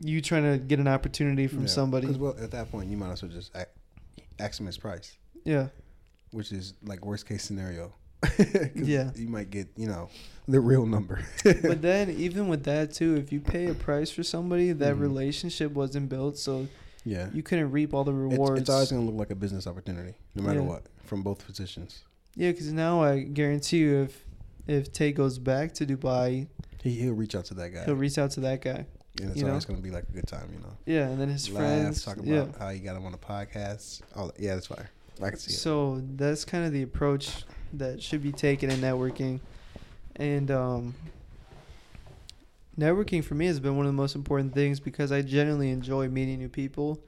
you 0.00 0.20
trying 0.20 0.44
to 0.44 0.56
get 0.58 0.78
an 0.78 0.86
opportunity 0.86 1.48
from 1.48 1.62
Yeah. 1.62 1.66
somebody. 1.66 2.06
'Cause, 2.06 2.16
well, 2.16 2.36
at 2.40 2.52
that 2.52 2.70
point, 2.70 2.90
you 2.90 2.96
might 2.96 3.10
as 3.10 3.22
well 3.22 3.30
just 3.32 3.50
ask 4.38 4.60
him 4.60 4.66
his 4.66 4.78
price, 4.78 5.18
Yeah, 5.48 5.68
which 6.32 6.52
is 6.52 6.74
like 6.84 7.04
worst 7.04 7.26
case 7.28 7.42
scenario. 7.44 7.92
Yeah. 8.74 9.10
You 9.14 9.28
might 9.28 9.50
get 9.50 9.68
you 9.76 9.86
know 9.86 10.08
the 10.46 10.60
real 10.60 10.86
number. 10.86 11.22
but 11.44 11.80
then 11.82 12.10
even 12.10 12.48
with 12.48 12.64
that 12.64 12.92
too, 12.92 13.16
if 13.16 13.32
you 13.32 13.40
pay 13.40 13.66
a 13.66 13.74
price 13.74 14.10
for 14.10 14.22
somebody, 14.22 14.72
that 14.72 14.94
Mhm. 14.96 15.00
relationship 15.00 15.72
wasn't 15.72 16.08
built, 16.08 16.36
so 16.38 16.66
yeah. 17.04 17.28
you 17.32 17.42
couldn't 17.42 17.70
reap 17.70 17.94
all 17.94 18.04
the 18.04 18.12
rewards. 18.12 18.60
it's 18.60 18.70
always 18.70 18.90
gonna 18.90 19.04
look 19.04 19.14
like 19.16 19.30
a 19.30 19.34
business 19.36 19.66
opportunity, 19.66 20.14
no 20.34 20.42
matter 20.42 20.60
Yeah. 20.60 20.66
what, 20.66 20.82
from 21.04 21.22
both 21.22 21.44
positions. 21.46 22.02
yeah, 22.34 22.50
because 22.50 22.72
now 22.72 23.02
I 23.02 23.20
guarantee 23.22 23.78
you, 23.78 24.02
if 24.02 24.24
if 24.66 24.92
Tate 24.92 25.14
goes 25.16 25.38
back 25.38 25.72
to 25.74 25.86
Dubai, 25.86 26.46
He 26.82 26.90
he'll 27.00 27.14
reach 27.14 27.34
out 27.34 27.46
to 27.46 27.54
that 27.54 27.70
guy, 27.72 27.84
he'll 27.86 27.94
reach 28.06 28.18
out 28.18 28.30
to 28.32 28.40
that 28.40 28.60
guy. 28.60 28.84
and 29.20 29.30
it's 29.30 29.36
you 29.38 29.44
know? 29.44 29.50
always 29.50 29.64
gonna 29.64 29.80
be 29.80 29.90
like 29.90 30.04
a 30.08 30.12
good 30.12 30.26
time, 30.28 30.48
you 30.52 30.60
know. 30.60 30.74
Yeah, 30.86 31.08
and 31.08 31.18
then 31.20 31.28
his 31.30 31.48
Laugh, 31.50 31.62
friends. 31.62 32.04
talk 32.04 32.18
yeah. 32.22 32.42
about 32.42 32.58
how 32.60 32.68
you 32.70 32.80
got 32.80 32.96
him 32.96 33.06
on 33.06 33.14
a 33.14 33.18
podcast. 33.18 34.02
All 34.16 34.26
that. 34.28 34.38
Yeah, 34.40 34.54
that's 34.54 34.66
fire. 34.66 34.90
I 35.22 35.30
can 35.30 35.38
see 35.38 35.52
it. 35.52 35.56
So 35.56 36.02
that's 36.16 36.44
kind 36.44 36.64
of 36.64 36.72
the 36.72 36.82
approach 36.82 37.44
that 37.74 38.02
should 38.02 38.22
be 38.22 38.32
taken 38.32 38.70
in 38.70 38.80
networking. 38.80 39.40
And 40.16 40.50
um, 40.50 40.94
networking 42.78 43.24
for 43.24 43.34
me 43.34 43.46
has 43.46 43.60
been 43.60 43.76
one 43.76 43.86
of 43.86 43.92
the 43.92 43.96
most 43.96 44.14
important 44.14 44.54
things 44.54 44.80
because 44.80 45.12
I 45.12 45.22
genuinely 45.22 45.70
enjoy 45.70 46.08
meeting 46.08 46.38
new 46.38 46.48
people 46.48 47.00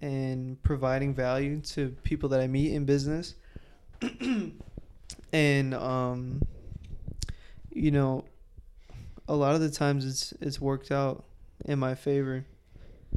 and 0.00 0.62
providing 0.62 1.14
value 1.14 1.60
to 1.60 1.90
people 2.02 2.28
that 2.30 2.40
I 2.40 2.46
meet 2.46 2.72
in 2.72 2.84
business. 2.84 3.34
and 5.32 5.74
um, 5.74 6.42
you 7.72 7.90
know, 7.90 8.24
a 9.28 9.34
lot 9.34 9.54
of 9.54 9.60
the 9.60 9.70
times 9.70 10.04
it's 10.04 10.32
it's 10.40 10.60
worked 10.60 10.90
out 10.90 11.24
in 11.64 11.78
my 11.78 11.94
favor. 11.94 12.44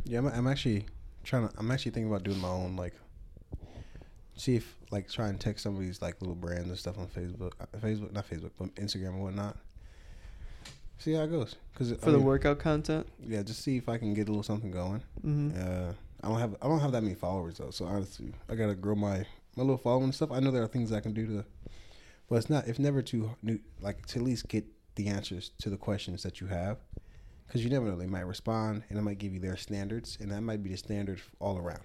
Yeah, 0.06 0.20
I'm, 0.20 0.28
I'm 0.28 0.48
actually 0.48 0.86
trying 1.24 1.48
to. 1.48 1.54
I'm 1.58 1.70
actually 1.72 1.92
thinking 1.92 2.10
about 2.10 2.24
doing 2.24 2.40
my 2.40 2.50
own 2.50 2.76
like. 2.76 2.94
See 4.38 4.56
if 4.56 4.76
like 4.92 5.10
try 5.10 5.28
and 5.28 5.40
text 5.40 5.64
some 5.64 5.76
of 5.76 5.82
these 5.82 6.02
like 6.02 6.22
little 6.22 6.36
brands 6.36 6.70
and 6.70 6.78
stuff 6.78 6.98
on 6.98 7.08
Facebook, 7.08 7.54
uh, 7.60 7.66
Facebook 7.78 8.14
not 8.14 8.30
Facebook, 8.30 8.52
but 8.58 8.74
Instagram 8.76 9.10
and 9.10 9.24
whatnot. 9.24 9.58
See 11.00 11.14
how 11.14 11.24
it 11.24 11.32
goes. 11.32 11.56
Cause 11.76 11.94
For 12.02 12.12
the 12.12 12.20
workout 12.20 12.60
content, 12.60 13.08
Yeah, 13.28 13.44
just 13.44 13.62
see 13.62 13.78
if 13.78 13.88
I 13.88 13.98
can 13.98 14.14
get 14.14 14.28
a 14.28 14.32
little 14.32 14.44
something 14.44 14.72
going. 14.72 15.02
Mm-hmm. 15.26 15.52
Uh, 15.60 15.94
I 16.24 16.28
don't 16.30 16.40
have 16.40 16.56
I 16.62 16.68
don't 16.68 16.80
have 16.80 16.92
that 16.94 17.04
many 17.04 17.16
followers 17.16 17.58
though, 17.58 17.70
so 17.70 17.86
honestly, 17.86 18.34
I 18.50 18.56
gotta 18.56 18.76
grow 18.76 18.96
my 18.96 19.26
my 19.58 19.64
little 19.64 19.78
following 19.78 20.12
stuff, 20.12 20.32
I 20.32 20.40
know 20.40 20.52
there 20.52 20.62
are 20.62 20.68
things 20.68 20.92
I 20.92 21.00
can 21.00 21.14
do 21.14 21.26
to, 21.26 21.46
but 22.30 22.36
it's 22.36 22.50
not. 22.50 22.68
It's 22.68 22.80
never 22.80 23.02
too 23.02 23.32
new. 23.42 23.60
Like 23.82 24.06
to 24.08 24.20
at 24.20 24.26
least 24.26 24.48
get 24.48 24.66
the 24.96 25.08
answers 25.08 25.52
to 25.62 25.70
the 25.70 25.78
questions 25.78 26.22
that 26.24 26.40
you 26.40 26.48
have, 26.48 26.78
because 27.48 27.64
you 27.64 27.70
never 27.70 27.86
know. 27.88 27.96
They 27.96 28.06
might 28.06 28.28
respond, 28.28 28.84
and 28.90 29.00
it 29.00 29.02
might 29.02 29.18
give 29.18 29.34
you 29.34 29.40
their 29.40 29.58
standards, 29.58 30.18
and 30.22 30.32
that 30.32 30.42
might 30.42 30.64
be 30.64 30.70
the 30.70 30.78
standard 30.78 31.22
all 31.40 31.58
around. 31.58 31.84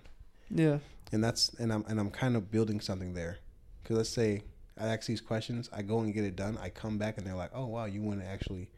Yeah. 0.50 0.78
And 1.12 1.22
that's 1.22 1.50
and 1.58 1.72
I'm 1.72 1.84
and 1.88 2.00
I'm 2.00 2.10
kind 2.10 2.36
of 2.36 2.50
building 2.50 2.80
something 2.80 3.14
there, 3.14 3.38
because 3.82 3.96
let's 3.98 4.08
say 4.08 4.42
I 4.80 4.86
ask 4.86 5.06
these 5.06 5.20
questions, 5.20 5.68
I 5.72 5.82
go 5.82 6.00
and 6.00 6.12
get 6.14 6.24
it 6.24 6.34
done, 6.36 6.58
I 6.60 6.70
come 6.70 6.96
back 6.98 7.18
and 7.18 7.26
they're 7.26 7.34
like, 7.36 7.50
oh 7.54 7.66
wow, 7.66 7.84
you 7.84 8.00
want 8.00 8.20
to 8.20 8.26
actually 8.26 8.70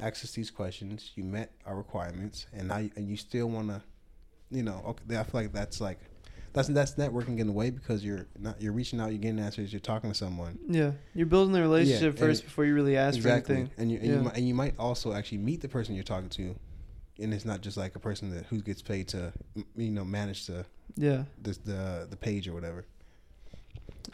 access 0.00 0.32
these 0.32 0.50
questions, 0.50 1.10
you 1.14 1.22
met 1.24 1.52
our 1.66 1.76
requirements, 1.76 2.46
and 2.52 2.68
now 2.68 2.78
you, 2.78 2.90
and 2.96 3.08
you 3.08 3.16
still 3.16 3.48
want 3.48 3.68
to, 3.68 3.82
you 4.50 4.62
know, 4.62 4.82
okay, 4.88 5.18
I 5.18 5.22
feel 5.24 5.42
like 5.42 5.52
that's 5.52 5.80
like. 5.80 5.98
That's 6.54 6.68
that's 6.68 6.96
networking 6.96 7.38
in 7.38 7.48
a 7.48 7.52
way 7.52 7.70
because 7.70 8.04
you're 8.04 8.26
not 8.38 8.60
you're 8.60 8.74
reaching 8.74 9.00
out, 9.00 9.08
you're 9.10 9.16
getting 9.18 9.38
answers, 9.38 9.72
you're 9.72 9.80
talking 9.80 10.10
to 10.10 10.14
someone, 10.14 10.58
Yeah. 10.68 10.90
You're 11.14 11.24
building 11.24 11.54
the 11.54 11.62
relationship 11.62 12.10
and 12.10 12.18
first 12.18 12.44
before 12.44 12.66
you 12.66 12.74
really 12.74 12.94
ask 12.94 13.18
for 13.22 13.28
anything. 13.28 13.70
And 13.78 13.90
you 13.90 13.96
and, 13.96 14.06
Yeah. 14.06 14.20
you 14.20 14.28
and 14.28 14.46
you 14.48 14.52
might 14.54 14.74
also 14.78 15.14
actually 15.14 15.38
meet 15.38 15.62
the 15.62 15.68
person 15.68 15.94
you're 15.94 16.04
talking 16.04 16.28
to, 16.28 16.54
and 17.20 17.32
it's 17.34 17.44
not 17.44 17.60
just 17.60 17.76
like 17.76 17.94
a 17.96 17.98
person 17.98 18.30
that 18.34 18.46
who 18.46 18.60
gets 18.60 18.82
paid 18.82 19.08
to 19.08 19.32
you 19.76 19.90
know 19.90 20.04
manage 20.04 20.46
the 20.46 20.64
Yeah. 20.96 21.24
the 21.42 21.52
the, 21.64 22.06
the 22.10 22.16
page 22.16 22.48
or 22.48 22.52
whatever. 22.54 22.84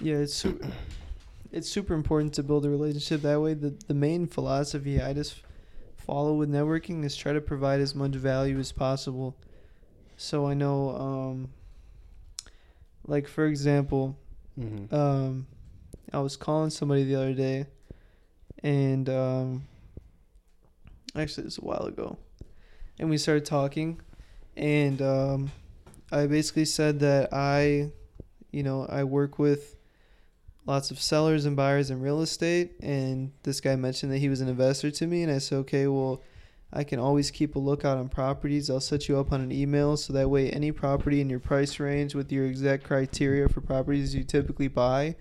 Yeah, 0.00 0.16
it's 0.16 0.34
super, 0.34 0.66
it's 1.50 1.68
super 1.68 1.94
important 1.94 2.34
to 2.34 2.42
build 2.42 2.64
a 2.66 2.70
relationship 2.70 3.22
that 3.22 3.40
way. 3.40 3.54
The 3.54 3.74
the 3.86 3.94
main 3.94 4.26
philosophy 4.26 5.00
I 5.00 5.12
just 5.12 5.42
follow 5.96 6.34
with 6.34 6.50
networking 6.50 7.04
is 7.04 7.16
try 7.16 7.32
to 7.32 7.40
provide 7.40 7.80
as 7.80 7.94
much 7.94 8.12
value 8.12 8.58
as 8.58 8.72
possible. 8.72 9.36
So 10.16 10.46
I 10.46 10.54
know 10.54 10.90
um 10.96 11.50
like 13.06 13.26
for 13.28 13.46
example, 13.46 14.16
Mm-hmm. 14.58 14.92
um 14.94 15.46
I 16.12 16.18
was 16.20 16.36
calling 16.36 16.70
somebody 16.70 17.04
the 17.04 17.14
other 17.14 17.34
day 17.34 17.66
and 18.62 19.08
um 19.08 19.64
actually 21.14 21.46
it's 21.46 21.58
a 21.58 21.62
while 21.62 21.86
ago. 21.86 22.18
And 22.98 23.10
we 23.10 23.18
started 23.18 23.44
talking 23.44 24.00
and 24.56 25.00
um 25.02 25.50
I 26.10 26.26
basically 26.26 26.64
said 26.64 27.00
that 27.00 27.32
I 27.32 27.90
you 28.50 28.62
know, 28.62 28.86
I 28.88 29.04
work 29.04 29.38
with 29.38 29.76
lots 30.66 30.90
of 30.90 31.00
sellers 31.00 31.44
and 31.44 31.54
buyers 31.56 31.90
in 31.90 32.00
real 32.00 32.22
estate 32.22 32.72
and 32.80 33.32
this 33.42 33.60
guy 33.60 33.76
mentioned 33.76 34.12
that 34.12 34.18
he 34.18 34.28
was 34.28 34.40
an 34.40 34.48
investor 34.48 34.90
to 34.90 35.06
me 35.06 35.22
and 35.22 35.32
I 35.32 35.38
said, 35.38 35.58
"Okay, 35.58 35.86
well, 35.86 36.22
I 36.72 36.84
can 36.84 36.98
always 36.98 37.30
keep 37.30 37.56
a 37.56 37.58
lookout 37.58 37.96
on 37.96 38.08
properties. 38.08 38.68
I'll 38.68 38.80
set 38.80 39.08
you 39.08 39.18
up 39.18 39.32
on 39.32 39.40
an 39.40 39.52
email 39.52 39.96
so 39.96 40.12
that 40.12 40.28
way 40.28 40.50
any 40.50 40.72
property 40.72 41.20
in 41.20 41.30
your 41.30 41.40
price 41.40 41.80
range 41.80 42.14
with 42.14 42.30
your 42.32 42.46
exact 42.46 42.84
criteria 42.84 43.48
for 43.48 43.60
properties 43.60 44.14
you 44.14 44.24
typically 44.24 44.68
buy 44.68 45.16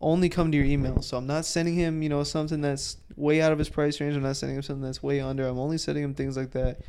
only 0.00 0.28
come 0.28 0.50
to 0.52 0.56
your 0.56 0.66
email. 0.66 1.02
So 1.02 1.16
I'm 1.16 1.26
not 1.26 1.44
sending 1.44 1.74
him, 1.74 2.02
you 2.02 2.08
know, 2.08 2.22
something 2.22 2.60
that's 2.60 2.98
way 3.16 3.40
out 3.40 3.52
of 3.52 3.58
his 3.58 3.68
price 3.68 4.00
range. 4.00 4.16
I'm 4.16 4.22
not 4.22 4.36
sending 4.36 4.56
him 4.56 4.62
something 4.62 4.82
that's 4.82 5.02
way 5.02 5.20
under. 5.20 5.46
I'm 5.46 5.58
only 5.58 5.78
sending 5.78 6.04
him 6.04 6.14
things 6.14 6.36
like 6.36 6.52
that. 6.52 6.80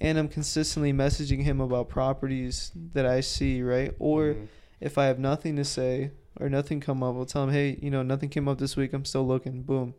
And 0.00 0.18
I'm 0.18 0.28
consistently 0.28 0.92
messaging 0.92 1.42
him 1.42 1.60
about 1.60 1.88
properties 1.88 2.70
that 2.92 3.06
I 3.06 3.20
see, 3.20 3.62
right? 3.62 3.94
Or 3.98 4.34
Mm-hmm. 4.34 4.44
if 4.80 4.98
I 4.98 5.06
have 5.06 5.18
nothing 5.18 5.56
to 5.56 5.64
say 5.64 6.10
or 6.38 6.48
nothing 6.50 6.80
come 6.80 7.02
up, 7.02 7.16
I'll 7.16 7.24
tell 7.24 7.44
him, 7.44 7.50
hey, 7.50 7.78
you 7.80 7.90
know, 7.90 8.02
nothing 8.02 8.28
came 8.28 8.46
up 8.46 8.58
this 8.58 8.76
week. 8.76 8.92
I'm 8.92 9.04
still 9.06 9.26
looking. 9.26 9.62
Boom. 9.62 9.94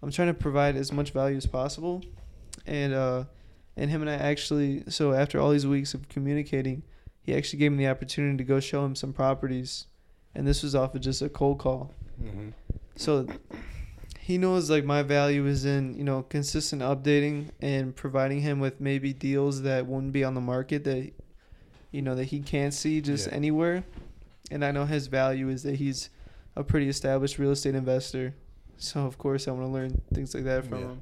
I'm 0.00 0.10
trying 0.12 0.28
to 0.28 0.34
provide 0.34 0.76
as 0.76 0.92
much 0.92 1.10
value 1.10 1.36
as 1.36 1.46
possible. 1.46 2.02
And 2.66 2.92
uh 2.94 3.24
and 3.76 3.90
him 3.90 4.00
and 4.02 4.10
I 4.10 4.14
actually 4.14 4.84
so 4.88 5.12
after 5.12 5.40
all 5.40 5.50
these 5.50 5.66
weeks 5.66 5.94
of 5.94 6.08
communicating, 6.08 6.82
he 7.20 7.34
actually 7.34 7.58
gave 7.58 7.72
me 7.72 7.78
the 7.84 7.90
opportunity 7.90 8.36
to 8.36 8.44
go 8.44 8.60
show 8.60 8.84
him 8.84 8.94
some 8.94 9.12
properties. 9.12 9.86
And 10.34 10.46
this 10.46 10.62
was 10.62 10.74
off 10.74 10.94
of 10.94 11.00
just 11.00 11.20
a 11.22 11.28
cold 11.28 11.58
call. 11.58 11.92
Mm-hmm. 12.22 12.50
So 12.96 13.26
he 14.24 14.38
knows 14.38 14.70
like 14.70 14.84
my 14.84 15.02
value 15.02 15.46
is 15.46 15.64
in, 15.64 15.96
you 15.96 16.04
know, 16.04 16.22
consistent 16.22 16.80
updating 16.80 17.50
and 17.60 17.94
providing 17.96 18.40
him 18.40 18.60
with 18.60 18.80
maybe 18.80 19.12
deals 19.12 19.62
that 19.62 19.86
wouldn't 19.86 20.12
be 20.12 20.22
on 20.22 20.34
the 20.34 20.40
market 20.40 20.84
that 20.84 21.10
you 21.90 22.02
know 22.02 22.14
that 22.14 22.26
he 22.26 22.38
can't 22.40 22.72
see 22.72 23.00
just 23.00 23.26
Yeah. 23.26 23.34
anywhere. 23.34 23.84
And 24.52 24.64
I 24.64 24.70
know 24.70 24.84
his 24.84 25.08
value 25.08 25.48
is 25.48 25.64
that 25.64 25.74
he's 25.76 26.08
a 26.54 26.62
pretty 26.62 26.88
established 26.88 27.36
real 27.38 27.50
estate 27.50 27.74
investor. 27.74 28.34
So 28.76 29.06
of 29.06 29.18
course 29.18 29.48
I 29.48 29.50
want 29.50 29.64
to 29.66 29.72
learn 29.72 30.00
things 30.14 30.34
like 30.34 30.44
that 30.44 30.66
from 30.66 30.78
Yeah. 30.80 30.86
him. 30.86 31.00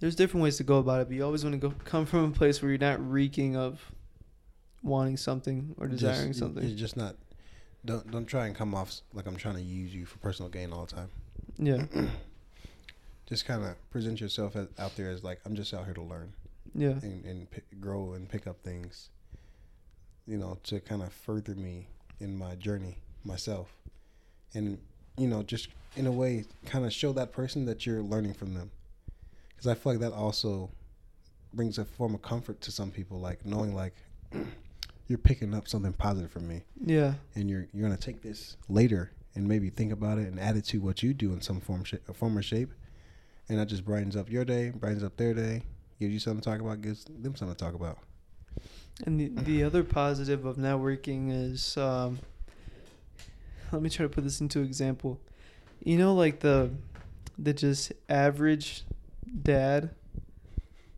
There's 0.00 0.16
different 0.16 0.42
ways 0.42 0.56
to 0.56 0.64
go 0.64 0.78
about 0.78 1.02
it, 1.02 1.08
but 1.08 1.16
you 1.16 1.24
always 1.24 1.44
want 1.44 1.54
to 1.60 1.68
go 1.68 1.74
come 1.84 2.04
from 2.04 2.24
a 2.24 2.30
place 2.30 2.60
where 2.60 2.70
you're 2.70 2.78
not 2.80 2.98
reeking 3.06 3.54
of 3.56 3.92
wanting 4.82 5.16
something 5.18 5.74
or 5.78 5.86
desiring 5.86 6.28
Just- 6.30 6.40
something. 6.40 6.64
It's 6.64 6.80
just 6.80 6.96
not. 6.96 7.16
Don't 7.84 8.10
don't 8.10 8.26
try 8.26 8.46
and 8.46 8.56
come 8.56 8.74
off 8.74 9.00
like 9.14 9.26
I'm 9.26 9.36
trying 9.36 9.54
to 9.56 9.62
use 9.62 9.94
you 9.94 10.04
for 10.04 10.18
personal 10.18 10.50
gain 10.50 10.72
all 10.72 10.84
the 10.86 10.94
time. 10.96 11.08
Yeah. 11.58 11.84
Just 13.26 13.44
kind 13.44 13.62
of 13.64 13.90
present 13.90 14.20
yourself 14.20 14.56
as, 14.56 14.66
out 14.78 14.96
there 14.96 15.08
as 15.10 15.22
like 15.22 15.40
I'm 15.46 15.54
just 15.54 15.72
out 15.72 15.84
here 15.84 15.94
to 15.94 16.02
learn 16.02 16.32
Yeah. 16.74 16.98
and 17.02 17.24
and 17.24 17.48
pick, 17.50 17.64
grow 17.80 18.14
and 18.14 18.28
pick 18.28 18.46
up 18.48 18.60
things. 18.64 19.08
You 20.26 20.36
know, 20.36 20.58
to 20.64 20.80
kind 20.80 21.00
of 21.02 21.12
further 21.12 21.54
me 21.54 21.86
in 22.18 22.36
my 22.36 22.54
journey 22.56 22.98
myself, 23.24 23.72
and 24.54 24.78
you 25.16 25.28
know, 25.28 25.42
just 25.44 25.68
in 25.96 26.06
a 26.06 26.12
way, 26.12 26.44
kind 26.66 26.84
of 26.84 26.92
show 26.92 27.12
that 27.12 27.32
person 27.32 27.64
that 27.66 27.86
you're 27.86 28.02
learning 28.02 28.34
from 28.34 28.54
them. 28.54 28.70
Because 29.50 29.66
I 29.68 29.74
feel 29.74 29.92
like 29.92 30.00
that 30.00 30.12
also 30.12 30.70
brings 31.54 31.78
a 31.78 31.84
form 31.84 32.14
of 32.14 32.22
comfort 32.22 32.60
to 32.62 32.70
some 32.72 32.90
people, 32.90 33.20
like 33.20 33.44
knowing 33.46 33.74
like 33.74 33.94
you're 35.06 35.18
picking 35.18 35.54
up 35.54 35.68
something 35.68 35.92
positive 35.92 36.30
from 36.32 36.48
me. 36.48 36.62
Yeah. 36.84 37.14
and 37.36 37.48
you're 37.48 37.66
you're 37.72 37.82
gonna 37.88 37.96
take 37.96 38.22
this 38.22 38.56
later 38.68 39.12
and 39.34 39.46
maybe 39.46 39.70
think 39.70 39.92
about 39.92 40.18
it 40.18 40.26
and 40.26 40.38
add 40.40 40.56
it 40.56 40.64
to 40.66 40.78
what 40.80 41.02
you 41.02 41.14
do 41.14 41.32
in 41.32 41.40
some 41.40 41.60
form 41.60 41.84
shape, 41.84 42.02
form 42.14 42.36
or 42.36 42.42
shape, 42.42 42.72
and 43.48 43.58
that 43.58 43.66
just 43.66 43.84
brightens 43.84 44.16
up 44.16 44.30
your 44.30 44.44
day, 44.44 44.70
brightens 44.70 45.04
up 45.04 45.16
their 45.16 45.34
day, 45.34 45.62
gives 45.98 46.12
you 46.12 46.18
something 46.18 46.40
to 46.40 46.50
talk 46.50 46.60
about, 46.60 46.80
gives 46.80 47.04
them 47.04 47.34
something 47.36 47.54
to 47.54 47.64
talk 47.64 47.74
about. 47.74 47.98
And 49.06 49.18
the 49.18 49.28
the 49.42 49.62
other 49.62 49.82
positive 49.82 50.44
of 50.44 50.56
networking 50.56 51.30
is 51.30 51.76
um 51.76 52.18
let 53.72 53.82
me 53.82 53.88
try 53.88 54.04
to 54.04 54.10
put 54.10 54.24
this 54.24 54.40
into 54.40 54.60
example. 54.60 55.20
You 55.82 55.96
know 55.96 56.14
like 56.14 56.40
the 56.40 56.70
the 57.38 57.54
just 57.54 57.92
average 58.08 58.84
dad 59.42 59.90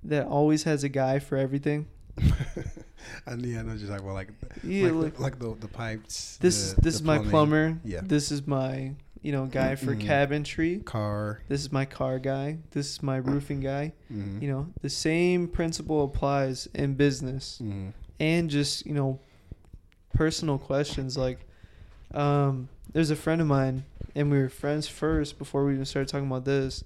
that 0.03 0.27
always 0.27 0.65
has 0.65 0.83
a 0.83 0.89
guy 0.89 1.19
for 1.19 1.37
everything. 1.37 1.87
I 3.27 3.35
yeah, 3.35 3.61
I 3.61 3.63
know 3.63 3.75
just 3.77 3.89
talking 3.89 4.05
about 4.05 4.15
like 4.15 4.29
Yeah, 4.63 4.91
like, 4.91 5.03
like, 5.03 5.15
the, 5.17 5.23
like 5.23 5.39
the 5.39 5.67
the 5.67 5.69
pipes. 5.69 6.39
this 6.41 6.57
the- 6.57 6.63
is 6.63 6.75
this 6.77 6.95
is 6.97 7.03
my 7.03 7.19
plumber. 7.19 7.79
Yeah. 7.85 8.01
This 8.03 8.31
is 8.33 8.47
my, 8.47 8.95
you 9.23 9.33
know, 9.33 9.47
guy 9.47 9.75
for 9.77 9.95
Mhm. 9.95 10.03
cabinetry. 10.03 10.85
car. 10.85 11.41
This 11.49 11.61
is 11.61 11.71
my 11.73 11.85
car 11.85 12.19
guy. 12.19 12.59
This 12.73 12.91
is 12.91 13.03
my 13.03 13.17
roofing 13.17 13.61
guy. 13.61 13.93
Mm-hmm. 14.13 14.43
You 14.43 14.49
know, 14.51 14.67
the 14.83 14.91
same 14.91 15.49
principle 15.49 16.05
applies 16.05 16.69
in 16.75 16.95
business. 16.95 17.59
hmm 17.59 17.89
and 18.21 18.51
just 18.51 18.87
you 18.87 18.95
know 18.95 19.19
personal 20.15 20.59
questions 20.59 21.17
like 21.17 21.41
um 22.15 22.69
there's 22.93 23.11
a 23.11 23.17
friend 23.17 23.41
of 23.41 23.47
mine 23.47 23.85
and 24.15 24.31
we 24.31 24.39
were 24.39 24.49
friends 24.49 24.87
first 24.87 25.39
before 25.39 25.65
we 25.65 25.73
even 25.73 25.85
started 25.85 26.09
talking 26.09 26.27
about 26.27 26.45
this 26.45 26.85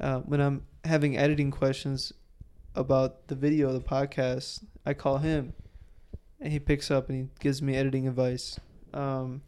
uh, 0.00 0.18
when 0.20 0.40
i'm 0.40 0.62
having 0.84 1.16
editing 1.16 1.50
questions 1.50 2.12
about 2.74 3.26
the 3.28 3.34
video 3.34 3.72
the 3.72 3.80
podcast 3.80 4.62
i 4.84 4.92
call 4.92 5.18
him 5.18 5.54
and 6.40 6.52
he 6.52 6.58
picks 6.58 6.90
up 6.90 7.08
and 7.08 7.18
he 7.18 7.28
gives 7.40 7.62
me 7.62 7.74
editing 7.74 8.06
advice 8.06 8.58
um, 8.94 9.42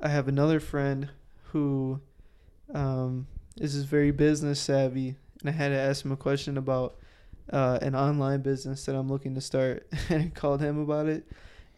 i 0.00 0.08
have 0.08 0.28
another 0.28 0.60
friend 0.60 1.10
who 1.52 2.00
um, 2.74 3.26
is 3.56 3.82
very 3.84 4.10
business 4.10 4.60
savvy 4.60 5.16
and 5.40 5.50
i 5.50 5.52
had 5.52 5.68
to 5.68 5.78
ask 5.78 6.04
him 6.04 6.12
a 6.12 6.16
question 6.16 6.56
about 6.56 6.96
uh, 7.50 7.78
an 7.82 7.94
online 7.94 8.40
business 8.40 8.84
that 8.86 8.94
I'm 8.94 9.08
looking 9.08 9.34
to 9.34 9.40
start, 9.40 9.86
and 10.08 10.22
I 10.22 10.28
called 10.28 10.60
him 10.60 10.78
about 10.78 11.06
it, 11.06 11.26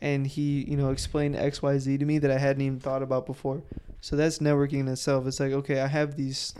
and 0.00 0.26
he, 0.26 0.64
you 0.64 0.76
know, 0.76 0.90
explained 0.90 1.36
X, 1.36 1.62
Y, 1.62 1.78
Z 1.78 1.98
to 1.98 2.04
me 2.04 2.18
that 2.18 2.30
I 2.30 2.38
hadn't 2.38 2.62
even 2.62 2.80
thought 2.80 3.02
about 3.02 3.26
before. 3.26 3.62
So 4.00 4.16
that's 4.16 4.38
networking 4.38 4.80
in 4.80 4.88
itself. 4.88 5.26
It's 5.26 5.40
like, 5.40 5.52
okay, 5.52 5.80
I 5.80 5.86
have 5.86 6.16
these 6.16 6.54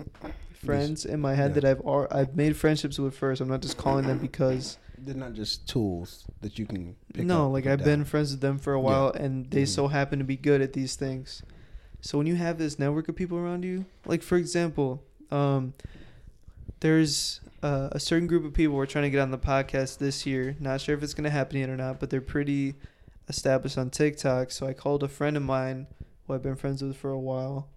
friends 0.64 1.05
in 1.05 1.20
my 1.20 1.35
head 1.35 1.55
yeah. 1.55 1.61
that 1.61 1.64
I've 1.87 2.09
I've 2.11 2.37
made 2.37 2.57
friendships 2.57 2.99
with 2.99 3.14
first. 3.14 3.41
I'm 3.41 3.49
not 3.49 3.61
just 3.61 3.76
calling 3.76 4.07
them 4.07 4.18
because 4.18 4.78
They're 4.99 5.15
not 5.15 5.33
just 5.35 5.69
tools 5.69 6.25
that 6.41 6.59
you 6.59 6.67
can. 6.67 6.97
Pick 7.13 7.27
no, 7.27 7.47
up 7.47 7.53
like 7.53 7.67
I've 7.67 7.79
put 7.81 7.85
been 7.85 8.05
friends 8.05 8.31
with 8.33 8.41
them 8.41 8.59
for 8.59 8.73
a 8.73 8.81
while, 8.81 9.11
and 9.11 9.51
they 9.51 9.65
Mhm. 9.65 9.69
so 9.69 9.89
happen 9.89 10.19
to 10.19 10.25
be 10.25 10.37
good 10.37 10.61
at 10.63 10.73
these 10.73 10.95
things. 10.97 11.43
So 12.01 12.19
when 12.19 12.27
you 12.27 12.37
have 12.37 12.59
this 12.59 12.79
network 12.79 13.09
of 13.09 13.17
people 13.17 13.39
around 13.39 13.65
you, 13.65 13.87
like 14.07 14.23
for 14.23 14.37
example, 14.37 15.03
um, 15.31 15.75
there's 16.81 17.41
uh, 17.63 17.89
a 17.93 17.99
certain 17.99 18.27
group 18.29 18.45
of 18.45 18.53
people 18.53 18.77
we're 18.77 18.85
trying 18.85 19.05
to 19.05 19.11
get 19.11 19.21
on 19.21 19.31
the 19.31 19.39
podcast 19.39 19.97
this 19.97 20.27
year. 20.27 20.55
Not 20.61 20.83
sure 20.83 20.95
if 20.95 21.03
it's 21.03 21.15
gonna 21.15 21.31
happen 21.31 21.59
yet 21.59 21.71
or 21.71 21.77
not, 21.79 21.99
but 21.99 22.11
they're 22.11 22.21
pretty 22.21 22.75
established 23.27 23.79
on 23.79 23.89
TikTok. 23.89 24.51
So 24.51 24.67
I 24.67 24.75
called 24.75 25.03
a 25.03 25.09
friend 25.09 25.35
of 25.35 25.43
mine 25.43 25.87
who 26.27 26.35
I've 26.35 26.43
been 26.43 26.57
friends 26.57 26.83
with 26.83 26.95
for 26.97 27.11
a 27.11 27.19
while, 27.19 27.69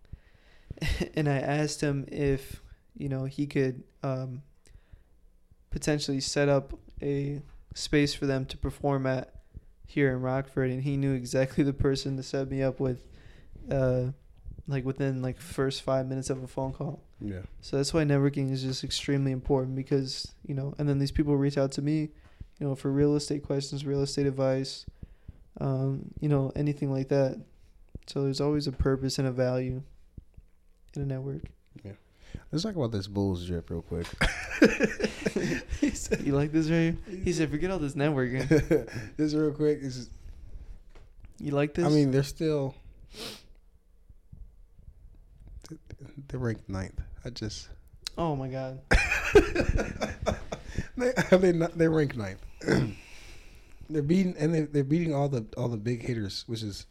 and 1.16 1.30
I 1.30 1.38
asked 1.40 1.80
him 1.82 2.06
if 2.12 2.62
you 2.98 3.08
know 3.08 3.24
he 3.26 3.48
could 3.48 3.84
um, 4.04 4.42
potentially 5.72 6.20
set 6.20 6.50
up 6.50 6.78
a 7.02 7.42
space 7.74 8.14
for 8.14 8.26
them 8.26 8.46
to 8.46 8.58
perform 8.58 9.06
at 9.06 9.34
here 9.86 10.12
in 10.12 10.22
Rockford, 10.22 10.70
and 10.70 10.84
he 10.84 10.98
knew 10.98 11.14
exactly 11.14 11.64
the 11.64 11.74
person 11.74 12.18
to 12.18 12.24
set 12.24 12.50
me 12.50 12.62
up 12.62 12.80
with, 12.80 13.04
uh, 13.72 14.08
like 14.68 14.86
within 14.86 15.22
like 15.22 15.40
first 15.40 15.82
five 15.82 16.08
minutes 16.08 16.30
of 16.30 16.44
a 16.44 16.48
phone 16.48 16.74
call. 16.74 17.02
Yeah. 17.20 17.42
So 17.62 17.78
that's 17.78 17.94
why 17.94 18.04
networking 18.04 18.52
is 18.52 18.62
just 18.62 18.84
extremely 18.84 19.32
important 19.32 19.76
because 19.76 20.34
you 20.46 20.54
know, 20.54 20.74
and 20.78 20.88
then 20.88 21.00
these 21.00 21.12
people 21.12 21.36
reach 21.38 21.58
out 21.58 21.72
to 21.74 21.82
me, 21.82 22.10
you 22.60 22.68
know, 22.68 22.76
for 22.76 22.92
real 22.92 23.16
estate 23.16 23.44
questions, 23.44 23.86
real 23.86 24.02
estate 24.02 24.28
advice, 24.28 24.86
um, 25.60 26.12
you 26.20 26.30
know, 26.30 26.52
anything 26.56 26.92
like 26.92 27.10
that. 27.10 27.42
So 28.08 28.24
there's 28.24 28.42
always 28.42 28.68
a 28.68 28.72
purpose 28.72 29.20
and 29.20 29.28
a 29.28 29.32
value 29.32 29.82
in 30.96 31.02
a 31.02 31.06
network. 31.06 31.44
Let's 32.52 32.64
talk 32.64 32.76
about 32.76 32.92
this 32.92 33.08
Bulls 33.08 33.46
drip 33.46 33.70
real 33.70 33.82
quick. 33.82 34.08
he 35.82 35.90
said, 35.94 36.22
You 36.22 36.34
like 36.34 36.52
this 36.52 36.70
right 36.70 36.78
here? 36.78 36.98
He 37.24 37.34
said, 37.34 37.50
forget 37.52 37.72
all 37.72 37.80
this 37.80 37.94
networking. 37.94 38.48
this 39.18 39.34
real 39.34 39.52
quick. 39.52 39.82
This 39.82 39.98
is, 39.98 40.10
You 41.40 41.52
like 41.52 41.74
this? 41.74 41.86
I 41.86 41.90
mean, 41.90 42.12
they're 42.12 42.24
still 42.24 42.76
they're 46.28 46.40
ranked 46.40 46.70
ninth. 46.70 47.00
I 47.26 47.30
just 47.30 47.70
oh 48.18 48.36
my 48.36 48.48
god. 48.48 48.80
they 50.98 51.14
they 51.38 51.52
not 51.52 51.78
they 51.78 51.88
rank 51.88 52.16
ninth. 52.16 52.40
they're 53.90 54.02
beating 54.02 54.36
and 54.38 54.54
they 54.54 54.62
they're 54.62 54.84
beating 54.84 55.14
all 55.14 55.30
the 55.30 55.46
all 55.58 55.68
the 55.68 55.78
big 55.78 56.02
hitters, 56.04 56.44
which 56.48 56.64
is 56.64 56.86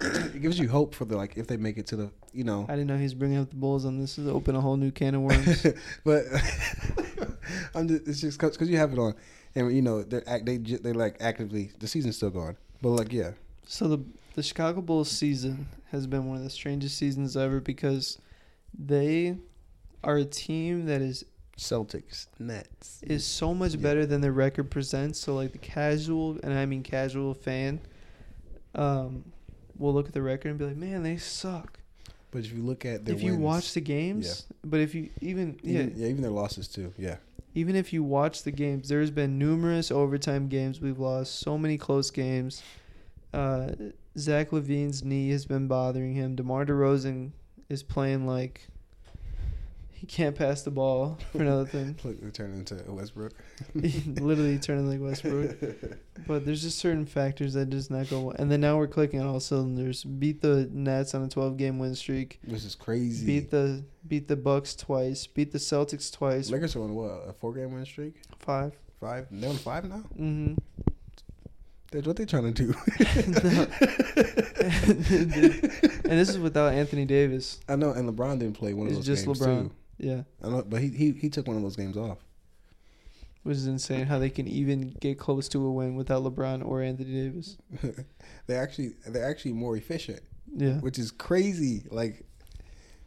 it 0.34 0.40
gives 0.42 0.58
you 0.58 0.68
hope 0.68 0.94
for 0.94 1.04
the 1.04 1.16
like 1.16 1.36
if 1.36 1.46
they 1.46 1.56
make 1.56 1.76
it 1.78 1.86
to 1.88 1.96
the 1.96 2.10
you 2.32 2.44
know. 2.44 2.64
I 2.68 2.72
didn't 2.72 2.86
know 2.88 2.96
he 2.96 3.02
was 3.02 3.14
bringing 3.14 3.38
up 3.38 3.50
the 3.50 3.56
Bulls 3.56 3.84
on 3.84 3.98
this. 3.98 4.18
Is 4.18 4.28
open 4.28 4.54
a 4.56 4.60
whole 4.60 4.76
new 4.76 4.90
can 4.90 5.14
of 5.14 5.22
worms. 5.22 5.66
but 6.04 6.24
I'm 7.74 7.88
just 7.88 8.06
it's 8.08 8.20
just 8.20 8.38
because 8.40 8.68
you 8.68 8.76
have 8.78 8.92
it 8.92 8.98
on, 8.98 9.14
and 9.54 9.74
you 9.74 9.82
know 9.82 10.02
they're 10.02 10.28
act 10.28 10.46
they 10.46 10.58
ju- 10.58 10.78
they 10.78 10.92
like 10.92 11.16
actively 11.20 11.70
the 11.78 11.86
season's 11.88 12.16
still 12.16 12.30
going, 12.30 12.56
but 12.82 12.90
like 12.90 13.12
yeah, 13.12 13.32
so 13.66 13.88
the 13.88 13.98
the 14.34 14.42
Chicago 14.42 14.80
Bulls 14.80 15.10
season 15.10 15.66
has 15.90 16.06
been 16.06 16.26
one 16.28 16.38
of 16.38 16.44
the 16.44 16.50
strangest 16.50 16.96
seasons 16.96 17.36
ever 17.36 17.60
because 17.60 18.18
they 18.78 19.36
are 20.04 20.16
a 20.18 20.24
team 20.24 20.86
that 20.86 21.02
is 21.02 21.24
Celtics 21.58 22.28
Nets 22.38 23.00
is 23.02 23.24
so 23.26 23.52
much 23.52 23.74
Yeah. 23.74 23.80
better 23.82 24.06
than 24.06 24.20
their 24.22 24.32
record 24.32 24.70
presents. 24.70 25.18
So 25.18 25.34
like 25.34 25.52
the 25.52 25.58
casual, 25.58 26.38
and 26.42 26.54
I 26.54 26.64
mean 26.64 26.82
casual 26.84 27.34
fan, 27.34 27.80
um, 28.74 29.24
will 29.80 29.92
look 29.92 30.06
at 30.06 30.14
the 30.14 30.22
record 30.22 30.50
and 30.50 30.58
be 30.58 30.66
like, 30.66 30.76
"Man, 30.76 31.02
they 31.02 31.16
suck." 31.16 31.80
But 32.30 32.44
if 32.44 32.52
you 32.52 32.62
look 32.62 32.84
at 32.84 33.04
their 33.04 33.14
if 33.16 33.22
you 33.22 33.36
watch 33.36 33.74
the 33.74 33.80
games, 33.80 34.44
but 34.64 34.80
if 34.80 34.94
you 34.94 35.10
even 35.20 35.58
yeah, 35.62 35.80
even, 35.80 35.94
yeah, 35.96 36.06
even 36.06 36.22
their 36.22 36.30
losses 36.30 36.68
too, 36.68 36.92
yeah, 36.96 37.16
even 37.54 37.74
if 37.74 37.92
you 37.92 38.04
watch 38.04 38.44
the 38.44 38.52
games, 38.52 38.88
there's 38.88 39.10
been 39.10 39.38
numerous 39.38 39.90
overtime 39.90 40.48
games 40.48 40.80
we've 40.80 41.00
lost. 41.00 41.40
So 41.40 41.58
many 41.58 41.76
close 41.76 42.10
games. 42.10 42.62
Uh, 43.32 43.70
Zach 44.16 44.50
LaVine's 44.50 45.04
knee 45.04 45.30
has 45.30 45.46
been 45.46 45.66
bothering 45.66 46.14
him. 46.14 46.36
DeMar 46.36 46.66
DeRozan 46.66 47.30
is 47.68 47.82
playing 47.82 48.26
like 48.26 48.68
he 50.00 50.06
can't 50.08 50.34
pass 50.34 50.62
the 50.62 50.70
ball 50.70 51.18
for 51.30 51.42
another 51.42 51.66
thing. 51.66 51.94
look, 52.04 52.32
turn 52.32 52.52
into 52.54 52.74
Westbrook. 52.90 53.32
Literally 53.74 54.58
turning 54.58 54.88
like 54.88 55.00
Westbrook. 55.00 55.56
But 56.26 56.46
there's 56.46 56.62
just 56.62 56.78
certain 56.78 57.04
factors 57.04 57.52
that 57.54 57.68
does 57.70 57.90
not 57.90 58.08
go 58.08 58.20
well. 58.22 58.36
And 58.38 58.50
then 58.50 58.62
now 58.62 58.78
we're 58.78 58.86
clicking 58.86 59.20
on 59.20 59.26
all 59.26 59.40
cylinders. 59.40 60.02
Beat 60.04 60.40
the 60.40 60.68
Nets 60.72 61.14
on 61.14 61.22
a 61.22 61.28
12 61.28 61.56
game 61.58 61.78
win 61.78 61.94
streak. 61.94 62.40
This 62.42 62.64
is 62.64 62.74
crazy. 62.74 63.26
Beat 63.26 63.50
the 63.50 63.84
beat 64.08 64.26
the 64.28 64.36
Bucks 64.36 64.74
twice. 64.74 65.26
Beat 65.26 65.52
the 65.52 65.58
Celtics 65.58 66.10
twice. 66.10 66.50
Lakers 66.50 66.74
are 66.76 66.82
on 66.82 66.94
what 66.94 67.10
a 67.28 67.32
four 67.34 67.52
game 67.52 67.74
win 67.74 67.84
streak, 67.84 68.14
Five. 68.38 68.72
five. 69.00 69.26
They're 69.30 69.50
on 69.50 69.56
five 69.56 69.84
now. 69.84 70.02
Mm-hmm. 70.18 70.54
That's 71.92 72.06
what 72.06 72.14
they 72.16 72.24
trying 72.24 72.54
to 72.54 72.66
do. 72.66 72.74
and 76.04 76.18
this 76.18 76.28
is 76.28 76.38
without 76.38 76.72
Anthony 76.72 77.04
Davis. 77.04 77.58
I 77.68 77.76
know, 77.76 77.90
and 77.90 78.08
LeBron 78.08 78.38
didn't 78.38 78.56
play 78.56 78.74
one 78.74 78.86
of 78.86 78.92
It's 78.92 78.98
those 79.06 79.06
just 79.06 79.26
games 79.26 79.40
LeBron. 79.40 79.62
too. 79.68 79.70
Yeah, 80.02 80.22
I 80.42 80.48
know, 80.48 80.62
but 80.66 80.80
he, 80.80 80.88
he 80.88 81.12
he 81.12 81.28
took 81.28 81.46
one 81.46 81.56
of 81.56 81.62
those 81.62 81.76
games 81.76 81.96
off. 81.96 82.18
which 83.42 83.56
is 83.56 83.66
insane 83.66 84.06
how 84.06 84.18
they 84.18 84.30
can 84.30 84.46
even 84.48 84.94
get 85.00 85.18
close 85.18 85.48
to 85.50 85.64
a 85.64 85.70
win 85.72 85.94
without 85.94 86.22
LeBron 86.24 86.64
or 86.66 86.82
Anthony 86.82 87.12
Davis. 87.12 87.56
they 88.46 88.54
actually 88.56 88.92
they're 89.06 89.28
actually 89.28 89.52
more 89.52 89.76
efficient, 89.76 90.20
Yeah. 90.56 90.78
which 90.80 90.98
is 90.98 91.10
crazy. 91.10 91.84
Like 91.90 92.24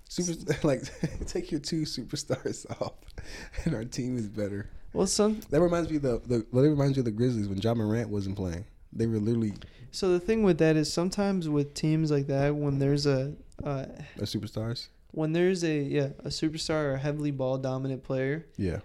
super 0.09 0.33
like 0.67 0.81
take 1.27 1.51
your 1.51 1.59
two 1.59 1.81
superstars 1.81 2.65
off, 2.81 2.93
and 3.65 3.73
our 3.75 3.85
team 3.85 4.17
is 4.17 4.27
better. 4.27 4.69
Well, 4.93 5.07
some 5.07 5.39
That 5.49 5.61
reminds 5.61 5.89
me 5.89 5.95
of 5.95 6.03
the 6.03 6.21
the 6.25 6.45
well, 6.51 6.63
that 6.63 6.69
reminds 6.69 6.95
me 6.97 7.01
of 7.01 7.05
the 7.05 7.11
Grizzlies 7.11 7.47
when 7.47 7.57
Ja 7.59 7.73
Morant 7.73 8.09
wasn't 8.09 8.35
playing. 8.35 8.65
They 8.91 9.07
were 9.07 9.17
literally 9.17 9.53
so 9.91 10.11
the 10.11 10.19
thing 10.19 10.43
with 10.43 10.57
that 10.59 10.75
is 10.75 10.91
sometimes 10.93 11.49
with 11.49 11.73
teams 11.73 12.11
like 12.11 12.27
that 12.27 12.55
when 12.55 12.77
there's 12.79 13.05
a 13.07 13.33
uh, 13.63 13.85
their 14.17 14.25
superstars. 14.25 14.87
When 15.13 15.31
there's 15.33 15.63
a 15.63 15.77
yeah 15.81 16.09
a 16.19 16.29
superstar 16.29 16.85
or 16.85 16.93
a 16.93 16.99
heavily 16.99 17.31
ball 17.31 17.57
dominant 17.57 18.03
player, 18.03 18.45
Yeah, 18.57 18.79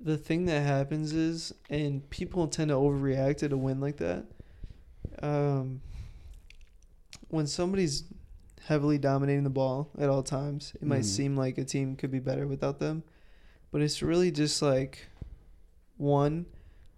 the 0.00 0.16
thing 0.18 0.46
that 0.46 0.62
happens 0.62 1.12
is 1.12 1.54
and 1.70 2.08
people 2.10 2.48
tend 2.48 2.70
to 2.70 2.74
overreact 2.74 3.42
at 3.42 3.52
a 3.52 3.56
win 3.56 3.80
like 3.80 3.98
that. 3.98 4.24
Um, 5.22 5.80
when 7.28 7.46
somebody's 7.46 8.04
heavily 8.66 8.96
dominating 8.98 9.44
the 9.44 9.50
ball 9.50 9.90
at 9.98 10.08
all 10.08 10.22
times, 10.22 10.72
it 10.80 10.84
might 10.86 11.02
Mhm. 11.02 11.04
seem 11.04 11.36
like 11.36 11.58
a 11.58 11.64
team 11.64 11.96
could 11.96 12.10
be 12.10 12.18
better 12.18 12.46
without 12.46 12.78
them, 12.78 13.02
but 13.70 13.82
it's 13.82 14.02
really 14.02 14.30
just 14.30 14.62
like 14.62 15.08
one, 15.98 16.46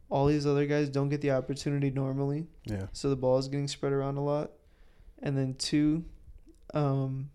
all 0.08 0.26
these 0.26 0.46
other 0.46 0.64
guys 0.66 0.88
don't 0.88 1.08
get 1.08 1.20
the 1.20 1.32
opportunity 1.32 1.90
normally, 1.90 2.46
yeah. 2.64 2.86
so 2.92 3.10
the 3.10 3.16
ball 3.16 3.36
is 3.38 3.48
getting 3.48 3.66
spread 3.66 3.92
around 3.92 4.16
a 4.16 4.22
lot, 4.22 4.52
and 5.20 5.36
then 5.36 5.54
two, 5.54 6.04
um, 6.72 7.30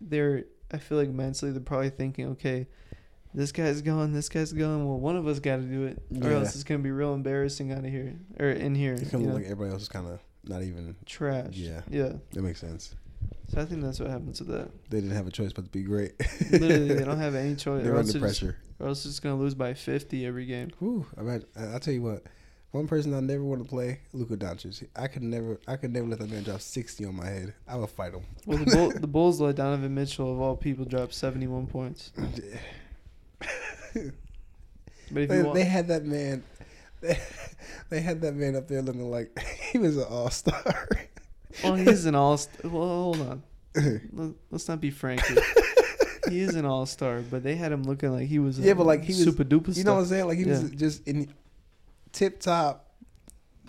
they're 0.00 0.44
I 0.74 0.78
feel 0.78 0.98
like 0.98 1.08
mentally 1.10 1.52
they're 1.52 1.60
probably 1.60 1.90
thinking, 1.90 2.26
okay, 2.32 2.66
this 3.32 3.50
guy's 3.52 3.80
gone, 3.82 4.12
this 4.12 4.28
guy's 4.28 4.52
gone. 4.52 4.86
Well, 4.86 4.98
one 4.98 5.16
of 5.16 5.26
us 5.26 5.40
got 5.40 5.56
to 5.56 5.62
do 5.62 5.84
it, 5.86 6.02
or 6.22 6.30
Yeah. 6.30 6.36
else 6.38 6.54
it's 6.54 6.64
gonna 6.64 6.82
be 6.82 6.90
real 6.90 7.14
embarrassing 7.14 7.72
out 7.72 7.78
of 7.78 7.84
here 7.90 8.14
or 8.38 8.50
in 8.50 8.74
here. 8.74 8.94
It 8.94 9.06
feels 9.06 9.22
know, 9.24 9.34
like 9.34 9.44
everybody 9.44 9.70
else 9.72 9.82
is 9.82 9.88
kind 9.88 10.06
of 10.06 10.20
not 10.44 10.62
even. 10.62 10.94
trash. 11.06 11.54
Yeah. 11.54 11.80
yeah. 11.90 12.12
That 12.32 12.42
makes 12.42 12.60
sense. 12.60 12.94
So 13.48 13.60
I 13.60 13.64
think 13.64 13.82
that's 13.82 13.98
what 14.00 14.10
happens 14.10 14.40
with 14.40 14.48
that. 14.50 14.68
They 14.90 15.00
didn't 15.00 15.16
have 15.16 15.26
a 15.26 15.30
choice 15.30 15.52
but 15.52 15.64
to 15.64 15.70
be 15.70 15.82
great. 15.82 16.12
Literally, 16.52 16.88
they 16.94 17.04
don't 17.04 17.18
have 17.28 17.34
any 17.34 17.54
choice. 17.56 17.82
They're 17.82 17.96
under 17.96 18.12
they're 18.12 18.20
just- 18.20 18.40
pressure. 18.40 18.56
or 18.78 18.88
else 18.88 19.04
it's 19.06 19.20
gonna 19.20 19.36
lose 19.38 19.54
by 19.54 19.74
fifty 19.74 20.26
every 20.26 20.44
game. 20.46 20.70
Whew, 20.78 21.06
I 21.18 21.22
mean, 21.22 21.44
I'll 21.56 21.80
tell 21.80 21.94
you 21.94 22.02
what. 22.02 22.22
One 22.74 22.88
person 22.88 23.14
I 23.14 23.20
never 23.20 23.44
want 23.44 23.62
to 23.62 23.68
play, 23.68 24.00
Luka 24.12 24.36
Doncic. 24.36 24.88
I 24.96 25.06
could 25.06 25.22
never, 25.22 25.60
I 25.68 25.76
could 25.76 25.92
never 25.92 26.08
let 26.08 26.18
that 26.18 26.28
man 26.28 26.42
drop 26.42 26.60
sixty 26.60 27.04
on 27.04 27.14
my 27.14 27.26
head. 27.26 27.54
I 27.68 27.76
would 27.76 27.88
fight 27.88 28.14
him. 28.14 28.22
Well, 28.46 28.58
the, 28.58 28.64
Bull, 28.64 28.90
the 28.90 29.06
Bulls 29.06 29.40
let 29.40 29.54
Donovan 29.54 29.94
Mitchell 29.94 30.32
of 30.32 30.40
all 30.40 30.56
people 30.56 30.84
drop 30.84 31.12
seventy-one 31.12 31.68
points. 31.68 32.10
But 35.12 35.22
if 35.22 35.28
they, 35.28 35.36
you 35.36 35.44
want, 35.44 35.54
they 35.54 35.64
had 35.64 35.86
that 35.88 36.04
man. 36.04 36.42
They, 37.00 37.16
they 37.90 38.00
had 38.00 38.22
that 38.22 38.34
man 38.34 38.56
up 38.56 38.66
there 38.66 38.82
looking 38.82 39.08
like 39.08 39.38
he 39.70 39.78
was 39.78 39.96
an 39.96 40.06
all 40.10 40.30
star. 40.30 40.88
well, 41.62 41.72
oh, 41.72 41.74
he 41.76 41.86
is 41.88 42.06
an 42.06 42.16
all. 42.16 42.40
Well, 42.64 42.72
hold 42.72 43.20
on. 43.20 43.42
Let- 44.12 44.32
Let's 44.50 44.66
not 44.66 44.80
be 44.80 44.90
frank. 44.90 45.24
here. 45.26 45.42
he 46.28 46.40
is 46.40 46.56
an 46.56 46.64
all 46.64 46.86
star, 46.86 47.20
but 47.20 47.44
they 47.44 47.54
had 47.54 47.70
him 47.70 47.84
looking 47.84 48.10
like 48.10 48.26
he 48.26 48.40
was. 48.40 48.58
a 48.58 48.62
Yeah, 48.62 48.74
but 48.74 48.86
like 48.86 49.04
he 49.04 49.12
was- 49.12 49.22
super 49.22 49.44
duper. 49.44 49.76
you 49.76 49.84
know 49.84 49.94
what 49.94 50.00
I'm 50.00 50.06
saying? 50.06 50.26
Like 50.26 50.38
he 50.38 50.44
was 50.46 50.70
just 50.70 51.06
in 51.06 51.32
tip 52.14 52.40
top. 52.40 52.80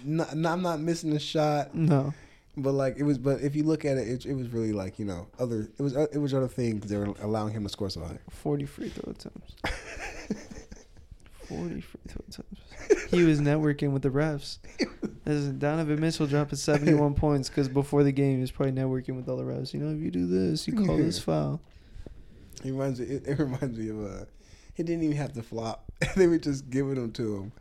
Not, 0.03 0.31
I'm 0.33 0.61
not 0.61 0.79
missing 0.79 1.13
a 1.13 1.19
shot, 1.19 1.73
No, 1.73 2.13
but 2.55 2.73
like 2.73 2.97
it 2.97 3.03
was. 3.03 3.17
But 3.17 3.41
if 3.41 3.55
you 3.55 3.63
look 3.63 3.85
at 3.85 3.97
it, 3.97 4.07
it, 4.07 4.25
it 4.25 4.33
was 4.33 4.49
really 4.49 4.71
like 4.71 4.99
you 4.99 5.05
know 5.05 5.27
other. 5.39 5.69
It 5.77 5.81
was 5.81 5.95
it 5.95 6.17
was 6.17 6.33
other 6.33 6.47
things 6.47 6.87
they 6.87 6.97
were 6.97 7.13
allowing 7.21 7.53
him 7.53 7.63
to 7.63 7.69
score 7.69 7.89
so 7.89 8.01
high. 8.01 8.19
forty 8.29 8.65
free 8.65 8.89
throw 8.89 9.11
attempts. 9.11 9.55
forty 11.47 11.81
free 11.81 12.01
throw 12.07 12.23
attempts. 12.27 12.61
He 13.09 13.23
was 13.23 13.41
networking 13.41 13.91
with 13.91 14.03
the 14.03 14.09
refs. 14.09 14.59
As 15.25 15.47
Donovan 15.47 15.99
Mitchell 15.99 16.27
dropping 16.27 16.57
seventy-one 16.57 17.13
points 17.15 17.49
because 17.49 17.67
before 17.67 18.03
the 18.03 18.11
game 18.11 18.35
he 18.35 18.41
was 18.41 18.51
probably 18.51 18.73
networking 18.73 19.15
with 19.15 19.27
all 19.27 19.37
the 19.37 19.43
refs. 19.43 19.73
You 19.73 19.79
know, 19.79 19.95
if 19.95 19.99
you 19.99 20.11
do 20.11 20.27
this, 20.27 20.67
you 20.67 20.73
call 20.85 20.97
this 20.97 21.17
foul. 21.19 21.61
It 22.63 22.71
reminds 22.71 22.99
me. 22.99 23.07
It, 23.07 23.27
it 23.27 23.39
reminds 23.39 23.77
me 23.77 23.89
of. 23.89 24.05
Uh, 24.05 24.25
he 24.75 24.83
didn't 24.83 25.03
even 25.03 25.17
have 25.17 25.33
to 25.33 25.41
flop. 25.41 25.91
they 26.15 26.27
were 26.27 26.37
just 26.37 26.69
giving 26.69 26.95
them 26.95 27.11
to 27.13 27.37
him. 27.37 27.51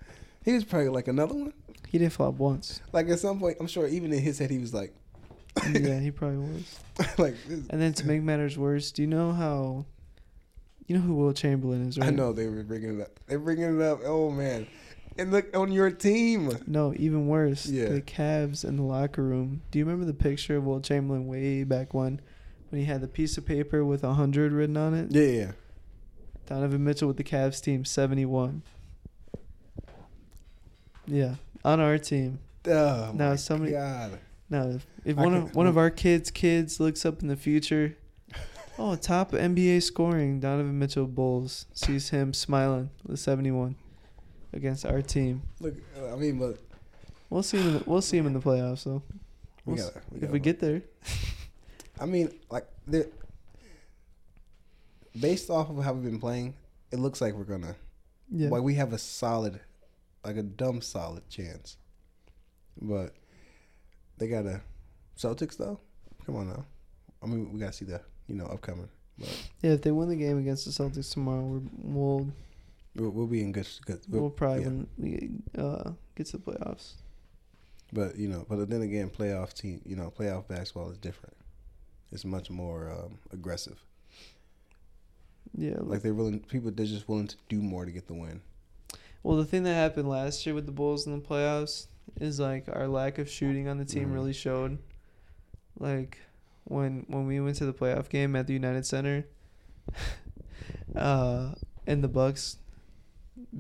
He 0.44 0.52
was 0.52 0.64
probably 0.64 0.88
like 0.88 1.08
another 1.08 1.34
one. 1.34 1.52
He 1.88 1.98
didn't 1.98 2.12
flop 2.12 2.34
once. 2.34 2.80
Like 2.92 3.08
at 3.08 3.18
some 3.18 3.38
point, 3.38 3.56
I'm 3.60 3.66
sure 3.66 3.86
even 3.86 4.12
in 4.12 4.20
his 4.20 4.38
head, 4.38 4.50
he 4.50 4.58
was 4.58 4.74
like, 4.74 4.94
yeah, 5.72 6.00
he 6.00 6.10
probably 6.10 6.38
was. 6.38 6.80
like 7.18 7.36
this. 7.46 7.66
And 7.70 7.80
then 7.80 7.94
to 7.94 8.06
make 8.06 8.22
matters 8.22 8.58
worse, 8.58 8.92
do 8.92 9.02
you 9.02 9.08
know 9.08 9.32
how? 9.32 9.86
You 10.86 10.96
know 10.96 11.02
who 11.02 11.14
Wilt 11.14 11.36
Chamberlain 11.36 11.88
is, 11.88 11.98
right? 11.98 12.08
I 12.08 12.10
know 12.10 12.32
they 12.32 12.46
were 12.46 12.62
bringing 12.62 13.00
it 13.00 13.02
up. 13.02 13.20
They're 13.26 13.38
bringing 13.38 13.80
it 13.80 13.82
up. 13.82 14.00
Oh 14.04 14.30
man, 14.30 14.66
and 15.16 15.30
look 15.30 15.56
on 15.56 15.72
your 15.72 15.90
team. 15.90 16.58
No, 16.66 16.92
even 16.96 17.26
worse. 17.26 17.66
Yeah. 17.66 17.88
The 17.88 18.02
Cavs 18.02 18.64
in 18.64 18.76
the 18.76 18.82
locker 18.82 19.22
room. 19.22 19.62
Do 19.70 19.78
you 19.78 19.84
remember 19.84 20.04
the 20.04 20.14
picture 20.14 20.56
of 20.56 20.64
Wilt 20.64 20.84
Chamberlain 20.84 21.26
way 21.26 21.64
back 21.64 21.94
when, 21.94 22.20
when 22.68 22.80
he 22.80 22.86
had 22.86 23.00
the 23.00 23.08
piece 23.08 23.38
of 23.38 23.46
paper 23.46 23.84
with 23.84 24.02
hundred 24.02 24.52
written 24.52 24.76
on 24.76 24.94
it? 24.94 25.10
Yeah, 25.10 25.22
yeah. 25.22 25.52
Donovan 26.46 26.84
Mitchell 26.84 27.08
with 27.08 27.16
the 27.16 27.24
Cavs 27.24 27.62
team, 27.62 27.84
seventy-one. 27.84 28.62
Yeah, 31.06 31.34
on 31.64 31.80
our 31.80 31.98
team, 31.98 32.38
Oh, 32.66 33.12
Now 33.14 33.36
somebody- 33.36 33.72
God. 33.72 34.18
Now, 34.50 34.68
if, 34.68 34.86
if 35.04 35.16
one 35.16 35.34
of 35.34 35.54
one 35.54 35.66
of 35.66 35.76
our 35.78 35.90
kids' 35.90 36.30
kids 36.30 36.78
looks 36.78 37.04
up 37.06 37.22
in 37.22 37.28
the 37.28 37.36
future, 37.36 37.96
oh, 38.78 38.94
top 38.96 39.32
NBA 39.32 39.82
scoring, 39.82 40.38
Donovan 40.40 40.78
Mitchell 40.78 41.06
Bulls 41.06 41.66
sees 41.72 42.10
him 42.10 42.32
smiling 42.34 42.90
with 43.06 43.18
71 43.20 43.74
against 44.52 44.84
our 44.86 45.00
team. 45.02 45.42
Look, 45.60 45.74
I 46.12 46.14
mean, 46.16 46.38
but 46.38 46.58
We'll 47.30 47.42
see 47.42 47.56
him. 47.58 47.68
In 47.68 47.72
the, 47.78 47.84
we'll 47.86 48.02
see 48.02 48.16
him 48.18 48.26
in 48.26 48.32
the 48.34 48.40
playoffs, 48.40 48.84
though. 48.84 49.02
we 49.64 49.74
We'll 49.74 49.84
gotta, 49.86 50.00
we 50.10 50.16
if 50.16 50.20
gotta 50.20 50.32
we 50.34 50.38
get 50.38 50.60
there. 50.60 50.82
I 52.00 52.06
mean, 52.06 52.30
like, 52.50 52.66
the 52.86 53.08
based 55.18 55.50
off 55.50 55.70
of 55.70 55.82
how 55.82 55.92
we've 55.94 56.04
been 56.04 56.20
playing, 56.20 56.54
it 56.92 56.98
looks 56.98 57.20
like 57.20 57.34
we're 57.34 57.44
gonna. 57.44 57.74
Yeah. 58.30 58.50
Like, 58.50 58.62
we 58.62 58.74
have 58.74 58.92
a 58.92 58.98
solid, 58.98 59.58
like 60.24 60.36
a 60.36 60.42
dumb 60.42 60.80
solid 60.80 61.28
chance. 61.28 61.76
But 62.80 63.14
they 64.18 64.28
got 64.28 64.46
a 64.46 64.60
Celtics 65.18 65.56
though. 65.56 65.80
Come 66.26 66.36
on 66.36 66.48
now. 66.48 66.64
I 67.22 67.26
mean, 67.26 67.52
we 67.52 67.60
gotta 67.60 67.72
see 67.72 67.84
the 67.84 68.00
you 68.26 68.34
know 68.34 68.46
upcoming. 68.46 68.88
But 69.18 69.28
Yeah. 69.62 69.72
If 69.72 69.82
they 69.82 69.92
win 69.92 70.08
the 70.08 70.16
game 70.16 70.38
against 70.38 70.64
the 70.64 70.70
Celtics 70.70 71.12
tomorrow, 71.12 71.42
we're, 71.42 71.62
we'll 71.72 72.28
we'll, 72.96 73.10
we'll 73.10 73.26
be 73.26 73.42
in 73.42 73.52
good. 73.52 73.68
good 73.86 74.00
we'll 74.08 74.30
probably 74.30 74.62
yeah. 74.62 74.68
win, 74.68 75.42
uh, 75.56 75.90
get 76.16 76.26
to 76.26 76.38
the 76.38 76.52
playoffs. 76.52 76.94
But 77.92 78.16
you 78.16 78.28
know, 78.28 78.44
but 78.48 78.68
then 78.68 78.82
again, 78.82 79.10
playoff 79.10 79.52
team, 79.52 79.80
you 79.84 79.94
know, 79.94 80.10
playoff 80.10 80.48
basketball 80.48 80.90
is 80.90 80.98
different. 80.98 81.36
It's 82.10 82.24
much 82.24 82.50
more 82.50 82.90
um, 82.90 83.18
aggressive. 83.32 83.84
Yeah. 85.56 85.76
Like 85.78 86.02
they're 86.02 86.14
willing, 86.14 86.40
people 86.40 86.70
they're 86.70 86.86
just 86.86 87.08
willing 87.08 87.28
to 87.28 87.36
do 87.48 87.62
more 87.62 87.84
to 87.84 87.92
get 87.92 88.06
the 88.06 88.14
win. 88.14 88.40
Well, 89.24 89.36
the 89.38 89.44
thing 89.44 89.64
that 89.64 89.74
happened 89.74 90.08
last 90.08 90.44
year 90.46 90.54
with 90.54 90.66
the 90.66 90.72
Bulls 90.72 91.06
in 91.06 91.12
the 91.18 91.26
playoffs 91.26 91.86
is 92.20 92.38
like 92.38 92.68
our 92.70 92.86
lack 92.86 93.18
of 93.18 93.28
shooting 93.28 93.66
on 93.66 93.78
the 93.78 93.84
team 93.84 94.10
Mhm. 94.10 94.14
really 94.14 94.32
showed. 94.32 94.78
Like 95.80 96.18
when 96.64 97.04
when 97.08 97.26
we 97.26 97.40
went 97.40 97.56
to 97.56 97.66
the 97.66 97.72
playoff 97.72 98.08
game 98.08 98.36
at 98.36 98.46
the 98.46 98.52
United 98.52 98.86
Center, 98.86 99.26
uh, 100.94 101.54
and 101.86 102.02
the 102.04 102.08
Bucks 102.08 102.58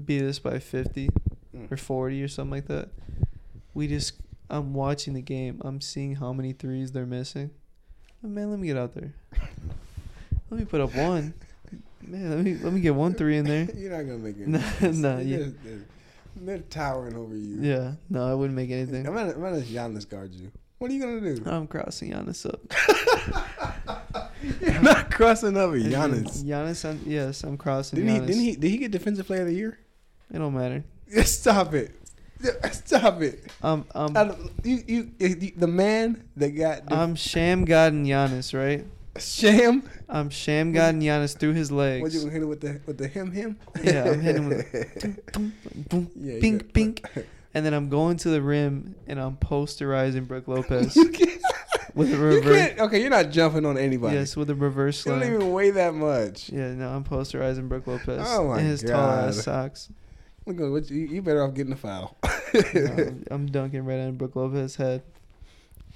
beat 0.04 0.22
us 0.22 0.38
by 0.38 0.58
fifty 0.58 1.08
Mm. 1.54 1.70
or 1.70 1.76
forty 1.76 2.22
or 2.22 2.28
something 2.28 2.50
like 2.50 2.66
that. 2.66 2.90
We 3.74 3.86
just 3.88 4.14
I'm 4.50 4.74
watching 4.74 5.14
the 5.14 5.22
game. 5.22 5.60
I'm 5.64 5.80
seeing 5.80 6.16
how 6.16 6.32
many 6.32 6.52
threes 6.52 6.92
they're 6.92 7.06
missing. 7.06 7.50
Oh, 8.22 8.28
man, 8.28 8.50
let 8.50 8.58
me 8.58 8.66
get 8.68 8.76
out 8.76 8.94
there. 8.94 9.14
Let 10.50 10.60
me 10.60 10.66
put 10.66 10.80
up 10.82 10.94
one. 10.94 11.32
Man, 12.06 12.30
let 12.30 12.38
me 12.40 12.54
let 12.54 12.72
me 12.72 12.80
get 12.80 12.94
one 12.94 13.14
three 13.14 13.38
in 13.38 13.44
there. 13.44 13.68
You're 13.76 13.92
not 13.92 14.06
gonna 14.06 14.18
make 14.18 14.36
it. 14.38 14.50
They're, 15.02 15.20
yeah. 15.22 15.36
they're, 15.64 15.78
they're 16.36 16.58
towering 16.58 17.16
over 17.16 17.34
you. 17.34 17.58
Yeah, 17.60 17.92
no, 18.10 18.30
I 18.30 18.34
wouldn't 18.34 18.56
make 18.56 18.70
anything. 18.70 19.06
Imagine 19.06 19.42
if 19.56 19.68
Giannis 19.68 20.08
guards 20.08 20.36
you. 20.36 20.50
What 20.78 20.90
are 20.90 20.94
you 20.94 21.00
gonna 21.00 21.34
do? 21.34 21.50
I'm 21.50 21.66
crossing 21.66 22.12
Giannis 22.12 22.46
up. 22.46 22.60
You're 24.60 24.82
not 24.82 25.10
crossing 25.10 25.56
over 25.56 25.78
Giannis. 25.78 26.44
Giannis, 26.44 26.88
I'm, 26.88 27.00
yes, 27.06 27.42
I'm 27.42 27.56
crossing 27.56 28.00
Didn't 28.00 28.14
he? 28.14 28.26
Didn't 28.26 28.42
he? 28.42 28.56
Did 28.56 28.70
he 28.70 28.76
get 28.78 28.90
Defensive 28.90 29.26
Player 29.26 29.42
of 29.42 29.46
the 29.46 29.54
Year? 29.54 29.78
It 30.32 30.38
don't 30.38 30.54
matter. 30.54 30.84
Stop 31.24 31.74
it! 31.74 31.92
Stop 32.72 33.22
it! 33.22 33.44
Um, 33.62 33.86
um, 33.94 34.50
you, 34.62 34.82
you, 34.86 35.10
you, 35.18 35.52
the 35.56 35.66
man 35.66 36.28
that 36.36 36.50
got 36.50 36.86
the 36.86 36.94
I'm 36.96 37.14
Sham 37.14 37.64
God 37.64 37.92
and 37.92 38.06
Giannis, 38.06 38.52
right? 38.52 38.84
Sham. 39.18 39.88
I'm 40.08 40.28
Sham 40.30 40.72
God 40.72 40.94
and 40.94 41.02
Giannis 41.02 41.36
through 41.38 41.52
his 41.54 41.70
legs. 41.70 42.02
What 42.02 42.12
you 42.12 42.20
gonna 42.20 42.32
hit 42.32 42.42
him 42.42 42.48
with 42.48 42.60
the 42.60 42.80
with 42.86 42.98
the 42.98 43.06
him 43.08 43.30
him? 43.32 43.56
Yeah, 43.82 44.10
I'm 44.10 44.20
hitting 44.20 44.42
him 44.42 44.48
with 44.48 45.32
boom, 45.32 45.52
boom, 45.88 46.10
Yeah, 46.16 46.40
pink, 46.40 46.62
got- 46.64 46.72
pink, 46.72 47.06
and 47.54 47.64
then 47.64 47.74
I'm 47.74 47.88
going 47.88 48.16
to 48.18 48.30
the 48.30 48.42
rim 48.42 48.96
and 49.06 49.20
I'm 49.20 49.36
posterizing 49.36 50.26
Brook 50.26 50.48
Lopez 50.48 50.96
You 50.96 51.08
can't, 51.10 51.40
with 51.94 52.08
a 52.12 52.16
you 52.16 52.22
reverse. 52.22 52.56
can't. 52.68 52.80
Okay, 52.80 53.00
you're 53.00 53.10
not 53.10 53.30
jumping 53.30 53.64
on 53.64 53.78
anybody. 53.78 54.16
Yes, 54.16 54.36
with 54.36 54.50
a 54.50 54.54
reverse 54.54 55.06
you 55.06 55.12
don't 55.12 55.22
even 55.22 55.52
weigh 55.52 55.70
that 55.70 55.94
much. 55.94 56.50
Yeah, 56.50 56.72
no, 56.74 56.88
I'm 56.90 57.04
posterizing 57.04 57.68
Brook 57.68 57.86
Lopez 57.86 58.26
Oh 58.28 58.48
my 58.48 58.58
in 58.58 58.66
his 58.66 58.82
tall 58.82 59.10
ass 59.10 59.42
socks. 59.44 59.90
Look, 60.46 60.90
you, 60.90 60.96
you 61.06 61.22
better 61.22 61.42
off 61.42 61.54
getting 61.54 61.72
a 61.72 61.76
foul. 61.76 62.16
No, 62.22 62.30
I'm- 62.80 63.24
I'm 63.30 63.46
dunking 63.46 63.84
right 63.84 64.00
on 64.00 64.16
Brook 64.16 64.34
Lopez's 64.36 64.76
head. 64.76 65.02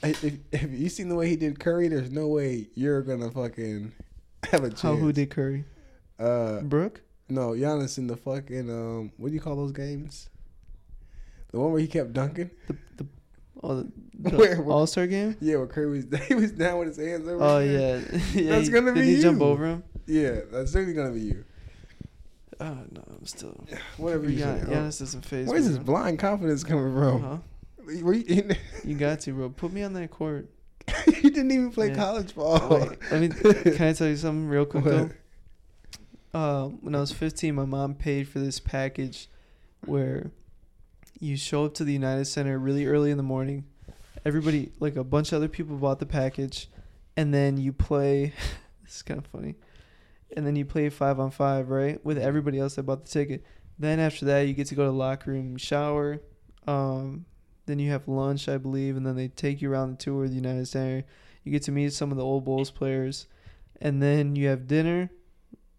If, 0.02 0.22
if 0.52 0.70
you 0.70 0.88
seen 0.88 1.08
the 1.08 1.14
way 1.16 1.28
he 1.28 1.36
did 1.36 1.58
Curry, 1.58 1.88
there's 1.88 2.10
no 2.10 2.28
way 2.28 2.68
you're 2.74 3.02
gonna 3.02 3.30
fucking 3.30 3.92
have 4.50 4.62
a 4.64 4.68
chance. 4.68 4.82
How 4.82 4.94
who 4.94 5.12
did 5.12 5.30
Curry? 5.30 5.64
Uh, 6.18 6.60
Brook? 6.60 7.00
no, 7.28 7.50
Giannis 7.50 7.98
in 7.98 8.06
the 8.06 8.16
fucking 8.16 8.70
um, 8.70 9.12
what 9.16 9.28
do 9.28 9.34
you 9.34 9.40
call 9.40 9.56
those 9.56 9.72
games? 9.72 10.28
The 11.50 11.58
one 11.60 11.72
where 11.72 11.80
he 11.80 11.86
kept 11.88 12.12
dunking. 12.12 12.50
The 12.68 12.76
the 12.96 13.06
oh 13.62 13.74
the, 14.18 14.30
the 14.30 14.62
All 14.62 14.86
Star 14.86 15.06
game? 15.06 15.36
Yeah, 15.40 15.56
where 15.56 15.66
Curry 15.66 15.90
was 16.10 16.20
he 16.28 16.34
was 16.34 16.52
down 16.52 16.78
with 16.78 16.88
his 16.88 16.96
hands 16.98 17.26
over. 17.28 17.42
Oh 17.42 17.58
yeah, 17.58 17.96
yeah. 18.34 18.50
That's 18.50 18.66
he- 18.68 18.72
gonna 18.72 18.94
did 18.94 19.00
be 19.00 19.16
he 19.16 19.22
jump 19.22 19.40
over 19.42 19.66
him? 19.66 19.84
Yeah, 20.06 20.40
that's 20.50 20.72
certainly 20.72 20.94
gonna 20.94 21.10
be 21.12 21.20
you. 21.20 21.44
Oh 22.60 22.78
no, 22.90 23.02
I'm 23.18 23.26
still. 23.26 23.64
Whatever 23.96 24.28
you 24.30 24.38
Gian- 24.38 24.64
say. 24.66 24.72
Giannis 24.72 24.98
doesn't 25.00 25.24
phase 25.24 25.46
Where's 25.48 25.66
his 25.66 25.78
blind 25.78 26.18
confidence 26.18 26.64
coming 26.64 26.92
from? 26.94 27.22
Huh? 27.22 27.36
Were 28.02 28.14
you, 28.14 28.24
in, 28.26 28.56
You 28.84 28.94
got 28.96 29.20
to, 29.20 29.32
bro. 29.32 29.48
Put 29.50 29.72
me 29.72 29.82
on 29.82 29.92
that 29.94 30.10
court. 30.10 30.48
you 31.06 31.30
didn't 31.30 31.50
even 31.50 31.70
play 31.70 31.88
Yeah. 31.88 31.94
college 31.96 32.34
ball. 32.34 32.68
Wait, 32.68 32.98
let 33.10 33.20
me. 33.20 33.28
Can 33.76 33.88
I 33.88 33.92
tell 33.92 34.08
you 34.08 34.16
something 34.16 34.48
real 34.48 34.64
quick 34.66 34.84
though? 34.84 35.10
Uh, 36.34 36.68
when 36.68 36.94
I 36.94 37.00
was 37.00 37.12
15, 37.12 37.54
my 37.54 37.64
mom 37.64 37.94
paid 37.94 38.28
for 38.28 38.38
this 38.38 38.60
package 38.60 39.28
where 39.86 40.30
you 41.20 41.36
show 41.36 41.64
up 41.64 41.74
to 41.74 41.84
the 41.84 41.92
United 41.92 42.26
Center 42.26 42.58
really 42.58 42.86
early 42.86 43.10
in 43.10 43.16
the 43.16 43.22
morning. 43.22 43.64
Everybody, 44.24 44.70
like 44.80 44.96
a 44.96 45.04
bunch 45.04 45.32
of 45.32 45.36
other 45.36 45.48
people, 45.48 45.76
bought 45.76 45.98
the 46.00 46.06
package, 46.06 46.68
and 47.16 47.32
then 47.32 47.56
you 47.56 47.72
play. 47.72 48.34
this 48.84 48.96
is 48.96 49.02
kind 49.02 49.18
of 49.18 49.26
funny. 49.26 49.54
And 50.36 50.46
then 50.46 50.56
you 50.56 50.64
play 50.66 50.90
five 50.90 51.18
on 51.18 51.30
five, 51.30 51.70
right, 51.70 52.04
with 52.04 52.18
everybody 52.18 52.58
else 52.58 52.74
that 52.74 52.82
bought 52.82 53.04
the 53.06 53.10
ticket. 53.10 53.44
Then 53.78 53.98
after 53.98 54.26
that, 54.26 54.40
you 54.42 54.52
get 54.54 54.66
to 54.68 54.74
go 54.74 54.84
to 54.84 54.90
the 54.90 54.96
locker 54.96 55.30
room, 55.30 55.56
shower. 55.56 56.20
Um, 56.66 57.24
then 57.68 57.78
you 57.78 57.90
have 57.90 58.08
lunch, 58.08 58.48
I 58.48 58.56
believe, 58.56 58.96
and 58.96 59.06
then 59.06 59.14
they 59.14 59.28
take 59.28 59.62
you 59.62 59.70
around 59.70 59.90
the 59.90 59.96
tour 59.96 60.24
of 60.24 60.30
the 60.30 60.36
United 60.36 60.66
Center. 60.66 61.04
You 61.44 61.52
get 61.52 61.62
to 61.64 61.72
meet 61.72 61.92
some 61.92 62.10
of 62.10 62.16
the 62.16 62.24
old 62.24 62.44
Bulls 62.44 62.70
players, 62.70 63.26
and 63.80 64.02
then 64.02 64.34
you 64.34 64.48
have 64.48 64.66
dinner 64.66 65.10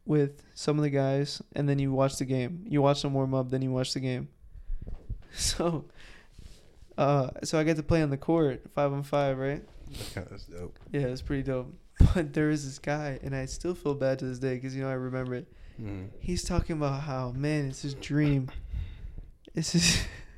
with 0.05 0.41
some 0.53 0.77
of 0.77 0.83
the 0.83 0.89
guys, 0.89 1.41
and 1.55 1.67
then 1.67 1.79
you 1.79 1.91
watch 1.91 2.17
the 2.17 2.25
game. 2.25 2.63
You 2.67 2.81
watch 2.81 3.01
them 3.01 3.13
warm 3.13 3.33
up, 3.33 3.49
then 3.49 3.61
you 3.61 3.71
watch 3.71 3.93
the 3.93 3.99
game. 3.99 4.29
So, 5.31 5.85
uh, 6.97 7.29
so 7.43 7.59
I 7.59 7.63
get 7.63 7.77
to 7.77 7.83
play 7.83 8.01
on 8.01 8.09
the 8.09 8.17
court, 8.17 8.63
five 8.73 8.91
on 8.91 9.03
five, 9.03 9.37
right? 9.37 9.63
That's 10.15 10.45
dope. 10.45 10.79
Yeah, 10.91 11.01
it's 11.01 11.21
pretty 11.21 11.43
dope. 11.43 11.71
But 12.15 12.33
there 12.33 12.49
is 12.49 12.65
this 12.65 12.79
guy, 12.79 13.19
and 13.21 13.35
I 13.35 13.45
still 13.45 13.75
feel 13.75 13.93
bad 13.93 14.17
to 14.19 14.25
this 14.25 14.39
day 14.39 14.55
because 14.55 14.75
you 14.75 14.81
know 14.81 14.89
I 14.89 14.93
remember 14.93 15.35
it. 15.35 15.53
Mm. 15.79 16.07
He's 16.19 16.43
talking 16.43 16.77
about 16.77 17.01
how 17.01 17.29
man, 17.29 17.67
it's 17.67 17.83
his 17.83 17.93
dream. 17.93 18.49
It's 19.53 19.73
his. 19.73 20.01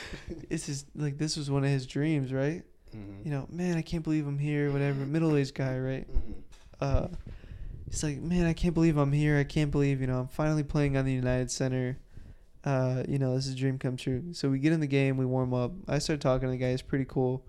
it's 0.50 0.68
is 0.68 0.86
like 0.94 1.18
this 1.18 1.36
was 1.36 1.50
one 1.50 1.64
of 1.64 1.70
his 1.70 1.86
dreams, 1.86 2.32
right? 2.32 2.62
Mhm. 2.94 3.24
You 3.24 3.30
know, 3.30 3.46
man, 3.50 3.76
I 3.76 3.82
can't 3.82 4.02
believe 4.04 4.26
I'm 4.26 4.38
here. 4.38 4.70
Whatever, 4.70 5.04
middle 5.06 5.36
aged 5.36 5.54
guy, 5.54 5.78
right? 5.78 6.06
Mhm. 6.08 6.34
uh, 6.80 7.08
he's 7.88 8.02
like, 8.02 8.18
man, 8.20 8.46
I 8.46 8.52
can't 8.52 8.74
believe 8.74 8.96
I'm 8.96 9.12
here. 9.12 9.38
I 9.38 9.44
can't 9.44 9.70
believe, 9.70 10.00
you 10.00 10.06
know, 10.06 10.20
I'm 10.20 10.28
finally 10.28 10.62
playing 10.62 10.96
on 10.96 11.04
the 11.04 11.12
United 11.12 11.50
Center. 11.50 11.98
Uh, 12.64 13.04
you 13.08 13.18
know, 13.18 13.34
this 13.34 13.46
is 13.46 13.54
a 13.54 13.56
dream 13.56 13.78
come 13.78 13.96
true. 13.96 14.32
So 14.32 14.48
we 14.50 14.58
get 14.58 14.72
in 14.72 14.80
the 14.80 14.86
game, 14.88 15.16
we 15.16 15.24
warm 15.24 15.54
up. 15.54 15.72
I 15.88 15.98
start 16.00 16.20
talking 16.20 16.48
to 16.48 16.52
the 16.52 16.56
guy. 16.58 16.72
He's 16.72 16.82
pretty 16.82 17.04
cool. 17.06 17.44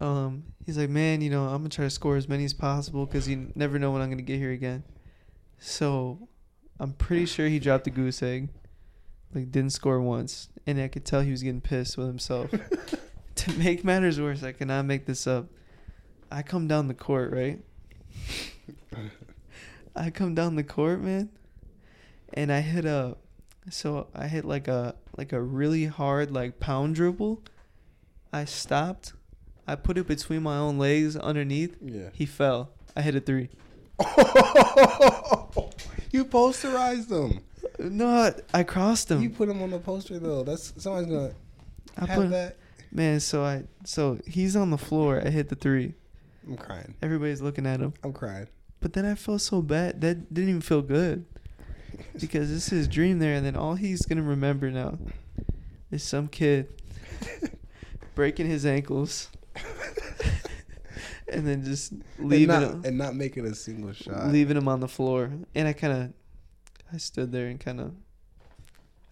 Um, 0.00 0.44
he's 0.64 0.78
like, 0.78 0.90
man, 0.90 1.20
you 1.20 1.30
know, 1.30 1.44
I'm 1.44 1.58
gonna 1.58 1.68
try 1.68 1.84
to 1.84 1.90
score 1.90 2.16
as 2.16 2.28
many 2.28 2.44
as 2.44 2.54
possible 2.54 3.04
because 3.06 3.28
you 3.28 3.52
never 3.54 3.78
know 3.78 3.90
when 3.90 4.00
I'm 4.00 4.10
gonna 4.10 4.22
get 4.22 4.38
here 4.38 4.52
again. 4.52 4.82
So, 5.58 6.28
I'm 6.80 6.92
pretty 6.92 7.26
sure 7.26 7.48
he 7.48 7.58
dropped 7.58 7.86
a 7.86 7.90
goose 7.90 8.22
egg. 8.22 8.48
Like, 9.34 9.50
didn't 9.50 9.72
score 9.72 10.00
once, 10.00 10.48
and 10.66 10.80
I 10.80 10.88
could 10.88 11.04
tell 11.04 11.20
he 11.20 11.30
was 11.30 11.42
getting 11.42 11.60
pissed 11.60 11.98
with 11.98 12.06
himself. 12.06 12.50
to 13.34 13.52
make 13.54 13.84
matters 13.84 14.20
worse, 14.20 14.42
I 14.42 14.52
cannot 14.52 14.84
make 14.84 15.06
this 15.06 15.26
up. 15.26 15.46
I 16.30 16.42
come 16.42 16.68
down 16.68 16.88
the 16.88 16.94
court, 16.94 17.32
right? 17.32 17.60
I 19.96 20.10
come 20.10 20.34
down 20.34 20.56
the 20.56 20.64
court, 20.64 21.00
man, 21.00 21.30
and 22.32 22.52
I 22.52 22.60
hit 22.60 22.84
a, 22.84 23.16
so 23.70 24.08
I 24.14 24.28
hit 24.28 24.44
like 24.44 24.68
a 24.68 24.94
like 25.16 25.32
a 25.32 25.40
really 25.40 25.86
hard 25.86 26.30
like 26.30 26.60
pound 26.60 26.94
dribble. 26.94 27.42
I 28.32 28.44
stopped. 28.44 29.12
I 29.66 29.76
put 29.76 29.96
it 29.96 30.06
between 30.06 30.42
my 30.42 30.58
own 30.58 30.78
legs 30.78 31.16
underneath. 31.16 31.76
Yeah. 31.80 32.10
He 32.12 32.26
fell. 32.26 32.70
I 32.96 33.02
hit 33.02 33.14
a 33.14 33.20
three. 33.20 33.48
you 36.10 36.24
posterized 36.24 37.08
them. 37.08 37.40
No, 37.78 38.32
I 38.52 38.62
crossed 38.62 39.10
him. 39.10 39.22
You 39.22 39.30
put 39.30 39.48
them 39.48 39.62
on 39.62 39.70
the 39.70 39.78
poster 39.78 40.18
though. 40.18 40.42
That's 40.44 40.72
somebody's 40.82 41.10
gonna 41.10 41.32
I 41.96 42.06
have 42.06 42.18
put 42.18 42.30
that. 42.30 42.56
man. 42.92 43.20
So 43.20 43.42
I 43.44 43.64
so 43.84 44.18
he's 44.26 44.56
on 44.56 44.70
the 44.70 44.78
floor. 44.78 45.20
I 45.24 45.30
hit 45.30 45.48
the 45.48 45.56
three. 45.56 45.94
I'm 46.46 46.56
crying. 46.56 46.94
Everybody's 47.02 47.40
looking 47.40 47.66
at 47.66 47.80
him. 47.80 47.94
I'm 48.02 48.12
crying. 48.12 48.48
But 48.80 48.92
then 48.92 49.04
I 49.06 49.14
felt 49.14 49.40
so 49.40 49.62
bad. 49.62 50.00
That 50.02 50.32
didn't 50.32 50.50
even 50.50 50.60
feel 50.60 50.82
good 50.82 51.24
because 52.20 52.50
this 52.50 52.66
is 52.66 52.70
his 52.70 52.88
dream 52.88 53.18
there, 53.18 53.34
and 53.34 53.44
then 53.44 53.56
all 53.56 53.74
he's 53.74 54.02
gonna 54.02 54.22
remember 54.22 54.70
now 54.70 54.98
is 55.90 56.02
some 56.02 56.28
kid 56.28 56.68
breaking 58.14 58.46
his 58.46 58.66
ankles, 58.66 59.30
and 61.28 61.46
then 61.46 61.64
just 61.64 61.92
and 61.92 62.04
leaving 62.18 62.48
not, 62.48 62.62
him, 62.62 62.82
and 62.84 62.98
not 62.98 63.14
making 63.14 63.46
a 63.46 63.54
single 63.54 63.92
shot. 63.92 64.28
leaving 64.28 64.56
him 64.56 64.68
on 64.68 64.80
the 64.80 64.88
floor. 64.88 65.30
And 65.54 65.66
I 65.68 65.72
kind 65.72 65.92
of, 65.92 66.12
I 66.94 66.98
stood 66.98 67.32
there 67.32 67.46
and 67.48 67.58
kind 67.58 67.80
of, 67.80 67.92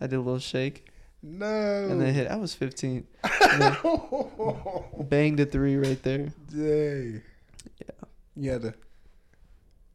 I 0.00 0.06
did 0.06 0.16
a 0.16 0.20
little 0.20 0.38
shake, 0.38 0.86
No. 1.22 1.88
and 1.90 2.00
then 2.00 2.14
hit. 2.14 2.28
I 2.28 2.36
was 2.36 2.54
15. 2.54 3.04
Banged 5.08 5.40
a 5.40 5.46
three 5.46 5.76
right 5.76 6.00
there. 6.04 6.32
Dang. 6.48 7.22
Yeah. 7.80 8.06
You 8.36 8.50
had 8.52 8.62
to. 8.62 8.74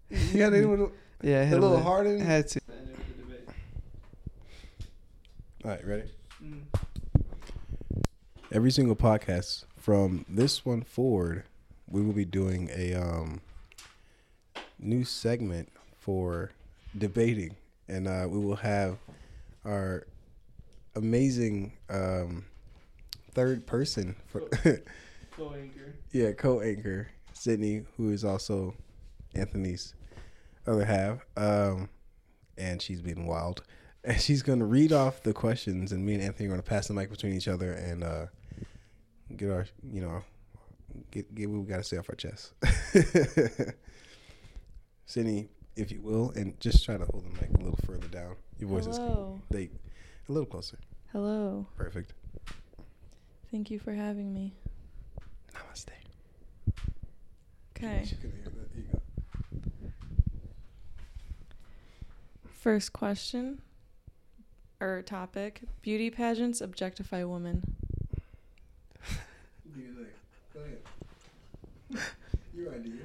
You 0.09 0.41
had 0.43 0.51
do 0.53 0.91
Yeah, 1.23 1.39
I 1.39 1.41
a 1.41 1.45
hit 1.45 1.55
him 1.55 1.61
little 1.61 1.79
harder. 1.81 2.17
I 2.17 2.23
had 2.23 2.47
to. 2.49 2.61
All 5.63 5.71
right, 5.71 5.85
ready? 5.85 6.11
Mm. 6.43 6.61
Every 8.51 8.71
single 8.71 8.95
podcast 8.95 9.63
from 9.77 10.25
this 10.29 10.65
one 10.65 10.81
forward, 10.83 11.43
we 11.89 12.01
will 12.01 12.13
be 12.13 12.25
doing 12.25 12.69
a 12.75 12.93
um 12.93 13.41
new 14.79 15.03
segment 15.03 15.69
for 15.97 16.51
debating, 16.97 17.55
and 17.87 18.07
uh, 18.07 18.27
we 18.29 18.39
will 18.39 18.55
have 18.55 18.97
our 19.65 20.07
amazing 20.95 21.73
um 21.89 22.45
third 23.33 23.65
person 23.67 24.15
for 24.27 24.41
Go 24.41 25.53
anchor. 25.53 25.93
yeah 26.11 26.31
co-anchor 26.31 27.07
Sydney, 27.33 27.83
who 27.97 28.09
is 28.11 28.23
also 28.25 28.73
Anthony's 29.35 29.93
other 30.65 30.85
half, 30.85 31.19
um, 31.37 31.87
and 32.57 32.81
she's 32.81 33.01
been 33.01 33.25
wild. 33.25 33.63
And 34.03 34.21
she's 34.21 34.41
gonna 34.41 34.65
read 34.65 34.93
off 34.93 35.21
the 35.23 35.33
questions, 35.33 35.91
and 35.91 36.05
me 36.05 36.13
and 36.13 36.23
Anthony 36.23 36.47
are 36.47 36.51
gonna 36.51 36.61
pass 36.63 36.87
the 36.87 36.93
mic 36.93 37.09
between 37.09 37.33
each 37.33 37.49
other 37.49 37.73
and 37.73 38.03
uh, 38.05 38.27
get 39.35 39.49
our, 39.51 39.65
you 39.83 39.99
know, 39.99 40.21
get 41.11 41.35
get 41.35 41.49
what 41.49 41.59
we 41.59 41.65
gotta 41.67 41.83
say 41.83 41.97
off 41.97 42.07
our 42.09 42.15
chest. 42.15 42.53
Sydney, 45.05 45.49
if 45.77 45.91
you 45.91 46.01
will, 46.01 46.31
and 46.35 46.59
just 46.59 46.83
try 46.83 46.97
to 46.97 47.05
hold 47.05 47.23
the 47.25 47.41
mic 47.41 47.49
a 47.55 47.57
little 47.63 47.79
further 47.85 48.07
down. 48.07 48.35
Your 48.59 48.69
voice 48.69 48.87
is 48.87 48.97
Hello. 48.97 49.39
they 49.49 49.69
a 50.27 50.31
little 50.31 50.45
closer. 50.45 50.77
Hello. 51.11 51.67
Perfect. 51.77 52.13
Thank 53.51 53.71
you 53.71 53.79
for 53.79 53.93
having 53.93 54.33
me. 54.33 54.53
Namaste. 55.53 55.89
Okay. 57.77 58.03
She 58.05 58.15
couldn't 58.15 58.35
hear 58.35 58.45
that. 58.45 58.69
Here 58.73 58.83
you 58.83 58.91
go. 58.91 59.01
First 62.49 62.91
question 62.91 63.61
or 64.79 65.01
topic 65.01 65.61
Beauty 65.81 66.09
pageants 66.09 66.59
objectify 66.59 67.23
women. 67.23 67.63
Go 70.53 70.59
ahead. 70.59 70.81
Your 72.55 72.73
idea. 72.73 73.03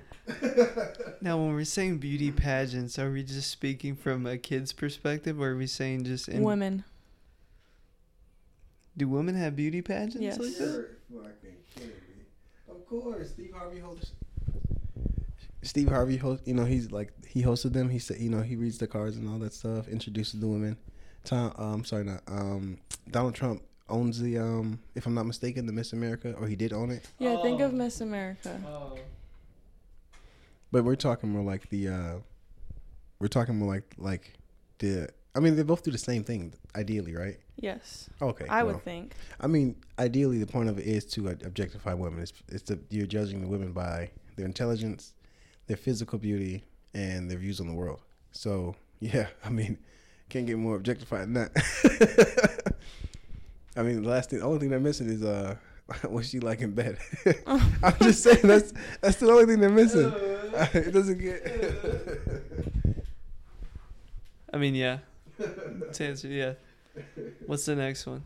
Now, 1.20 1.39
when 1.39 1.53
we're 1.55 1.64
saying 1.64 1.99
beauty 1.99 2.30
pageants, 2.33 2.99
are 2.99 3.11
we 3.11 3.22
just 3.22 3.51
speaking 3.51 3.95
from 3.95 4.26
a 4.26 4.37
kid's 4.39 4.72
perspective, 4.72 5.41
or 5.41 5.51
are 5.51 5.57
we 5.57 5.66
saying 5.66 6.05
just 6.05 6.28
in 6.28 6.43
women. 6.43 6.85
Do 8.97 9.09
women 9.09 9.35
have 9.37 9.57
beauty 9.57 9.80
pageants 9.83 10.16
Yes. 10.20 10.39
like 10.39 10.57
that? 10.59 10.89
fucking. 11.11 11.91
Of 12.68 12.87
course, 12.87 13.30
Steve 13.30 13.53
Harvey 13.55 13.78
hosts. 13.78 14.12
Steve 15.62 15.89
Harvey 15.89 16.16
host. 16.16 16.43
You 16.47 16.55
know, 16.55 16.64
he's 16.64 16.91
like 16.91 17.12
he 17.26 17.43
hosted 17.43 17.72
them. 17.72 17.89
He 17.89 17.99
said, 17.99 18.18
you 18.18 18.28
know, 18.28 18.43
he 18.43 18.57
reads 18.57 18.78
the 18.78 18.87
cards 18.87 19.16
and 19.16 19.28
all 19.28 19.39
that 19.39 19.53
stuff. 19.55 19.89
Introduces 19.89 20.41
the 20.41 20.49
women. 20.49 20.76
Tom, 21.24 21.53
um, 21.57 21.85
sorry, 21.85 22.05
not 22.05 22.22
um, 22.26 22.78
Donald 23.11 23.35
Trump 23.35 23.62
owns 23.89 24.20
the 24.20 24.39
um, 24.39 24.78
if 24.95 25.07
I'm 25.07 25.14
not 25.14 25.24
mistaken, 25.26 25.66
the 25.66 25.72
Miss 25.72 25.93
America, 25.93 26.35
or 26.39 26.47
he 26.49 26.57
did 26.57 26.72
own 26.72 26.91
it. 26.91 27.09
Yeah, 27.18 27.41
think 27.43 27.61
of 27.61 27.72
Oh. 27.72 27.76
Miss 27.76 28.01
America. 28.01 28.61
Oh. 28.66 28.99
But 30.73 30.85
we're 30.85 30.97
talking 30.97 31.31
more 31.31 31.43
like 31.43 31.68
the, 31.68 31.89
uh, 31.89 32.14
we're 33.20 33.29
talking 33.29 33.57
more 33.57 33.73
like 33.73 33.95
like 33.99 34.33
the. 34.79 35.09
I 35.35 35.41
mean, 35.41 35.57
they 35.57 35.62
both 35.62 35.83
do 35.83 35.91
the 35.91 35.99
same 35.99 36.25
thing, 36.25 36.53
ideally, 36.75 37.14
right? 37.14 37.39
Yes. 37.57 38.11
Okay. 38.20 38.47
I 38.49 38.62
well. 38.62 38.75
would 38.75 38.85
think. 38.85 39.14
I 39.41 39.47
mean, 39.47 39.77
ideally, 39.99 40.39
the 40.39 40.47
point 40.47 40.68
of 40.68 40.79
it 40.79 40.87
is 40.87 41.07
to 41.07 41.29
uh, 41.29 41.35
objectify 41.45 41.95
women. 41.95 42.20
It's, 42.20 42.33
it's 42.49 42.62
the, 42.64 42.79
you're 42.91 43.07
judging 43.07 43.41
the 43.41 43.47
women 43.47 43.73
by 43.73 44.11
their 44.37 44.45
intelligence, 44.45 45.14
their 45.68 45.77
physical 45.77 46.18
beauty, 46.18 46.64
and 46.93 47.31
their 47.31 47.39
views 47.39 47.61
on 47.61 47.66
the 47.66 47.73
world. 47.73 48.01
So, 48.33 48.75
yeah, 49.01 49.29
I 49.45 49.51
mean, 49.51 49.79
can't 50.29 50.47
get 50.47 50.59
more 50.59 50.77
objectified 50.77 51.23
than 51.23 51.35
that. 51.35 52.75
I 53.77 53.83
mean, 53.83 54.03
the 54.03 54.09
last 54.09 54.31
thing, 54.31 54.41
the 54.41 54.45
only 54.45 54.59
thing 54.59 54.70
they're 54.70 54.81
missing 54.81 55.09
is 55.09 55.23
uh, 55.23 55.57
what's 56.09 56.29
she 56.29 56.41
like 56.41 56.61
in 56.61 56.73
bed. 56.73 56.99
I'm 57.83 57.97
just 58.03 58.23
saying 58.23 58.41
that's 58.43 58.73
that's 59.01 59.16
the 59.16 59.31
only 59.31 59.47
thing 59.47 59.61
they're 59.61 59.70
missing. 59.70 60.12
it 60.74 60.92
doesn't 60.92 61.18
get. 61.18 61.42
I 64.53 64.59
mean, 64.59 64.74
yeah. 64.74 64.98
To 65.38 66.05
answer, 66.05 66.28
yeah. 66.28 66.55
What's 67.46 67.64
the 67.64 67.74
next 67.74 68.07
one? 68.07 68.24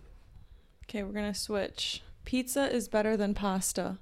Okay, 0.84 1.02
we're 1.02 1.12
going 1.12 1.32
to 1.32 1.38
switch. 1.38 2.02
Pizza 2.24 2.72
is 2.72 2.88
better 2.88 3.16
than 3.16 3.32
pasta. 3.34 3.98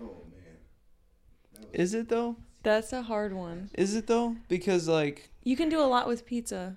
oh 0.00 0.22
man. 0.30 1.66
Is 1.72 1.94
it 1.94 2.08
though? 2.08 2.36
That's 2.62 2.92
a 2.92 3.02
hard 3.02 3.32
one. 3.32 3.70
Is 3.74 3.96
it 3.96 4.06
though? 4.06 4.36
Because 4.48 4.86
like 4.86 5.30
You 5.42 5.56
can 5.56 5.68
do 5.68 5.80
a 5.80 5.86
lot 5.86 6.06
with 6.06 6.24
pizza. 6.24 6.76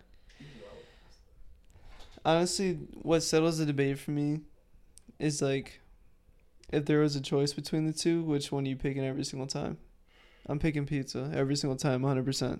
honestly, 2.25 2.79
what 3.03 3.21
settles 3.21 3.59
the 3.59 3.67
debate 3.67 3.99
for 3.99 4.09
me 4.11 4.41
is 5.19 5.43
like 5.43 5.79
if 6.69 6.85
there 6.85 6.99
was 6.99 7.15
a 7.15 7.21
choice 7.21 7.53
between 7.53 7.85
the 7.85 7.93
two, 7.93 8.23
which 8.23 8.51
one 8.51 8.65
are 8.65 8.69
you 8.69 8.75
picking 8.75 9.05
every 9.05 9.23
single 9.23 9.47
time? 9.47 9.77
I'm 10.47 10.59
picking 10.59 10.85
pizza 10.85 11.31
every 11.33 11.55
single 11.55 11.77
time, 11.77 12.01
100%. 12.01 12.59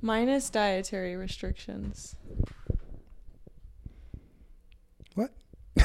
Minus 0.00 0.50
dietary 0.50 1.16
restrictions. 1.16 2.16
What? 5.14 5.32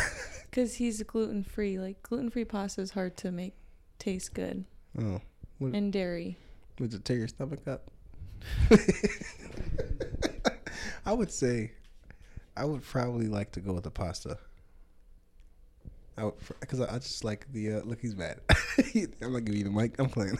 Because 0.49 0.75
he's 0.75 1.03
gluten 1.03 1.43
free. 1.43 1.77
Like, 1.77 2.01
gluten 2.01 2.31
free 2.31 2.45
pasta 2.45 2.81
is 2.81 2.89
hard 2.91 3.15
to 3.17 3.31
make 3.31 3.53
taste 3.99 4.33
good. 4.33 4.65
Oh, 4.99 5.21
what, 5.59 5.75
And 5.75 5.93
dairy. 5.93 6.37
would 6.79 6.91
it 6.95 7.05
tear 7.05 7.17
your 7.17 7.27
stomach 7.27 7.67
up? 7.67 7.91
I 11.05 11.13
would 11.13 11.31
say, 11.31 11.73
I 12.55 12.65
would 12.65 12.81
probably 12.81 13.27
like 13.27 13.51
to 13.51 13.59
go 13.59 13.73
with 13.73 13.83
the 13.83 13.91
pasta. 13.91 14.39
Because 16.59 16.81
I, 16.81 16.95
I 16.95 16.99
just 16.99 17.23
like 17.23 17.51
the 17.53 17.73
uh, 17.73 17.81
look. 17.81 18.01
He's 18.01 18.15
mad. 18.15 18.39
I'm 19.21 19.33
not 19.33 19.45
giving 19.45 19.59
you 19.59 19.63
the 19.65 19.69
mic. 19.69 19.99
I'm 19.99 20.09
playing. 20.09 20.37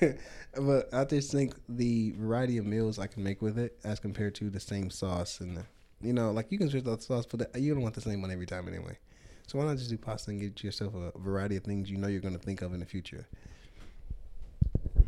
but 0.56 0.92
I 0.92 1.04
just 1.04 1.32
think 1.32 1.54
the 1.68 2.12
variety 2.18 2.58
of 2.58 2.66
meals 2.66 2.98
I 2.98 3.06
can 3.06 3.22
make 3.22 3.40
with 3.40 3.58
it, 3.58 3.78
as 3.84 3.98
compared 3.98 4.34
to 4.36 4.50
the 4.50 4.60
same 4.60 4.90
sauce 4.90 5.40
and 5.40 5.64
you 6.04 6.12
know, 6.12 6.30
like 6.30 6.52
you 6.52 6.58
can 6.58 6.68
switch 6.68 6.86
out 6.86 6.98
the 6.98 7.04
sauce, 7.04 7.26
but 7.26 7.58
you 7.58 7.72
don't 7.72 7.82
want 7.82 7.94
the 7.94 8.00
same 8.00 8.20
one 8.20 8.30
every 8.30 8.46
time 8.46 8.68
anyway. 8.68 8.98
So 9.46 9.58
why 9.58 9.64
not 9.64 9.78
just 9.78 9.90
do 9.90 9.98
pasta 9.98 10.30
and 10.30 10.40
get 10.40 10.62
yourself 10.62 10.94
a 10.94 11.18
variety 11.18 11.56
of 11.56 11.64
things 11.64 11.90
you 11.90 11.96
know 11.96 12.08
you're 12.08 12.20
going 12.20 12.36
to 12.36 12.40
think 12.40 12.62
of 12.62 12.72
in 12.72 12.80
the 12.80 12.86
future? 12.86 13.26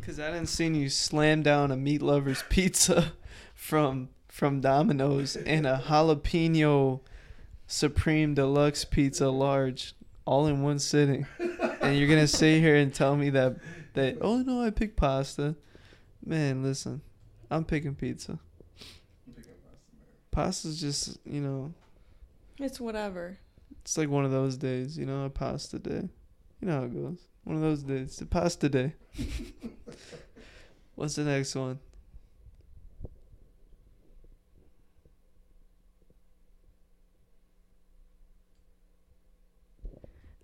Cause 0.03 0.21
I 0.21 0.31
didn't 0.31 0.47
see 0.47 0.67
you 0.67 0.89
slam 0.89 1.43
down 1.43 1.73
a 1.73 1.77
meat 1.77 2.01
lover's 2.01 2.45
pizza 2.49 3.13
from 3.55 4.11
from 4.29 4.61
Domino's 4.61 5.35
and 5.35 5.67
a 5.67 5.83
jalapeno 5.87 7.01
supreme 7.67 8.35
deluxe 8.35 8.85
pizza 8.85 9.29
large 9.29 9.95
all 10.25 10.47
in 10.47 10.63
one 10.63 10.79
sitting. 10.79 11.27
And 11.81 11.97
you're 11.99 12.09
gonna 12.09 12.27
sit 12.27 12.61
here 12.61 12.77
and 12.77 12.93
tell 12.93 13.17
me 13.17 13.31
that 13.31 13.57
that 13.95 14.19
oh 14.21 14.39
no 14.39 14.63
I 14.63 14.71
picked 14.71 14.97
pasta. 14.97 15.55
Man, 16.25 16.63
listen. 16.63 17.01
I'm 17.51 17.65
picking 17.65 17.95
pizza. 17.95 18.39
Pasta's 20.31 20.81
just 20.81 21.19
you 21.25 21.41
know, 21.41 21.73
It's 22.59 22.81
whatever. 22.81 23.39
it's 23.83 23.97
like 23.97 24.09
one 24.09 24.25
of 24.25 24.31
those 24.33 24.57
days, 24.57 24.99
you 24.99 25.07
know, 25.07 25.25
a 25.25 25.31
pasta 25.31 25.79
day. 25.79 26.09
You 26.61 26.69
know 26.69 26.81
how 26.81 26.85
it 26.85 26.95
goes. 26.95 27.19
One 27.45 27.57
of 27.57 27.63
those 27.63 27.83
days. 27.83 28.17
the 28.17 28.27
pasta 28.27 28.69
day. 28.69 28.95
What's 30.97 31.15
the 31.15 31.25
next 31.25 31.55
one? 31.55 31.79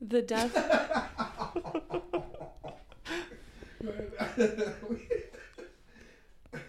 The 0.05 0.21
death. 0.21 0.53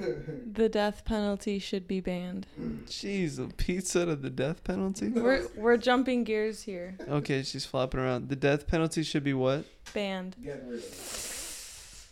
the 0.07 0.69
death 0.69 1.03
penalty 1.03 1.57
should 1.57 1.87
be 1.87 1.99
banned. 1.99 2.45
Jeez, 2.85 3.39
a 3.39 3.47
pizza 3.51 4.05
to 4.05 4.15
the 4.15 4.29
death 4.29 4.63
penalty? 4.63 5.09
We're 5.09 5.47
we're 5.55 5.77
jumping 5.77 6.23
gears 6.25 6.61
here. 6.61 6.95
Okay, 7.09 7.41
she's 7.41 7.65
flopping 7.65 7.99
around. 7.99 8.29
The 8.29 8.35
death 8.35 8.67
penalty 8.67 9.01
should 9.01 9.23
be 9.23 9.33
what? 9.33 9.65
Banned. 9.93 10.35
Get 10.43 10.63
rid 10.67 10.79
of 10.79 12.07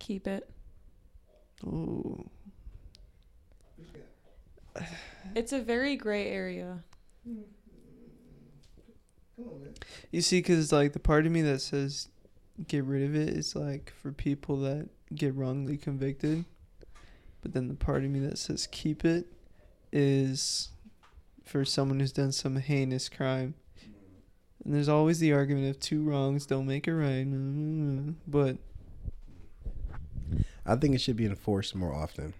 Keep 0.00 0.26
it. 0.26 0.50
Ooh. 1.64 2.28
It's 5.36 5.52
a 5.52 5.60
very 5.60 5.94
gray 5.94 6.28
area. 6.28 6.82
You 10.10 10.20
see, 10.20 10.38
because 10.38 10.72
like 10.72 10.92
the 10.92 11.00
part 11.00 11.26
of 11.26 11.32
me 11.32 11.42
that 11.42 11.60
says 11.60 12.08
get 12.68 12.84
rid 12.84 13.02
of 13.02 13.16
it 13.16 13.30
is 13.30 13.56
like 13.56 13.92
for 14.00 14.12
people 14.12 14.58
that 14.60 14.88
get 15.14 15.34
wrongly 15.34 15.76
convicted, 15.76 16.44
but 17.40 17.52
then 17.52 17.68
the 17.68 17.74
part 17.74 18.04
of 18.04 18.10
me 18.10 18.20
that 18.20 18.38
says 18.38 18.68
keep 18.70 19.04
it 19.04 19.26
is 19.90 20.70
for 21.44 21.64
someone 21.64 22.00
who's 22.00 22.12
done 22.12 22.32
some 22.32 22.56
heinous 22.56 23.08
crime. 23.08 23.54
And 24.64 24.74
there's 24.74 24.88
always 24.88 25.18
the 25.18 25.32
argument 25.32 25.68
of 25.70 25.80
two 25.80 26.02
wrongs 26.04 26.46
don't 26.46 26.66
make 26.66 26.86
a 26.86 26.94
right, 26.94 27.26
but 28.26 28.58
I 30.64 30.76
think 30.76 30.94
it 30.94 31.00
should 31.00 31.16
be 31.16 31.26
enforced 31.26 31.74
more 31.74 31.92
often. 31.92 32.34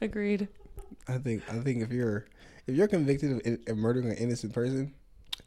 Agreed. 0.00 0.48
I 1.08 1.18
think 1.18 1.42
I 1.48 1.58
think 1.58 1.82
if 1.82 1.90
you're 1.90 2.26
if 2.66 2.74
you're 2.74 2.88
convicted 2.88 3.32
of, 3.32 3.58
of 3.68 3.76
murdering 3.76 4.10
an 4.10 4.16
innocent 4.16 4.52
person, 4.52 4.94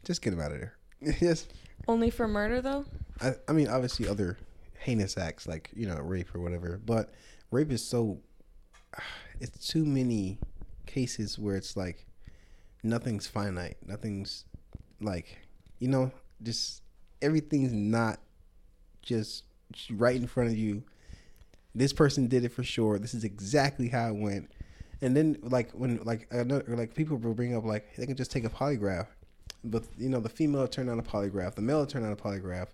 just 0.04 0.22
get 0.22 0.32
him 0.32 0.40
out 0.40 0.52
of 0.52 0.58
there. 0.58 0.74
yes. 1.20 1.46
Only 1.88 2.10
for 2.10 2.28
murder 2.28 2.60
though? 2.60 2.84
I, 3.20 3.34
I 3.48 3.52
mean, 3.52 3.68
obviously, 3.68 4.08
other 4.08 4.38
heinous 4.78 5.18
acts 5.18 5.46
like 5.46 5.70
you 5.74 5.86
know 5.86 5.96
rape 5.96 6.34
or 6.34 6.40
whatever, 6.40 6.80
but 6.84 7.10
rape 7.50 7.70
is 7.70 7.86
so. 7.86 8.18
It's 9.42 9.68
too 9.68 9.86
many 9.86 10.38
cases 10.84 11.38
where 11.38 11.56
it's 11.56 11.74
like 11.74 12.04
nothing's 12.82 13.26
finite, 13.26 13.78
nothing's 13.86 14.44
like 15.00 15.38
you 15.78 15.88
know 15.88 16.12
just 16.42 16.82
everything's 17.22 17.72
not 17.72 18.20
just 19.00 19.44
right 19.90 20.16
in 20.16 20.26
front 20.26 20.50
of 20.50 20.58
you. 20.58 20.82
This 21.74 21.94
person 21.94 22.26
did 22.26 22.44
it 22.44 22.52
for 22.52 22.62
sure. 22.62 22.98
This 22.98 23.14
is 23.14 23.24
exactly 23.24 23.88
how 23.88 24.08
it 24.08 24.16
went. 24.16 24.50
And 25.02 25.16
then 25.16 25.38
like 25.42 25.70
when 25.72 26.02
like 26.04 26.26
another 26.30 26.64
like 26.76 26.94
people 26.94 27.16
will 27.16 27.34
bring 27.34 27.56
up 27.56 27.64
like 27.64 27.96
they 27.96 28.06
can 28.06 28.16
just 28.16 28.30
take 28.30 28.44
a 28.44 28.50
polygraph, 28.50 29.06
but 29.64 29.84
you 29.98 30.08
know 30.08 30.20
the 30.20 30.28
female 30.28 30.68
turned 30.68 30.90
on 30.90 30.98
a 30.98 31.02
polygraph, 31.02 31.54
the 31.54 31.62
male 31.62 31.86
turned 31.86 32.04
on 32.04 32.12
a 32.12 32.16
polygraph, 32.16 32.68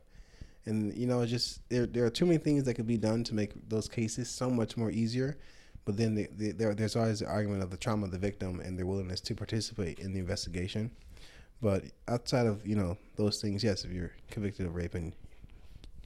and 0.64 0.92
you 0.96 1.06
know 1.06 1.20
it's 1.20 1.30
just 1.30 1.68
there 1.68 1.86
there 1.86 2.04
are 2.04 2.10
too 2.10 2.26
many 2.26 2.38
things 2.38 2.64
that 2.64 2.74
could 2.74 2.86
be 2.86 2.96
done 2.96 3.22
to 3.24 3.34
make 3.34 3.52
those 3.68 3.88
cases 3.88 4.28
so 4.28 4.50
much 4.50 4.76
more 4.76 4.90
easier. 4.90 5.36
But 5.84 5.96
then 5.96 6.16
the, 6.16 6.28
the, 6.36 6.50
there 6.50 6.74
there's 6.74 6.96
always 6.96 7.20
the 7.20 7.26
argument 7.26 7.62
of 7.62 7.70
the 7.70 7.76
trauma 7.76 8.06
of 8.06 8.10
the 8.10 8.18
victim 8.18 8.58
and 8.60 8.76
their 8.76 8.86
willingness 8.86 9.20
to 9.20 9.34
participate 9.36 10.00
in 10.00 10.12
the 10.12 10.18
investigation. 10.18 10.90
But 11.62 11.84
outside 12.08 12.46
of 12.46 12.66
you 12.66 12.74
know 12.74 12.98
those 13.14 13.40
things, 13.40 13.62
yes, 13.62 13.84
if 13.84 13.92
you're 13.92 14.12
convicted 14.30 14.66
of 14.66 14.74
rape 14.74 14.94
and 14.94 15.12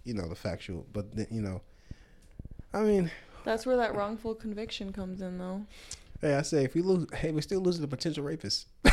you 0.04 0.12
know 0.12 0.28
the 0.28 0.34
factual, 0.34 0.86
but 0.92 1.14
then, 1.16 1.26
you 1.30 1.40
know, 1.40 1.62
I 2.74 2.80
mean, 2.80 3.10
That's 3.44 3.64
where 3.64 3.76
that 3.78 3.94
wrongful 3.94 4.34
conviction 4.34 4.92
comes 4.92 5.22
in 5.22 5.38
though. 5.38 5.64
Hey, 6.20 6.34
I 6.34 6.42
say 6.42 6.64
if 6.64 6.74
we 6.74 6.82
lose, 6.82 7.06
hey, 7.14 7.32
we're 7.32 7.40
still 7.40 7.60
losing 7.60 7.82
a 7.82 7.88
potential 7.88 8.24
rapist. 8.24 8.66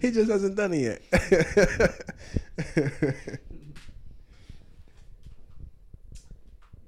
he 0.00 0.10
just 0.10 0.30
hasn't 0.30 0.56
done 0.56 0.72
it 0.72 0.80
yet. 0.80 1.02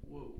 whoa. 0.08 0.32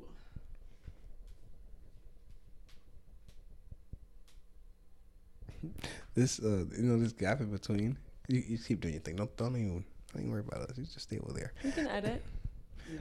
this, 6.15 6.41
uh, 6.41 6.65
you 6.77 6.83
know, 6.85 6.99
this 6.99 7.13
gap 7.13 7.41
in 7.41 7.51
between. 7.51 7.99
You, 8.29 8.43
you 8.47 8.59
keep 8.59 8.81
doing 8.81 8.95
your 8.95 9.03
thing. 9.03 9.17
Don't 9.17 9.37
don't 9.37 9.55
even 9.57 9.85
don't 10.13 10.23
even 10.23 10.31
worry 10.31 10.41
about 10.47 10.71
us. 10.71 10.79
You 10.79 10.85
just 10.85 11.01
stay 11.01 11.19
over 11.19 11.33
there. 11.35 11.53
We 11.63 11.73
can 11.73 11.87
edit. 11.89 12.25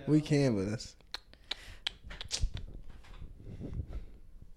We 0.08 0.22
can, 0.22 0.56
but 0.56 0.70
that's 0.70 0.96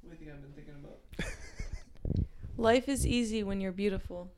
What 0.03 0.11
do 0.11 0.11
you 0.11 0.17
think 0.17 0.31
I've 0.33 0.43
been 0.43 0.53
thinking 0.53 0.75
about? 0.83 0.99
Life 2.57 2.89
is 2.89 3.07
easy 3.07 3.43
when 3.43 3.61
you're 3.61 3.73
beautiful. 3.73 4.31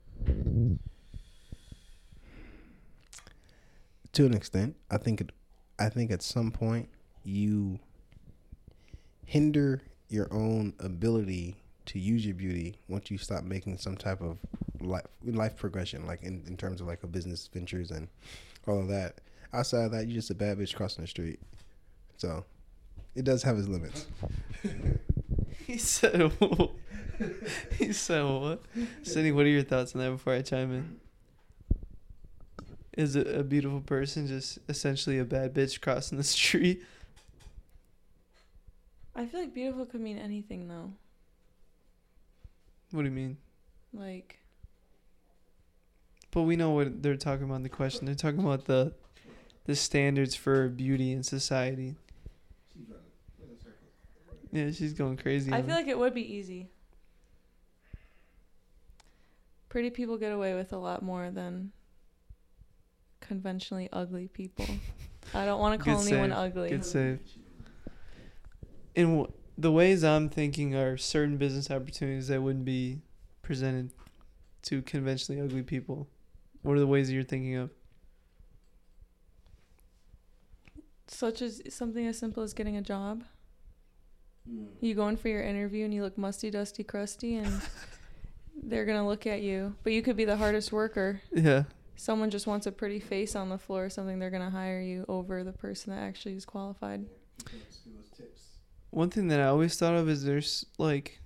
to 4.17 4.25
an 4.25 4.33
extent. 4.33 4.75
I 4.91 4.97
think 4.97 5.21
it. 5.21 5.31
I 5.79 5.91
think 5.91 6.11
at 6.11 6.23
some 6.23 6.51
point 6.51 6.89
you 7.23 7.79
hinder 9.27 9.83
your 10.09 10.27
own 10.33 10.73
ability 10.81 11.57
to 11.85 11.99
use 11.99 12.25
your 12.25 12.35
beauty 12.35 12.79
once 12.89 13.11
you 13.11 13.19
stop 13.19 13.45
making 13.45 13.77
some 13.77 13.95
type 13.95 14.23
of 14.23 14.39
life 14.81 15.05
life 15.23 15.57
progression, 15.57 16.07
like 16.07 16.23
in, 16.23 16.43
in 16.47 16.57
terms 16.57 16.81
of 16.81 16.87
like 16.87 17.03
a 17.03 17.07
business 17.07 17.47
ventures 17.53 17.91
and 17.91 18.09
all 18.67 18.81
of 18.81 18.89
that. 18.89 19.21
Outside 19.53 19.85
of 19.85 19.91
that, 19.93 20.07
you're 20.07 20.15
just 20.15 20.31
a 20.31 20.35
bad 20.35 20.59
bitch 20.59 20.75
crossing 20.75 21.05
the 21.05 21.09
street. 21.09 21.39
So 22.17 22.43
it 23.15 23.25
does 23.27 23.43
have 23.43 23.59
its 23.59 23.69
limits. 23.69 24.07
He 25.73 25.79
said, 25.79 26.31
he 27.79 27.93
said 27.93 28.23
what? 28.23 28.63
Cindy, 29.03 29.33
what 29.33 29.47
are 29.47 29.49
your 29.49 29.65
thoughts 29.65 29.97
on 29.97 30.01
that 30.01 30.11
before 30.11 30.33
I 30.35 30.43
chime 30.43 30.73
in? 30.73 31.01
Is 32.97 33.17
it 33.17 33.27
a 33.27 33.43
beautiful 33.43 33.81
person 33.81 34.29
just 34.29 34.61
essentially 34.69 35.19
a 35.19 35.25
bad 35.25 35.55
bitch 35.55 35.81
crossing 35.81 36.19
the 36.19 36.25
street? 36.25 36.85
I 39.17 39.27
feel 39.27 39.41
like 39.41 39.55
beautiful 39.55 39.87
could 39.87 40.01
mean 40.01 40.19
anything 40.19 40.69
though. 40.69 40.93
What 42.93 43.03
do 43.03 43.09
you 43.09 43.15
mean? 43.15 43.37
Like 43.93 44.39
But 46.31 46.43
we 46.43 46.55
know 46.55 46.71
what 46.71 47.03
they're 47.03 47.17
talking 47.17 47.47
about 47.47 47.57
in 47.57 47.63
the 47.65 47.69
question. 47.69 48.07
They're 48.07 48.15
talking 48.15 48.41
about 48.41 48.67
the 48.67 48.93
the 49.65 49.75
standards 49.75 50.37
for 50.37 50.69
beauty 50.69 51.11
in 51.11 51.25
society. 51.25 51.97
Yeah, 54.57 54.71
she's 54.71 54.95
going 54.95 55.19
crazy. 55.19 55.53
I 55.53 55.61
feel 55.61 55.75
like 55.75 55.87
it 55.87 55.99
would 55.99 56.15
be 56.15 56.35
easy. 56.35 56.71
Pretty 59.69 59.91
people 59.91 60.17
get 60.17 60.33
away 60.33 60.55
with 60.55 60.73
a 60.73 60.79
lot 60.79 61.03
more 61.03 61.31
than 61.31 61.73
conventionally 63.21 63.89
ugly 63.93 64.29
people. 64.29 64.65
I 65.35 65.45
don't 65.45 65.61
want 65.61 65.79
to 65.79 65.85
call 65.85 66.03
Good 66.03 66.13
anyone 66.13 66.31
save. 66.31 66.39
ugly. 66.39 66.71
Good 66.71 66.85
save. 66.87 67.19
In 68.95 69.19
w- 69.19 69.33
the 69.59 69.71
ways 69.71 70.03
I'm 70.05 70.31
thinking 70.31 70.75
are 70.75 70.97
certain 70.97 71.37
business 71.37 71.71
opportunities 71.71 72.29
that 72.29 72.41
wouldn't 72.41 72.65
be 72.65 73.03
presented 73.43 73.91
to 74.63 74.81
conventionally 74.83 75.43
ugly 75.43 75.63
people. 75.63 76.09
What 76.63 76.77
are 76.77 76.81
the 76.81 76.87
ways 76.87 77.09
that 77.09 77.15
you're 77.15 77.23
thinking 77.25 77.57
of? 77.57 77.71
Such 81.09 81.43
as 81.43 81.61
something 81.69 82.07
as 82.07 82.19
simple 82.19 82.43
as 82.43 82.53
getting 82.55 82.77
a 82.77 82.83
job. 82.83 83.23
Hmm. 84.49 84.65
You 84.81 84.95
go 84.95 85.09
in 85.09 85.17
for 85.17 85.29
your 85.29 85.43
interview 85.43 85.85
and 85.85 85.93
you 85.93 86.03
look 86.03 86.17
musty, 86.17 86.51
dusty, 86.51 86.85
crusty, 86.85 87.37
and 87.37 87.61
they're 88.63 88.85
gonna 88.85 89.07
look 89.07 89.27
at 89.27 89.43
you. 89.43 89.75
But 89.83 89.93
you 89.93 90.03
could 90.03 90.17
be 90.17 90.25
the 90.25 90.37
hardest 90.37 90.73
worker. 90.73 91.21
Yeah. 91.33 91.65
Someone 91.97 92.31
just 92.31 92.47
wants 92.47 92.67
a 92.67 92.73
pretty 92.73 93.01
face 93.01 93.35
on 93.35 93.49
the 93.49 93.59
floor 93.59 93.87
or 93.87 93.91
something. 93.91 94.19
They're 94.19 94.31
gonna 94.31 94.51
hire 94.51 94.81
you 94.81 95.05
over 95.09 95.43
the 95.43 95.53
person 95.53 95.95
that 95.95 96.03
actually 96.03 96.37
is 96.37 96.45
qualified. 96.45 97.07
One 98.91 99.11
thing 99.11 99.29
that 99.29 99.41
I 99.41 99.47
always 99.47 99.77
thought 99.77 99.95
of 99.95 100.09
is 100.09 100.25
there's 100.25 100.67
like 100.79 101.21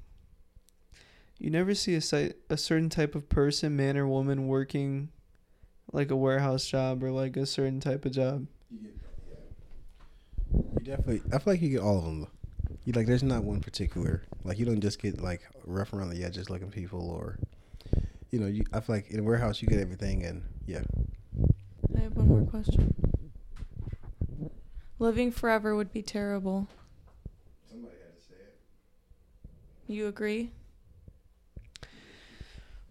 you 1.39 1.51
never 1.51 1.75
see 1.75 1.95
a 1.95 2.01
site 2.01 2.37
a 2.49 2.57
certain 2.57 2.91
type 2.91 3.15
of 3.15 3.29
person, 3.29 3.75
man 3.75 3.97
or 3.97 4.07
woman, 4.07 4.47
working 4.47 5.09
like 5.93 6.11
a 6.11 6.17
warehouse 6.17 6.67
job 6.67 7.03
or 7.03 7.11
like 7.11 7.37
a 7.37 7.47
certain 7.47 7.81
type 7.81 8.05
of 8.05 8.13
job. 8.13 8.47
You 10.53 10.85
definitely. 10.85 11.23
I 11.33 11.39
feel 11.39 11.53
like 11.55 11.63
you 11.63 11.71
get 11.71 11.81
all 11.81 11.99
of 11.99 12.05
them. 12.05 12.27
You 12.85 12.93
like. 12.93 13.07
There's 13.07 13.23
not 13.23 13.45
one 13.45 13.61
particular. 13.61 14.23
Like 14.45 14.59
you 14.59 14.67
don't 14.67 14.81
just 14.81 15.01
get 15.01 15.21
like 15.21 15.43
rough 15.65 15.93
around 15.93 16.11
the 16.11 16.25
edges 16.25 16.49
looking 16.51 16.71
people, 16.71 17.11
or 17.11 17.39
you 18.31 18.39
know. 18.39 18.47
You. 18.47 18.65
I 18.73 18.81
feel 18.81 18.97
like 18.97 19.11
in 19.11 19.21
a 19.21 19.23
warehouse 19.23 19.61
you 19.61 19.69
get 19.69 19.81
everything, 19.81 20.25
and 20.25 20.43
yeah. 20.67 20.83
I 21.97 22.01
have 22.01 22.15
one 22.15 22.29
more 22.29 22.45
question. 22.47 22.95
Living 24.99 25.33
forever 25.33 25.75
would 25.75 25.93
be 25.93 26.03
terrible. 26.03 26.69
Somebody 27.71 27.95
had 28.03 28.19
to 28.19 28.23
say 28.23 28.35
it. 28.35 29.93
You 29.93 30.07
agree? 30.07 30.51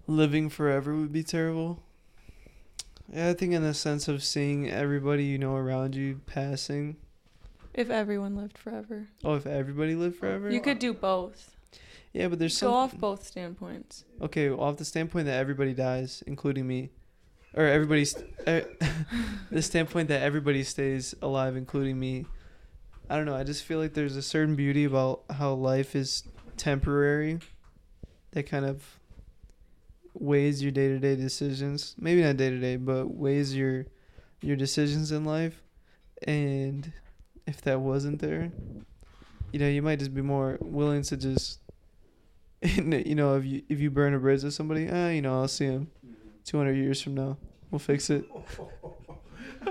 Living 0.07 0.49
forever 0.49 0.95
would 0.95 1.13
be 1.13 1.23
terrible. 1.23 1.83
Yeah, 3.13 3.29
I 3.29 3.33
think 3.33 3.53
in 3.53 3.63
the 3.63 3.73
sense 3.73 4.07
of 4.07 4.23
seeing 4.23 4.69
everybody 4.69 5.23
you 5.23 5.37
know 5.37 5.55
around 5.55 5.95
you 5.95 6.21
passing. 6.25 6.97
If 7.79 7.89
everyone 7.89 8.35
lived 8.35 8.57
forever, 8.57 9.07
Oh, 9.23 9.35
if 9.35 9.47
everybody 9.47 9.95
lived 9.95 10.17
forever? 10.17 10.51
you 10.51 10.59
could 10.59 10.79
do 10.79 10.93
both. 10.93 11.55
Yeah, 12.11 12.27
but 12.27 12.37
there's 12.37 12.59
Go 12.59 12.67
some 12.67 12.73
off 12.73 12.97
both 12.97 13.25
standpoints. 13.25 14.03
Okay, 14.21 14.49
off 14.49 14.75
the 14.75 14.83
standpoint 14.83 15.27
that 15.27 15.39
everybody 15.39 15.73
dies, 15.73 16.21
including 16.27 16.67
me, 16.67 16.89
or 17.53 17.63
everybody's, 17.63 18.17
uh, 18.47 18.63
the 19.49 19.61
standpoint 19.61 20.09
that 20.09 20.21
everybody 20.21 20.61
stays 20.63 21.15
alive, 21.21 21.55
including 21.55 21.97
me. 21.97 22.25
I 23.09 23.15
don't 23.15 23.25
know. 23.25 23.35
I 23.35 23.45
just 23.45 23.63
feel 23.63 23.79
like 23.79 23.93
there's 23.93 24.17
a 24.17 24.21
certain 24.21 24.55
beauty 24.57 24.83
about 24.83 25.23
how 25.29 25.53
life 25.53 25.95
is 25.95 26.23
temporary, 26.57 27.39
that 28.31 28.43
kind 28.43 28.65
of 28.65 28.83
weighs 30.13 30.61
your 30.61 30.73
day 30.73 30.89
to 30.89 30.99
day 30.99 31.15
decisions. 31.15 31.95
Maybe 31.97 32.21
not 32.21 32.35
day 32.35 32.49
to 32.49 32.59
day, 32.59 32.75
but 32.75 33.07
weighs 33.07 33.55
your 33.55 33.85
your 34.41 34.57
decisions 34.57 35.13
in 35.13 35.23
life. 35.23 35.63
And 36.27 36.91
if 37.49 37.61
that 37.63 37.81
wasn't 37.81 38.19
there, 38.19 38.51
you 39.51 39.59
know, 39.59 39.67
you 39.67 39.81
might 39.81 39.99
just 39.99 40.13
be 40.13 40.21
more 40.21 40.57
willing 40.61 41.01
to 41.03 41.17
just 41.17 41.59
you 42.61 43.15
know, 43.15 43.35
if 43.35 43.45
you 43.45 43.61
if 43.69 43.79
you 43.79 43.89
burn 43.89 44.13
a 44.13 44.19
bridge 44.19 44.43
with 44.43 44.53
somebody, 44.53 44.89
ah, 44.91 45.09
you 45.09 45.21
know, 45.21 45.39
I'll 45.39 45.47
see 45.47 45.65
him 45.65 45.89
200 46.45 46.73
years 46.73 47.01
from 47.01 47.15
now. 47.15 47.37
We'll 47.71 47.79
fix 47.79 48.09
it. 48.09 48.25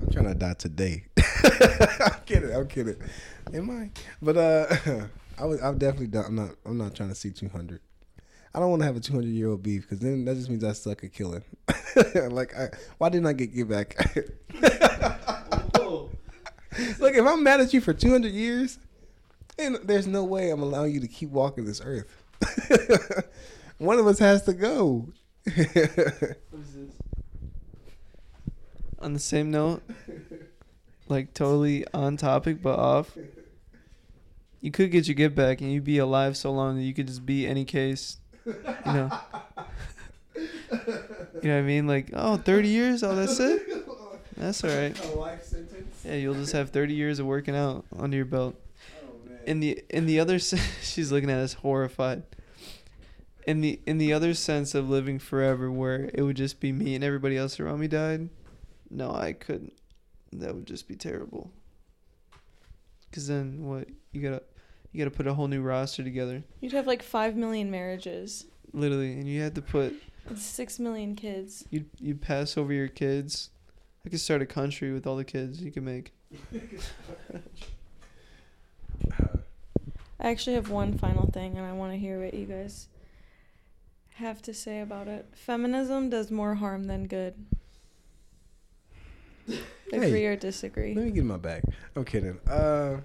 I'm 0.00 0.10
trying 0.10 0.26
to 0.26 0.34
die 0.34 0.54
today. 0.54 1.04
I'm 1.18 2.20
kidding. 2.24 2.54
I'm 2.54 2.66
kidding. 2.68 2.96
Am 3.52 3.70
I? 3.70 3.90
But 4.22 4.36
uh, 4.36 4.76
I 5.38 5.44
was. 5.44 5.60
I'm 5.62 5.76
definitely. 5.76 6.08
Not, 6.08 6.26
I'm 6.26 6.36
not. 6.36 6.50
I'm 6.64 6.78
not 6.78 6.94
trying 6.94 7.10
to 7.10 7.14
see 7.14 7.30
200. 7.30 7.80
I 8.54 8.60
don't 8.60 8.70
want 8.70 8.82
to 8.82 8.86
have 8.86 8.96
a 8.96 9.00
200 9.00 9.28
year 9.28 9.48
old 9.48 9.62
beef 9.62 9.82
because 9.82 9.98
then 9.98 10.24
that 10.26 10.36
just 10.36 10.48
means 10.48 10.62
I 10.62 10.72
suck 10.72 11.02
at 11.02 11.12
killing. 11.12 11.42
like, 12.30 12.56
I, 12.56 12.68
why 12.98 13.08
didn't 13.08 13.26
I 13.26 13.32
get 13.32 13.54
get 13.54 13.68
back? 13.68 13.96
Look, 16.98 17.14
if 17.14 17.26
I'm 17.26 17.42
mad 17.42 17.60
at 17.60 17.72
you 17.72 17.80
for 17.80 17.92
200 17.92 18.32
years, 18.32 18.78
and 19.58 19.78
there's 19.84 20.06
no 20.06 20.24
way 20.24 20.50
I'm 20.50 20.62
allowing 20.62 20.92
you 20.92 21.00
to 21.00 21.08
keep 21.08 21.30
walking 21.30 21.64
this 21.64 21.80
earth. 21.84 22.22
One 23.78 23.98
of 23.98 24.06
us 24.06 24.18
has 24.20 24.42
to 24.44 24.52
go. 24.52 25.08
On 29.00 29.12
the 29.12 29.20
same 29.20 29.50
note, 29.50 29.82
like 31.08 31.34
totally 31.34 31.84
on 31.92 32.16
topic 32.16 32.62
but 32.62 32.78
off. 32.78 33.16
You 34.60 34.70
could 34.70 34.90
get 34.90 35.06
your 35.06 35.14
get 35.14 35.34
back 35.34 35.60
and 35.60 35.70
you'd 35.70 35.84
be 35.84 35.98
alive 35.98 36.36
so 36.36 36.50
long 36.50 36.76
that 36.76 36.82
you 36.82 36.94
could 36.94 37.08
just 37.08 37.26
beat 37.26 37.46
any 37.46 37.64
case. 37.64 38.18
You 38.46 38.54
know. 38.86 39.18
you 40.36 40.42
know 41.48 41.54
what 41.54 41.58
I 41.58 41.62
mean? 41.62 41.86
Like, 41.86 42.10
oh, 42.12 42.36
30 42.36 42.68
years? 42.68 43.02
Oh, 43.02 43.14
that's 43.14 43.40
it? 43.40 43.62
That's 44.36 44.64
all 44.64 44.70
right. 44.70 44.98
A 45.04 45.08
life 45.18 45.44
sentence. 45.44 46.02
Yeah, 46.04 46.14
you'll 46.14 46.34
just 46.34 46.52
have 46.52 46.70
30 46.70 46.94
years 46.94 47.18
of 47.18 47.26
working 47.26 47.54
out 47.54 47.84
under 47.96 48.16
your 48.16 48.26
belt. 48.26 48.56
Oh 49.02 49.28
man. 49.28 49.38
In 49.46 49.60
the 49.60 49.82
in 49.88 50.06
the 50.06 50.18
other 50.18 50.38
sense, 50.38 50.62
she's 50.82 51.12
looking 51.12 51.30
at 51.30 51.38
us 51.38 51.54
horrified. 51.54 52.24
In 53.46 53.60
the 53.60 53.80
in 53.86 53.98
the 53.98 54.12
other 54.12 54.34
sense 54.34 54.74
of 54.74 54.90
living 54.90 55.18
forever, 55.18 55.70
where 55.70 56.10
it 56.12 56.22
would 56.22 56.36
just 56.36 56.60
be 56.60 56.72
me 56.72 56.94
and 56.94 57.04
everybody 57.04 57.36
else 57.36 57.60
around 57.60 57.80
me 57.80 57.88
died, 57.88 58.28
no, 58.90 59.12
I 59.12 59.32
couldn't. 59.32 59.74
That 60.32 60.54
would 60.54 60.66
just 60.66 60.88
be 60.88 60.96
terrible. 60.96 61.50
Cause 63.12 63.28
then 63.28 63.64
what 63.64 63.88
you 64.10 64.20
gotta 64.20 64.42
you 64.94 64.98
gotta 65.04 65.14
put 65.14 65.26
a 65.26 65.34
whole 65.34 65.48
new 65.48 65.60
roster 65.60 66.02
together, 66.04 66.42
You'd 66.60 66.72
have 66.72 66.86
like 66.86 67.02
five 67.02 67.36
million 67.36 67.70
marriages 67.70 68.46
literally, 68.72 69.12
and 69.14 69.28
you 69.28 69.42
had 69.42 69.54
to 69.56 69.62
put 69.62 69.94
and 70.28 70.38
six 70.38 70.78
million 70.78 71.14
kids. 71.16 71.64
you 71.70 71.84
you 72.00 72.14
pass 72.14 72.56
over 72.56 72.72
your 72.72 72.88
kids. 72.88 73.50
I 74.06 74.10
could 74.10 74.20
start 74.20 74.40
a 74.42 74.46
country 74.46 74.92
with 74.92 75.06
all 75.06 75.16
the 75.16 75.24
kids 75.24 75.60
you 75.62 75.70
can 75.72 75.84
make. 75.84 76.12
I 80.20 80.30
actually 80.30 80.54
have 80.54 80.70
one 80.70 80.96
final 80.96 81.26
thing, 81.30 81.56
and 81.58 81.66
I 81.66 81.72
want 81.72 81.92
to 81.92 81.98
hear 81.98 82.20
what 82.22 82.34
you 82.34 82.46
guys 82.46 82.88
have 84.14 84.40
to 84.42 84.54
say 84.54 84.80
about 84.80 85.08
it. 85.08 85.26
Feminism 85.32 86.08
does 86.08 86.30
more 86.30 86.54
harm 86.54 86.84
than 86.84 87.06
good. 87.06 87.34
Agree 89.92 90.10
Hey. 90.10 90.26
or 90.26 90.36
disagree? 90.36 90.94
Let 90.94 91.04
me 91.06 91.10
get 91.10 91.20
in 91.20 91.26
my 91.26 91.36
bag. 91.36 91.62
I'm 91.96 92.04
kidding. 92.04 92.38
Uh, 92.48 92.98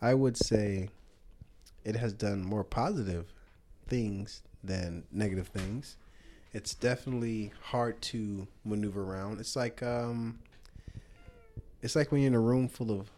I 0.00 0.14
would 0.14 0.36
say 0.36 0.88
it 1.84 1.96
has 1.96 2.12
done 2.12 2.44
more 2.44 2.64
positive 2.64 3.32
things 3.86 4.42
than 4.62 5.04
negative 5.12 5.48
things. 5.48 5.96
It's 6.52 6.74
definitely 6.74 7.52
hard 7.62 8.00
to 8.02 8.46
maneuver 8.64 9.02
around. 9.02 9.40
It's 9.40 9.56
like 9.56 9.82
um, 9.82 10.40
it's 11.82 11.96
like 11.96 12.10
when 12.10 12.22
you're 12.22 12.28
in 12.28 12.34
a 12.34 12.40
room 12.40 12.68
full 12.68 12.90
of 12.90 13.10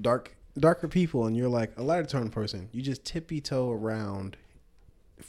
dark, 0.00 0.36
darker 0.58 0.88
people, 0.88 1.26
and 1.26 1.36
you're 1.36 1.48
like 1.48 1.72
a 1.76 1.82
lighter 1.82 2.06
tone 2.06 2.30
person. 2.30 2.68
You 2.72 2.82
just 2.82 3.04
tippy 3.04 3.40
toe 3.40 3.70
around 3.70 4.36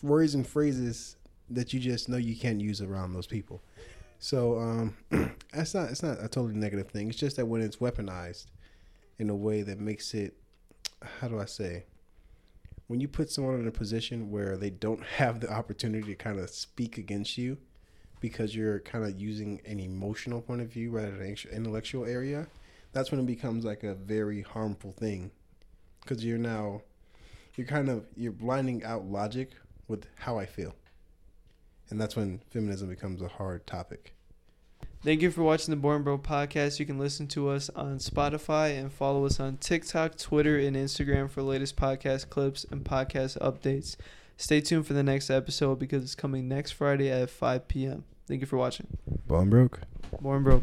words 0.02 0.36
and 0.36 0.48
phrases 0.48 1.18
that 1.50 1.74
you 1.74 1.80
just 1.80 2.10
know 2.10 2.18
you 2.18 2.36
can't 2.36 2.62
use 2.62 2.82
around 2.82 3.14
those 3.14 3.28
people. 3.28 3.62
So 4.20 4.60
um, 4.60 4.98
that's 5.54 5.74
not 5.74 5.90
it's 5.90 6.04
not 6.04 6.18
a 6.20 6.28
totally 6.28 6.56
negative 6.56 6.90
thing. 6.90 7.10
It's 7.10 7.18
just 7.18 7.36
that 7.38 7.46
when 7.46 7.62
it's 7.62 7.78
weaponized 7.78 8.46
in 9.20 9.30
a 9.30 9.36
way 9.36 9.62
that 9.62 9.80
makes 9.80 10.14
it 10.14 10.36
how 11.20 11.28
do 11.28 11.40
I 11.40 11.46
say 11.46 11.86
when 12.92 13.00
you 13.00 13.08
put 13.08 13.30
someone 13.30 13.56
in 13.56 13.68
a 13.70 13.72
position 13.72 14.32
where 14.32 14.58
they 14.58 14.70
don't 14.70 15.02
have 15.16 15.40
the 15.40 15.50
opportunity 15.50 16.08
to 16.08 16.16
kind 16.16 16.38
of 16.38 16.50
speak 16.50 16.98
against 16.98 17.38
you 17.38 17.58
because 18.20 18.54
you're 18.54 18.80
kind 18.80 19.06
of 19.06 19.20
using 19.20 19.62
an 19.66 19.80
emotional 19.80 20.42
point 20.42 20.60
of 20.60 20.68
view 20.68 20.92
rather 20.92 21.12
than 21.12 21.28
an 21.28 21.38
intellectual 21.54 22.06
area, 22.06 22.48
that's 22.92 23.10
when 23.10 23.20
it 23.22 23.26
becomes 23.26 23.64
like 23.64 23.84
a 23.84 23.96
very 23.96 24.42
harmful 24.42 24.92
thing 24.92 25.32
because 26.02 26.26
you're 26.26 26.38
now 26.38 26.82
you're 27.56 27.66
kind 27.66 27.90
of 27.90 28.06
you're 28.16 28.34
blinding 28.34 28.84
out 28.84 29.06
logic 29.06 29.52
with 29.88 30.06
how 30.18 30.38
I 30.38 30.46
feel. 30.46 30.76
And 31.90 32.00
that's 32.00 32.18
when 32.18 32.42
feminism 32.50 32.90
becomes 32.90 33.22
a 33.22 33.28
hard 33.30 33.66
topic. 33.66 34.14
Thank 35.04 35.24
you 35.24 35.32
for 35.32 35.42
watching 35.42 35.72
the 35.72 35.78
Born 35.78 36.04
Broke 36.04 36.22
podcast. 36.22 36.80
You 36.80 36.86
can 36.86 37.00
listen 37.00 37.26
to 37.30 37.50
us 37.50 37.72
on 37.76 37.98
Spotify 37.98 38.78
and 38.80 38.94
follow 38.94 39.26
us 39.26 39.40
on 39.40 39.58
TikTok, 39.58 40.16
Twitter, 40.16 40.60
and 40.60 40.76
Instagram 40.76 41.28
for 41.28 41.42
latest 41.42 41.76
podcast 41.76 42.30
clips 42.30 42.68
and 42.70 42.84
podcast 42.84 43.36
updates. 43.40 43.96
Stay 44.38 44.62
tuned 44.62 44.86
for 44.86 44.94
the 44.94 45.02
next 45.02 45.32
episode 45.32 45.80
because 45.80 46.04
it's 46.04 46.14
coming 46.14 46.48
next 46.48 46.72
Friday 46.72 47.10
at 47.10 47.32
5 47.32 47.68
p.m. 47.68 48.04
Thank 48.28 48.42
you 48.42 48.48
for 48.48 48.58
watching. 48.58 48.86
Born 49.26 49.50
broke. 49.50 49.80
Born 50.22 50.44
Bro. 50.44 50.62